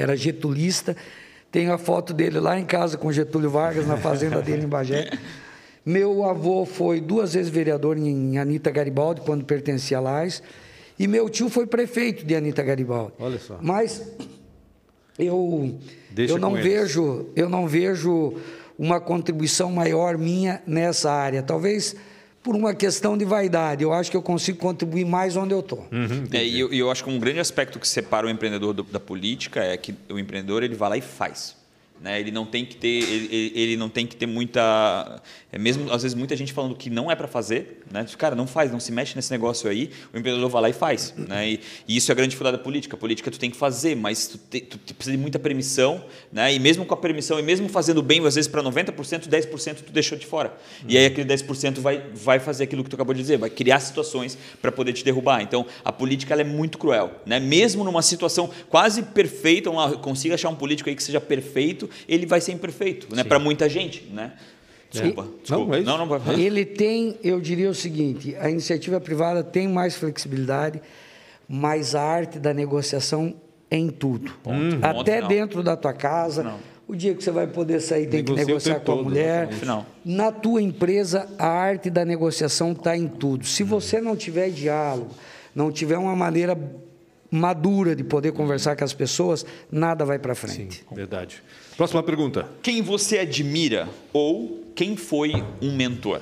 era 0.00 0.16
getulista. 0.16 0.96
Tenho 1.50 1.72
a 1.72 1.78
foto 1.78 2.12
dele 2.12 2.40
lá 2.40 2.58
em 2.58 2.64
casa 2.64 2.96
com 2.98 3.12
Getúlio 3.12 3.48
Vargas, 3.50 3.86
na 3.86 3.96
fazenda 3.96 4.42
dele 4.42 4.64
em 4.64 4.68
Bagé. 4.68 5.10
Meu 5.86 6.24
avô 6.24 6.64
foi 6.64 7.00
duas 7.00 7.34
vezes 7.34 7.50
vereador 7.50 7.96
em 7.98 8.38
Anita 8.38 8.70
Garibaldi, 8.70 9.20
quando 9.20 9.44
pertencia 9.44 9.98
a 9.98 10.00
Lais. 10.00 10.42
E 10.98 11.06
meu 11.06 11.28
tio 11.28 11.48
foi 11.48 11.66
prefeito 11.66 12.24
de 12.24 12.34
Anita 12.34 12.62
Garibaldi. 12.62 13.12
Olha 13.18 13.38
só. 13.38 13.58
Mas 13.60 14.02
eu, 15.18 15.78
Deixa 16.10 16.34
eu 16.34 16.38
não 16.38 16.56
eles. 16.56 16.64
vejo, 16.64 17.26
eu 17.36 17.48
não 17.48 17.66
vejo 17.68 18.34
uma 18.78 19.00
contribuição 19.00 19.70
maior 19.70 20.16
minha 20.18 20.62
nessa 20.66 21.12
área. 21.12 21.42
Talvez 21.42 21.94
por 22.44 22.54
uma 22.54 22.74
questão 22.74 23.16
de 23.18 23.24
vaidade. 23.24 23.82
Eu 23.82 23.92
acho 23.92 24.10
que 24.10 24.16
eu 24.16 24.22
consigo 24.22 24.58
contribuir 24.58 25.04
mais 25.06 25.34
onde 25.34 25.52
eu 25.54 25.60
estou. 25.60 25.88
É, 26.30 26.44
e 26.44 26.60
eu, 26.60 26.72
eu 26.72 26.90
acho 26.90 27.02
que 27.02 27.10
um 27.10 27.18
grande 27.18 27.40
aspecto 27.40 27.78
que 27.80 27.88
separa 27.88 28.26
o 28.26 28.30
empreendedor 28.30 28.74
do- 28.74 28.82
da 28.84 29.00
política 29.00 29.64
é 29.64 29.76
que 29.78 29.94
o 30.10 30.18
empreendedor 30.18 30.62
ele 30.62 30.74
vai 30.76 30.90
lá 30.90 30.96
e 30.98 31.00
faz. 31.00 31.56
Né? 32.04 32.20
Ele 32.20 32.30
não 32.30 32.44
tem 32.44 32.66
que 32.66 32.76
ter, 32.76 33.02
ele, 33.02 33.52
ele 33.54 33.76
não 33.78 33.88
tem 33.88 34.06
que 34.06 34.14
ter 34.14 34.26
muita, 34.26 35.22
é 35.50 35.56
mesmo 35.56 35.90
às 35.90 36.02
vezes 36.02 36.14
muita 36.14 36.36
gente 36.36 36.52
falando 36.52 36.76
que 36.76 36.90
não 36.90 37.10
é 37.10 37.16
para 37.16 37.26
fazer, 37.26 37.80
né? 37.90 38.04
Cara, 38.18 38.34
não 38.34 38.46
faz, 38.46 38.70
não 38.70 38.78
se 38.78 38.92
mexe 38.92 39.16
nesse 39.16 39.30
negócio 39.30 39.70
aí. 39.70 39.90
O 40.12 40.18
empreendedor 40.18 40.50
vai 40.50 40.60
lá 40.60 40.68
e 40.68 40.74
faz, 40.74 41.14
né? 41.16 41.52
E, 41.52 41.60
e 41.88 41.96
isso 41.96 42.10
é 42.10 42.12
a 42.12 42.14
grande 42.14 42.32
dificuldade 42.32 42.58
da 42.58 42.62
política. 42.62 42.94
A 42.94 42.98
política 42.98 43.30
tu 43.30 43.38
tem 43.38 43.50
que 43.50 43.56
fazer, 43.56 43.96
mas 43.96 44.26
tu, 44.26 44.36
te, 44.36 44.60
tu 44.60 44.94
precisa 44.94 45.16
de 45.16 45.22
muita 45.22 45.38
permissão, 45.38 46.04
né? 46.30 46.52
E 46.52 46.58
mesmo 46.58 46.84
com 46.84 46.92
a 46.92 46.96
permissão 46.98 47.40
e 47.40 47.42
mesmo 47.42 47.70
fazendo 47.70 48.02
bem, 48.02 48.22
às 48.26 48.34
vezes 48.34 48.50
para 48.50 48.62
90%, 48.62 49.26
10% 49.26 49.76
tu 49.76 49.90
deixou 49.90 50.18
de 50.18 50.26
fora. 50.26 50.54
E 50.86 50.98
aí 50.98 51.06
aquele 51.06 51.26
10% 51.26 51.80
vai 51.80 52.02
vai 52.12 52.38
fazer 52.38 52.64
aquilo 52.64 52.84
que 52.84 52.90
tu 52.90 52.96
acabou 52.96 53.14
de 53.14 53.20
dizer, 53.22 53.38
vai 53.38 53.48
criar 53.48 53.80
situações 53.80 54.36
para 54.60 54.70
poder 54.70 54.92
te 54.92 55.02
derrubar. 55.02 55.40
Então, 55.40 55.64
a 55.82 55.90
política 55.90 56.34
ela 56.34 56.42
é 56.42 56.44
muito 56.44 56.76
cruel, 56.76 57.12
né? 57.24 57.40
Mesmo 57.40 57.82
numa 57.82 58.02
situação 58.02 58.50
quase 58.68 59.02
perfeita, 59.02 59.70
uma, 59.70 59.96
consiga 59.96 60.34
achar 60.34 60.50
um 60.50 60.54
político 60.54 60.90
aí 60.90 60.94
que 60.94 61.02
seja 61.02 61.20
perfeito, 61.20 61.88
ele 62.08 62.26
vai 62.26 62.40
ser 62.40 62.52
imperfeito, 62.52 63.14
né? 63.14 63.24
Para 63.24 63.38
muita 63.38 63.68
gente, 63.68 64.04
né? 64.12 64.32
Desculpa, 64.90 65.22
E- 65.26 65.40
desculpa. 65.42 65.66
Não, 65.72 65.74
é 65.74 65.80
não, 65.82 65.98
não, 65.98 66.06
vai- 66.18 66.40
Ele 66.40 66.64
tem, 66.64 67.16
eu 67.22 67.40
diria 67.40 67.68
o 67.68 67.74
seguinte: 67.74 68.36
a 68.36 68.48
iniciativa 68.50 69.00
privada 69.00 69.42
tem 69.42 69.66
mais 69.68 69.96
flexibilidade, 69.96 70.80
mas 71.48 71.94
a 71.94 72.02
arte 72.02 72.38
da 72.38 72.54
negociação 72.54 73.34
é 73.70 73.76
em 73.76 73.88
tudo. 73.90 74.30
Ponto 74.42 74.78
Até 74.84 75.16
final. 75.16 75.28
dentro 75.28 75.62
da 75.62 75.76
tua 75.76 75.92
casa. 75.92 76.42
Não. 76.44 76.74
O 76.86 76.94
dia 76.94 77.14
que 77.14 77.24
você 77.24 77.30
vai 77.30 77.46
poder 77.46 77.80
sair, 77.80 78.06
tem 78.06 78.22
que 78.22 78.30
Negocia 78.30 78.44
negociar 78.46 78.74
com 78.74 78.80
a 78.80 78.84
todo, 78.84 79.04
mulher. 79.04 79.48
Não. 79.64 79.86
Na 80.04 80.30
tua 80.30 80.60
empresa, 80.60 81.26
a 81.38 81.48
arte 81.48 81.88
da 81.88 82.04
negociação 82.04 82.72
está 82.72 82.94
em 82.94 83.08
tudo. 83.08 83.46
Se 83.46 83.62
você 83.64 84.02
não 84.02 84.14
tiver 84.14 84.50
diálogo, 84.50 85.10
não 85.54 85.72
tiver 85.72 85.96
uma 85.96 86.14
maneira 86.14 86.54
madura 87.30 87.96
de 87.96 88.04
poder 88.04 88.32
conversar 88.32 88.76
com 88.76 88.84
as 88.84 88.92
pessoas, 88.92 89.44
nada 89.72 90.04
vai 90.04 90.18
para 90.18 90.34
Sim, 90.34 90.46
frente. 90.46 90.84
verdade. 90.92 91.42
Próxima 91.76 92.02
pergunta. 92.02 92.46
Quem 92.62 92.82
você 92.82 93.18
admira 93.18 93.88
ou 94.12 94.64
quem 94.74 94.96
foi 94.96 95.32
um 95.60 95.74
mentor? 95.74 96.20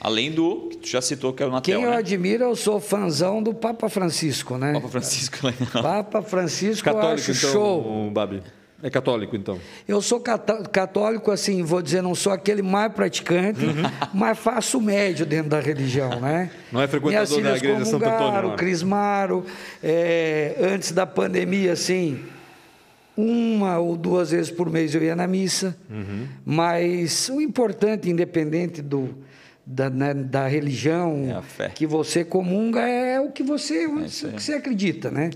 Além 0.00 0.30
do 0.30 0.68
que 0.70 0.76
tu 0.78 0.88
já 0.88 1.00
citou 1.02 1.32
que 1.32 1.42
é 1.42 1.46
o 1.46 1.50
Natel, 1.50 1.76
Quem 1.76 1.84
eu 1.84 1.90
né? 1.90 1.96
admiro, 1.96 2.44
eu 2.44 2.54
sou 2.56 2.78
fãzão 2.80 3.42
do 3.42 3.52
Papa 3.52 3.88
Francisco, 3.88 4.56
né? 4.56 4.72
Papa 4.74 4.88
Francisco 4.88 5.38
legal. 5.46 5.82
Papa 5.82 6.22
Francisco, 6.22 6.88
eu 6.88 6.94
Católico, 6.94 7.30
acho 7.30 7.32
então, 7.32 7.52
show. 7.52 8.10
Babi. 8.12 8.42
É 8.80 8.88
católico, 8.88 9.34
então. 9.34 9.58
Eu 9.88 10.00
sou 10.00 10.20
cató- 10.20 10.62
católico, 10.70 11.32
assim, 11.32 11.64
vou 11.64 11.82
dizer, 11.82 12.00
não 12.00 12.14
sou 12.14 12.30
aquele 12.30 12.62
mais 12.62 12.92
praticante, 12.92 13.58
mas 14.14 14.38
faço 14.38 14.80
médio 14.80 15.26
dentro 15.26 15.48
da 15.50 15.58
religião, 15.58 16.20
né? 16.20 16.48
Não 16.70 16.80
é 16.80 16.86
frequentador 16.86 17.42
da 17.42 17.56
igreja 17.56 17.84
Santo 17.84 18.04
Antônio, 18.04 18.42
não 18.42 18.52
é? 18.52 18.56
crismaram, 18.56 19.42
é, 19.82 20.54
antes 20.60 20.92
da 20.92 21.04
pandemia, 21.04 21.72
assim, 21.72 22.20
uma 23.20 23.78
ou 23.78 23.96
duas 23.96 24.30
vezes 24.30 24.48
por 24.50 24.70
mês 24.70 24.94
eu 24.94 25.02
ia 25.02 25.16
na 25.16 25.26
missa, 25.26 25.76
Uhum. 25.90 26.26
mas 26.46 27.28
o 27.28 27.40
importante, 27.40 28.08
independente 28.08 28.80
do, 28.80 29.08
da, 29.66 29.90
né, 29.90 30.14
da 30.14 30.46
religião 30.46 31.42
É 31.58 31.68
que 31.68 31.84
você 31.84 32.24
comunga, 32.24 32.80
é 32.80 33.20
o 33.20 33.30
que 33.32 33.42
você, 33.42 33.86
isso 34.06 34.26
aí. 34.28 34.32
que 34.34 34.42
você 34.42 34.52
acredita, 34.54 35.10
né? 35.10 35.30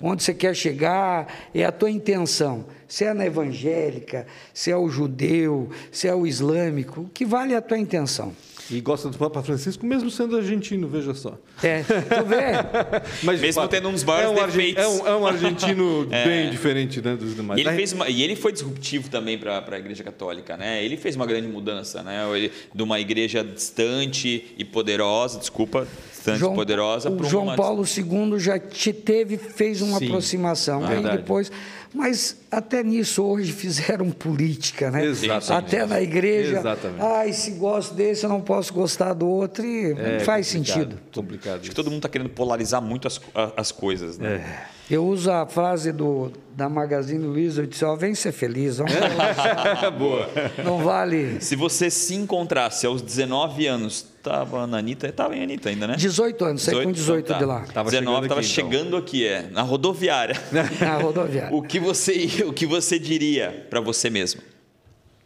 Onde 0.00 0.22
você 0.22 0.32
quer 0.32 0.54
chegar, 0.56 1.26
é 1.54 1.62
a 1.64 1.70
tua 1.70 1.90
intenção. 1.90 2.64
Se 2.88 3.04
é 3.04 3.12
na 3.12 3.26
evangélica, 3.26 4.26
se 4.54 4.70
é 4.70 4.76
o 4.76 4.88
judeu, 4.88 5.68
se 5.92 6.08
é 6.08 6.14
o 6.14 6.26
islâmico, 6.26 7.02
o 7.02 7.08
que 7.10 7.24
vale 7.26 7.52
é 7.52 7.56
a 7.56 7.62
tua 7.62 7.78
intenção. 7.78 8.32
E 8.68 8.80
gosta 8.80 9.08
do 9.08 9.16
Papa 9.16 9.42
Francisco, 9.42 9.86
mesmo 9.86 10.10
sendo 10.10 10.36
argentino, 10.36 10.88
veja 10.88 11.14
só. 11.14 11.38
É, 11.62 11.82
tu 11.82 12.24
vê? 12.26 12.52
Mas, 13.22 13.40
Mesmo 13.40 13.60
fato, 13.62 13.70
tendo 13.70 13.90
dos 13.92 14.02
maiores 14.02 14.26
é 14.38 14.42
um 14.42 14.46
defeitos. 14.46 14.82
É 14.82 14.88
um, 14.88 15.06
é 15.06 15.16
um 15.16 15.26
argentino 15.26 16.06
bem 16.10 16.50
diferente 16.50 17.00
né, 17.00 17.14
dos 17.14 17.36
demais. 17.36 17.58
E 17.58 17.62
ele, 17.62 17.76
fez 17.76 17.92
uma- 17.92 18.08
e 18.08 18.22
ele 18.22 18.34
foi 18.34 18.52
disruptivo 18.52 19.08
também 19.08 19.38
para 19.38 19.64
a 19.70 19.78
Igreja 19.78 20.02
Católica, 20.02 20.56
né? 20.56 20.84
Ele 20.84 20.96
fez 20.96 21.14
uma 21.14 21.26
grande 21.26 21.46
mudança, 21.46 22.02
né? 22.02 22.26
Ele, 22.34 22.50
de 22.74 22.82
uma 22.82 22.98
igreja 22.98 23.44
distante 23.44 24.46
e 24.58 24.64
poderosa, 24.64 25.38
desculpa, 25.38 25.86
distante 26.10 26.44
e 26.44 26.54
poderosa, 26.54 27.08
o 27.08 27.16
para 27.16 27.28
João 27.28 27.44
uma 27.44 27.54
Paulo 27.56 27.84
II 27.84 28.38
já 28.40 28.58
te 28.58 28.92
teve, 28.92 29.38
fez 29.38 29.80
uma 29.80 29.98
Sim, 29.98 30.06
aproximação. 30.06 30.80
Aí 30.84 30.94
verdade. 30.94 31.18
depois, 31.18 31.52
mas 31.94 32.36
até 32.50 32.82
nisso 32.82 33.24
hoje 33.24 33.52
fizeram 33.52 34.10
política, 34.12 34.90
né? 34.90 35.04
Exatamente. 35.04 35.52
Até 35.52 35.86
na 35.86 36.00
igreja. 36.00 36.58
Exatamente. 36.58 37.02
Ai, 37.02 37.32
se 37.32 37.52
gosto 37.52 37.94
desse, 37.94 38.24
eu 38.24 38.30
não 38.30 38.40
posso 38.40 38.72
gostar 38.72 39.12
do 39.12 39.28
outro. 39.28 39.64
E 39.64 39.92
É 39.92 40.18
não 40.18 40.20
faz 40.24 40.52
complicado, 40.52 40.76
sentido. 40.78 40.98
Complicado. 41.14 41.60
Acho 41.60 41.70
que 41.70 41.74
todo 41.76 41.86
mundo 41.86 41.98
está 41.98 42.08
querendo 42.08 42.30
polarizar 42.30 42.80
muito 42.82 43.06
as, 43.08 43.20
as 43.56 43.72
coisas, 43.72 44.18
né? 44.18 44.66
Eu 44.88 45.04
uso 45.04 45.32
a 45.32 45.44
frase 45.46 45.90
do, 45.90 46.30
da 46.54 46.68
Magazine 46.68 47.24
Luiza, 47.24 47.62
eu 47.62 47.66
disse, 47.66 47.84
ó, 47.84 47.96
vem 47.96 48.14
ser 48.14 48.30
feliz, 48.30 48.76
vamos 48.78 48.92
relaxar. 48.94 49.90
Boa. 49.90 50.28
não 50.64 50.78
vale... 50.78 51.40
Se 51.40 51.56
você 51.56 51.90
se 51.90 52.14
encontrasse 52.14 52.86
aos 52.86 53.02
19 53.02 53.66
anos, 53.66 54.06
estava 54.30 54.66
na 54.66 54.78
Anitta, 54.78 55.06
estava 55.08 55.36
em 55.36 55.42
Anitta 55.42 55.68
ainda, 55.68 55.86
né? 55.86 55.96
18 55.96 56.44
anos, 56.44 56.62
saí 56.62 56.82
com 56.84 56.92
18 56.92 57.24
então 57.24 57.34
tá. 57.34 57.38
de 57.38 57.44
lá, 57.44 57.60
Tava 57.72 57.90
19, 57.90 57.92
chegando 57.92 58.22
estava 58.24 58.40
aqui, 58.40 58.52
então. 58.52 58.70
chegando 58.70 58.96
aqui, 58.96 59.26
é, 59.26 59.48
na 59.50 59.62
rodoviária. 59.62 60.36
na 60.80 60.96
rodoviária. 60.98 61.54
o, 61.56 61.62
que 61.62 61.78
você, 61.78 62.44
o 62.46 62.52
que 62.52 62.66
você 62.66 62.98
diria 62.98 63.66
para 63.70 63.80
você 63.80 64.10
mesmo? 64.10 64.40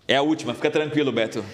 É 0.07 0.17
a 0.17 0.23
última, 0.23 0.53
fica 0.55 0.69
tranquilo, 0.71 1.13
Beto. 1.13 1.45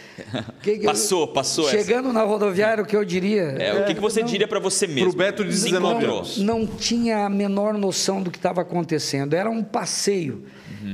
Que 0.63 0.79
que 0.79 0.85
eu- 0.87 0.91
passou, 0.91 1.29
passou 1.29 1.69
essa. 1.69 1.77
Chegando 1.77 2.11
na 2.11 2.23
rodoviária, 2.23 2.83
o 2.83 2.87
que 2.87 2.97
eu 2.97 3.05
diria... 3.05 3.43
É, 3.59 3.83
o 3.83 3.85
que, 3.85 3.95
que 3.95 4.01
você 4.01 4.21
não- 4.21 4.27
diria 4.27 4.49
para 4.49 4.59
você 4.59 4.87
mesmo? 4.87 5.11
Pro 5.11 5.19
Beto 5.19 5.45
de 5.45 5.55
Se 5.55 5.65
19 5.65 5.93
encontrou. 5.95 6.17
anos. 6.21 6.39
não 6.39 6.67
tinha 6.67 7.27
a 7.27 7.29
menor 7.29 7.75
noção 7.75 8.23
do 8.23 8.31
que 8.31 8.39
estava 8.39 8.63
acontecendo. 8.63 9.35
Era 9.35 9.51
um 9.51 9.63
passeio. 9.63 10.45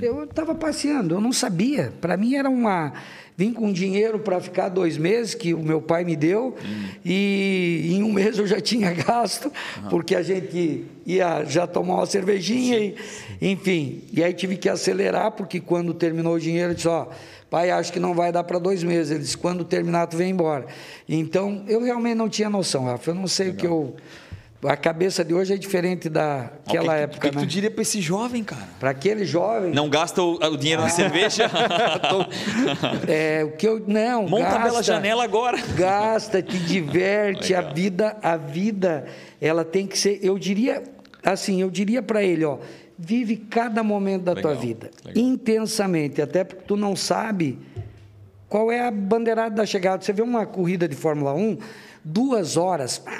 Eu 0.01 0.25
estava 0.25 0.55
passeando, 0.55 1.15
eu 1.15 1.21
não 1.21 1.33
sabia. 1.33 1.93
Para 2.01 2.17
mim 2.17 2.35
era 2.35 2.49
uma. 2.49 2.95
Vim 3.43 3.53
com 3.53 3.73
dinheiro 3.73 4.21
para 4.21 4.41
ficar 4.41 4.69
dois 4.69 4.97
meses, 4.97 5.35
que 5.35 5.53
o 5.53 5.59
meu 5.59 5.83
pai 5.83 6.05
me 6.05 6.15
deu, 6.15 6.55
e 7.05 7.89
em 7.91 8.01
um 8.01 8.13
mês 8.15 8.39
eu 8.39 8.47
já 8.47 8.61
tinha 8.61 8.93
gasto, 8.93 9.51
porque 9.91 10.15
a 10.15 10.23
gente 10.23 10.85
ia 11.05 11.45
já 11.47 11.67
tomar 11.67 11.95
uma 11.95 12.07
cervejinha, 12.07 12.79
e, 12.79 12.95
enfim. 13.41 14.05
E 14.13 14.23
aí 14.23 14.33
tive 14.33 14.57
que 14.57 14.69
acelerar, 14.69 15.33
porque 15.33 15.59
quando 15.59 15.93
terminou 15.93 16.37
o 16.37 16.39
dinheiro, 16.39 16.71
eu 16.71 16.75
disse: 16.77 16.87
Ó, 16.87 17.09
pai, 17.51 17.73
acho 17.73 17.93
que 17.93 17.99
não 17.99 18.15
vai 18.15 18.31
dar 18.31 18.45
para 18.45 18.61
dois 18.61 18.85
meses. 18.85 19.11
Ele 19.11 19.25
disse: 19.25 19.37
quando 19.37 19.65
terminar, 19.65 20.07
tu 20.07 20.17
vem 20.17 20.31
embora. 20.31 20.65
Então, 21.09 21.65
eu 21.67 21.83
realmente 21.83 22.15
não 22.15 22.29
tinha 22.29 22.49
noção, 22.49 22.85
Rafa. 22.85 23.11
Eu 23.11 23.17
não 23.17 23.27
sei 23.27 23.49
o 23.49 23.55
que 23.55 23.67
eu. 23.67 23.97
A 24.65 24.77
cabeça 24.77 25.25
de 25.25 25.35
hoje 25.35 25.53
é 25.53 25.57
diferente 25.57 26.09
daquela 26.09 26.93
Ó, 26.93 26.95
o 26.95 26.97
que, 26.97 27.03
época, 27.03 27.21
que, 27.21 27.31
que 27.31 27.37
né? 27.37 27.43
tu 27.43 27.47
diria 27.49 27.71
para 27.71 27.83
esse 27.83 28.01
jovem, 28.01 28.45
cara? 28.45 28.69
Para 28.79 28.91
aquele 28.91 29.25
jovem, 29.25 29.73
Não 29.73 29.89
gasta 29.91 30.23
o, 30.23 30.35
o 30.37 30.57
dinheiro 30.57 30.83
na 30.83 30.89
cerveja? 30.91 31.51
é, 33.09 33.45
o 33.45 33.53
que 33.57 33.67
eu 33.67 33.83
não 33.87 34.29
Monta 34.29 34.45
gasta, 34.45 34.59
a 34.61 34.63
bela 34.63 34.83
janela 34.83 35.25
agora. 35.25 35.59
Gasta, 35.77 36.41
te 36.41 36.57
diverte, 36.59 37.55
a 37.55 37.61
vida, 37.63 38.17
a 38.23 38.37
vida, 38.37 39.07
ela 39.41 39.65
tem 39.65 39.85
que 39.87 39.99
ser, 39.99 40.21
eu 40.23 40.39
diria, 40.39 40.83
assim, 41.25 41.61
eu 41.61 41.69
diria 41.71 42.01
para 42.03 42.23
ele, 42.23 42.45
ó, 42.45 42.59
vive 42.97 43.37
cada 43.37 43.83
momento 43.83 44.23
da 44.23 44.35
tua 44.37 44.51
Legal, 44.51 44.63
vida 44.65 44.91
legal. 45.05 45.25
intensamente, 45.25 46.23
até 46.23 46.45
porque 46.45 46.63
tu 46.67 46.77
não 46.77 46.95
sabe 46.95 47.59
qual 48.49 48.71
é 48.71 48.87
a 48.87 48.91
bandeirada 48.93 49.57
da 49.57 49.67
chegada. 49.67 50.05
Você 50.05 50.13
vê 50.13 50.23
uma 50.23 50.47
corrida 50.47 50.87
de 50.87 50.95
Fórmula 50.95 51.35
1, 51.35 51.59
duas 52.05 52.57
horas, 52.57 52.99
pá. 52.99 53.11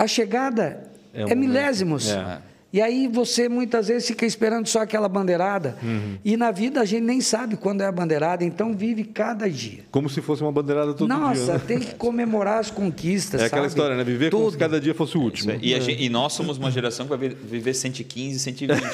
A 0.00 0.06
chegada 0.06 0.82
É 1.12 1.20
é, 1.20 1.24
um 1.24 1.28
momento. 1.28 1.38
milésimos. 1.38 2.08
É. 2.10 2.38
E 2.72 2.80
aí 2.80 3.08
você 3.08 3.48
muitas 3.48 3.88
vezes 3.88 4.06
fica 4.06 4.24
esperando 4.24 4.66
só 4.68 4.82
aquela 4.82 5.08
bandeirada. 5.08 5.76
Uhum. 5.82 6.18
E 6.24 6.36
na 6.36 6.52
vida 6.52 6.80
a 6.80 6.84
gente 6.84 7.02
nem 7.02 7.20
sabe 7.20 7.56
quando 7.56 7.80
é 7.80 7.86
a 7.86 7.90
bandeirada, 7.90 8.44
então 8.44 8.72
vive 8.76 9.02
cada 9.02 9.50
dia. 9.50 9.80
Como 9.90 10.08
se 10.08 10.20
fosse 10.22 10.40
uma 10.42 10.52
bandeirada 10.52 10.94
todo 10.94 11.08
Nossa, 11.08 11.44
dia. 11.44 11.52
né? 11.54 11.60
tem 11.66 11.78
que 11.80 11.94
comemorar 11.96 12.60
as 12.60 12.70
conquistas. 12.70 13.40
É 13.42 13.46
aquela 13.46 13.62
sabe? 13.62 13.68
história, 13.72 13.96
né? 13.96 14.04
Viver 14.04 14.30
como 14.30 14.44
Tudo. 14.44 14.52
se 14.52 14.58
cada 14.58 14.80
dia 14.80 14.94
fosse 14.94 15.18
o 15.18 15.20
último. 15.20 15.52
E, 15.60 15.74
a 15.74 15.80
gente- 15.80 16.00
e 16.00 16.08
nós 16.08 16.32
somos 16.32 16.58
uma 16.58 16.70
geração 16.70 17.06
que 17.06 17.16
vai 17.16 17.28
vi- 17.28 17.34
viver 17.34 17.74
115, 17.74 18.38
120. 18.38 18.80
Né? 18.80 18.92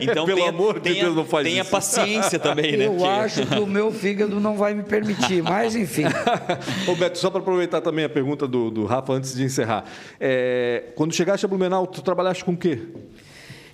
Então 0.00 0.26
Pelo 0.26 0.36
tenha, 0.38 0.50
amor 0.50 0.74
de 0.74 0.80
tenha, 0.80 1.04
Deus, 1.04 1.16
não 1.16 1.24
faz 1.24 1.46
tenha 1.48 1.62
isso. 1.62 1.70
paciência 1.70 2.38
também, 2.38 2.76
né? 2.76 2.86
Eu 2.86 2.92
Porque- 2.92 3.04
acho 3.08 3.46
que 3.46 3.58
o 3.58 3.66
meu 3.66 3.90
fígado 3.90 4.38
não 4.38 4.54
vai 4.54 4.74
me 4.74 4.82
permitir, 4.82 5.42
mas 5.42 5.74
enfim. 5.74 6.04
Ô 6.86 6.94
Beto, 6.94 7.16
só 7.18 7.30
para 7.30 7.40
aproveitar 7.40 7.80
também 7.80 8.04
a 8.04 8.08
pergunta 8.10 8.46
do, 8.46 8.70
do 8.70 8.84
Rafa 8.84 9.14
antes 9.14 9.34
de 9.34 9.44
encerrar. 9.44 9.84
É, 10.20 10.84
quando 10.94 11.14
chegaste 11.14 11.46
a 11.46 11.48
Blumenau, 11.48 11.86
tu 11.86 12.02
trabalhaste 12.02 12.44
com 12.44 12.52
o 12.52 12.56
quê? 12.56 12.78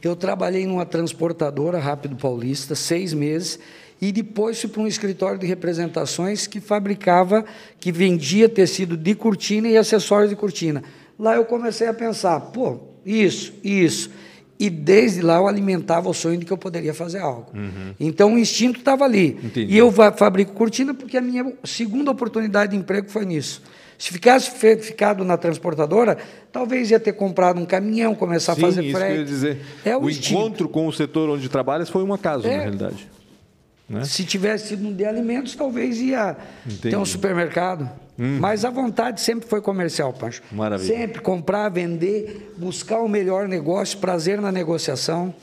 Eu 0.02 0.16
trabalhei 0.16 0.66
numa 0.66 0.86
transportadora 0.86 1.78
Rápido 1.78 2.16
Paulista, 2.16 2.74
seis 2.74 3.12
meses, 3.12 3.58
e 4.00 4.10
depois 4.12 4.58
fui 4.60 4.70
para 4.70 4.80
um 4.82 4.86
escritório 4.86 5.38
de 5.38 5.46
representações 5.46 6.46
que 6.46 6.60
fabricava, 6.60 7.44
que 7.78 7.92
vendia 7.92 8.48
tecido 8.48 8.96
de 8.96 9.14
cortina 9.14 9.68
e 9.68 9.76
acessórios 9.76 10.30
de 10.30 10.36
cortina. 10.36 10.82
Lá 11.18 11.34
eu 11.36 11.44
comecei 11.44 11.86
a 11.86 11.92
pensar, 11.92 12.40
pô, 12.40 12.78
isso, 13.04 13.52
isso. 13.62 14.10
E 14.58 14.68
desde 14.70 15.20
lá 15.22 15.36
eu 15.36 15.46
alimentava 15.46 16.08
o 16.08 16.14
sonho 16.14 16.38
de 16.38 16.44
que 16.46 16.52
eu 16.52 16.56
poderia 16.58 16.92
fazer 16.94 17.18
algo. 17.18 17.50
Então 17.98 18.34
o 18.34 18.38
instinto 18.38 18.78
estava 18.78 19.04
ali. 19.04 19.38
Entendi. 19.42 19.72
E 19.72 19.76
eu 19.76 19.90
fa- 19.92 20.12
fabrico 20.12 20.52
cortina 20.52 20.92
porque 20.94 21.16
a 21.16 21.20
minha 21.22 21.52
segunda 21.64 22.10
oportunidade 22.10 22.72
de 22.72 22.78
emprego 22.78 23.08
foi 23.10 23.24
nisso. 23.26 23.62
Se 24.00 24.10
ficasse 24.14 24.50
ficado 24.78 25.22
na 25.26 25.36
transportadora, 25.36 26.16
talvez 26.50 26.90
ia 26.90 26.98
ter 26.98 27.12
comprado 27.12 27.60
um 27.60 27.66
caminhão, 27.66 28.14
começar 28.14 28.54
Sim, 28.54 28.62
a 28.62 28.64
fazer 28.64 28.82
isso 28.82 28.96
frete. 28.96 29.10
que 29.12 29.16
eu 29.18 29.20
ia 29.20 29.26
dizer. 29.26 29.60
É 29.84 29.94
o, 29.94 30.00
o 30.00 30.10
encontro 30.10 30.70
com 30.70 30.86
o 30.86 30.92
setor 30.92 31.28
onde 31.28 31.50
trabalhas 31.50 31.90
foi 31.90 32.02
um 32.02 32.14
acaso, 32.14 32.46
É. 32.46 32.56
na 32.56 32.62
realidade. 32.62 33.06
Né? 33.86 34.02
Se 34.04 34.24
tivesse 34.24 34.68
sido 34.68 34.88
um 34.88 34.94
de 34.94 35.04
alimentos, 35.04 35.54
talvez 35.54 36.00
ia 36.00 36.34
Entendi. 36.64 36.88
ter 36.90 36.96
um 36.96 37.04
supermercado. 37.04 37.90
Hum. 38.18 38.38
Mas 38.40 38.64
a 38.64 38.70
vontade 38.70 39.20
sempre 39.20 39.46
foi 39.46 39.60
comercial, 39.60 40.14
Pancho. 40.14 40.42
Maravilha. 40.50 40.96
Sempre 40.96 41.20
comprar, 41.20 41.68
vender, 41.68 42.54
buscar 42.56 43.00
o 43.00 43.08
melhor 43.08 43.46
negócio, 43.46 43.98
prazer 43.98 44.40
na 44.40 44.50
negociação. 44.50 45.34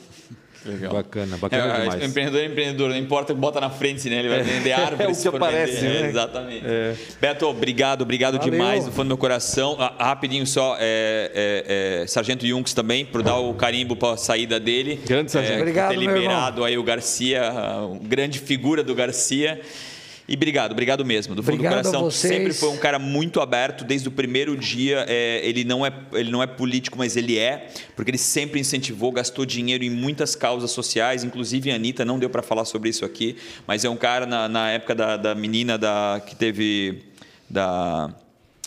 Legal. 0.64 0.92
Bacana, 0.92 1.36
bacana 1.36 1.76
é, 1.76 1.80
demais. 1.80 2.04
Empreendedor 2.04 2.40
é 2.40 2.46
empreendedor, 2.46 2.90
não 2.90 2.96
importa 2.96 3.32
o 3.32 3.36
que 3.36 3.40
bota 3.40 3.60
na 3.60 3.70
frente, 3.70 4.08
né? 4.10 4.18
Ele 4.18 4.28
vai 4.28 4.40
é. 4.40 4.42
vender 4.42 4.72
árvores. 4.72 5.24
é 5.24 5.28
o 5.28 5.32
que 5.32 5.36
aparece, 5.36 5.82
né? 5.82 6.02
É, 6.02 6.06
exatamente. 6.06 6.66
É. 6.66 6.94
Beto, 7.20 7.46
obrigado, 7.46 8.02
obrigado 8.02 8.38
Valeu. 8.38 8.50
demais 8.50 8.84
no 8.84 8.90
fundo 8.90 9.04
do 9.04 9.08
meu 9.08 9.18
coração. 9.18 9.76
Ah, 9.78 9.94
rapidinho 9.98 10.46
só, 10.46 10.76
é, 10.78 12.02
é, 12.02 12.06
Sargento 12.06 12.46
Junks 12.46 12.74
também, 12.74 13.04
por 13.04 13.22
dar 13.22 13.38
o 13.38 13.54
carimbo 13.54 13.94
para 13.94 14.14
a 14.14 14.16
saída 14.16 14.58
dele. 14.58 15.00
Grande 15.06 15.30
Sargento. 15.30 15.60
obrigado, 15.60 15.90
ter 15.90 15.96
liberado 15.96 16.64
aí 16.64 16.76
o 16.76 16.82
Garcia, 16.82 17.52
grande 18.02 18.38
figura 18.38 18.82
do 18.82 18.94
Garcia. 18.94 19.60
E 20.28 20.34
obrigado, 20.34 20.72
obrigado 20.72 21.06
mesmo, 21.06 21.34
do 21.34 21.42
fundo 21.42 21.54
obrigado 21.54 21.84
do 21.84 21.90
coração. 21.90 22.10
Sempre 22.10 22.52
foi 22.52 22.68
um 22.68 22.76
cara 22.76 22.98
muito 22.98 23.40
aberto 23.40 23.82
desde 23.82 24.08
o 24.08 24.10
primeiro 24.10 24.54
dia. 24.58 25.06
É, 25.08 25.40
ele, 25.42 25.64
não 25.64 25.86
é, 25.86 25.92
ele 26.12 26.30
não 26.30 26.42
é 26.42 26.46
político, 26.46 26.98
mas 26.98 27.16
ele 27.16 27.38
é, 27.38 27.68
porque 27.96 28.10
ele 28.10 28.18
sempre 28.18 28.60
incentivou, 28.60 29.10
gastou 29.10 29.46
dinheiro 29.46 29.84
em 29.84 29.88
muitas 29.88 30.36
causas 30.36 30.70
sociais, 30.70 31.24
inclusive 31.24 31.70
a 31.70 31.76
Anitta, 31.76 32.04
não 32.04 32.18
deu 32.18 32.28
para 32.28 32.42
falar 32.42 32.66
sobre 32.66 32.90
isso 32.90 33.06
aqui, 33.06 33.36
mas 33.66 33.86
é 33.86 33.88
um 33.88 33.96
cara 33.96 34.26
na, 34.26 34.46
na 34.50 34.70
época 34.70 34.94
da, 34.94 35.16
da 35.16 35.34
menina 35.34 35.78
da, 35.78 36.20
que 36.24 36.36
teve. 36.36 37.04
Da, 37.48 38.14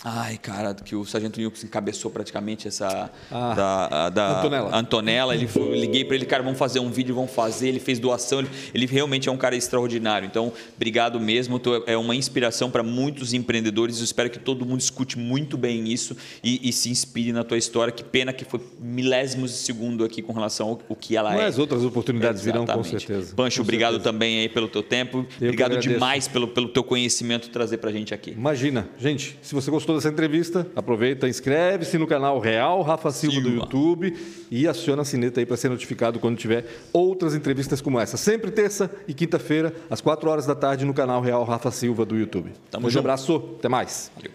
Ai, 0.04 0.38
cara, 0.38 0.74
que 0.74 0.96
o 0.96 1.06
Sargento 1.06 1.40
Nilks 1.40 1.64
encabeçou 1.64 2.10
praticamente 2.10 2.68
essa. 2.68 3.12
Ah, 3.32 3.54
da, 3.54 4.10
da 4.10 4.40
Antonella. 4.40 4.76
Antonella. 4.76 5.36
Ele 5.36 5.48
foi, 5.48 5.80
liguei 5.80 6.04
para 6.04 6.16
ele, 6.16 6.26
cara, 6.26 6.42
vamos 6.42 6.58
fazer 6.58 6.80
um 6.80 6.90
vídeo, 6.90 7.14
vamos 7.14 7.32
fazer. 7.32 7.68
Ele 7.68 7.80
fez 7.80 8.00
doação, 8.00 8.40
ele, 8.40 8.50
ele, 8.74 8.86
realmente 8.88 9.30
é 9.30 9.32
um 9.32 9.38
cara 9.38 9.56
extraordinário. 9.56 10.26
Então, 10.26 10.52
obrigado 10.76 11.20
mesmo. 11.20 11.60
Tô, 11.60 11.84
é 11.86 11.96
uma 11.96 12.16
inspiração 12.16 12.72
para 12.72 12.82
muitos 12.82 13.32
empreendedores. 13.34 14.00
Eu 14.00 14.04
espero 14.06 14.30
que 14.30 14.40
todo 14.40 14.66
mundo 14.66 14.80
escute 14.80 15.20
muito 15.20 15.56
bem 15.56 15.88
isso 15.88 16.18
e, 16.44 16.68
e, 16.68 16.74
se 16.74 16.90
inspire 16.90 17.32
na 17.32 17.44
tua 17.44 17.58
história. 17.58 17.94
Que 17.94 18.04
pena 18.04 18.34
que 18.34 18.44
foi 18.44 18.60
milésimos 18.80 19.52
de 19.52 19.58
segundo 19.58 20.04
aqui 20.04 20.24
com 20.24 20.34
relação 20.34 20.70
ao, 20.70 20.82
ao 20.90 20.96
que 20.96 21.16
ela 21.16 21.30
Mas 21.30 21.40
é. 21.40 21.44
Mas 21.44 21.60
outras 21.60 21.86
oportunidades 21.86 22.42
Exatamente. 22.42 22.68
virão, 22.68 22.84
com 22.84 22.84
certeza. 22.84 23.36
Pancho, 23.36 23.58
com 23.58 23.64
obrigado 23.64 23.94
certeza. 23.94 24.12
também 24.12 24.40
aí 24.40 24.50
pelo 24.50 24.68
teu 24.68 24.82
tempo. 24.82 25.28
Eu 25.40 25.50
obrigado 25.50 25.78
demais 25.78 26.28
pelo, 26.28 26.48
pelo 26.48 26.70
teu 26.70 26.84
conhecimento 26.84 27.50
trazer 27.50 27.78
para 27.78 27.92
a 27.92 27.94
gente 27.94 28.16
aqui. 28.16 28.32
Imagina. 28.32 28.90
Gente, 28.98 29.38
se 29.44 29.54
você 29.54 29.70
gostou 29.92 29.96
dessa 29.96 30.10
entrevista, 30.10 30.68
Aproveita, 30.76 31.28
inscreve-se 31.28 31.98
no 31.98 32.08
canal 32.08 32.40
Real 32.40 32.82
Rafa 32.82 33.12
Silva, 33.12 33.36
Silva, 33.36 33.50
do 33.50 33.56
YouTube 33.56 34.16
e 34.50 34.68
aciona 34.68 35.02
a 35.02 35.06
sineta 35.06 35.40
aí 35.40 35.46
para 35.46 35.58
ser 35.58 35.70
notificado 35.70 36.20
quando 36.20 36.38
tiver 36.38 36.66
outras 36.94 37.36
entrevistas 37.36 37.82
como 37.82 38.00
essa. 38.00 38.18
Sempre 38.18 38.52
terça 38.52 38.90
e 39.08 39.14
quinta-feira, 39.14 39.74
às 39.90 40.00
4 40.02 40.30
horas 40.30 40.46
da 40.46 40.56
tarde, 40.56 40.86
no 40.86 40.94
canal 40.94 41.22
Real 41.22 41.44
Rafa 41.44 41.72
Silva 41.72 42.06
do 42.06 42.18
YouTube. 42.18 42.52
Tamo 42.70 42.88
um 42.88 42.90
junto. 42.90 43.00
abraço, 43.00 43.36
até 43.60 43.68
mais. 43.68 44.12
Valeu. 44.16 44.30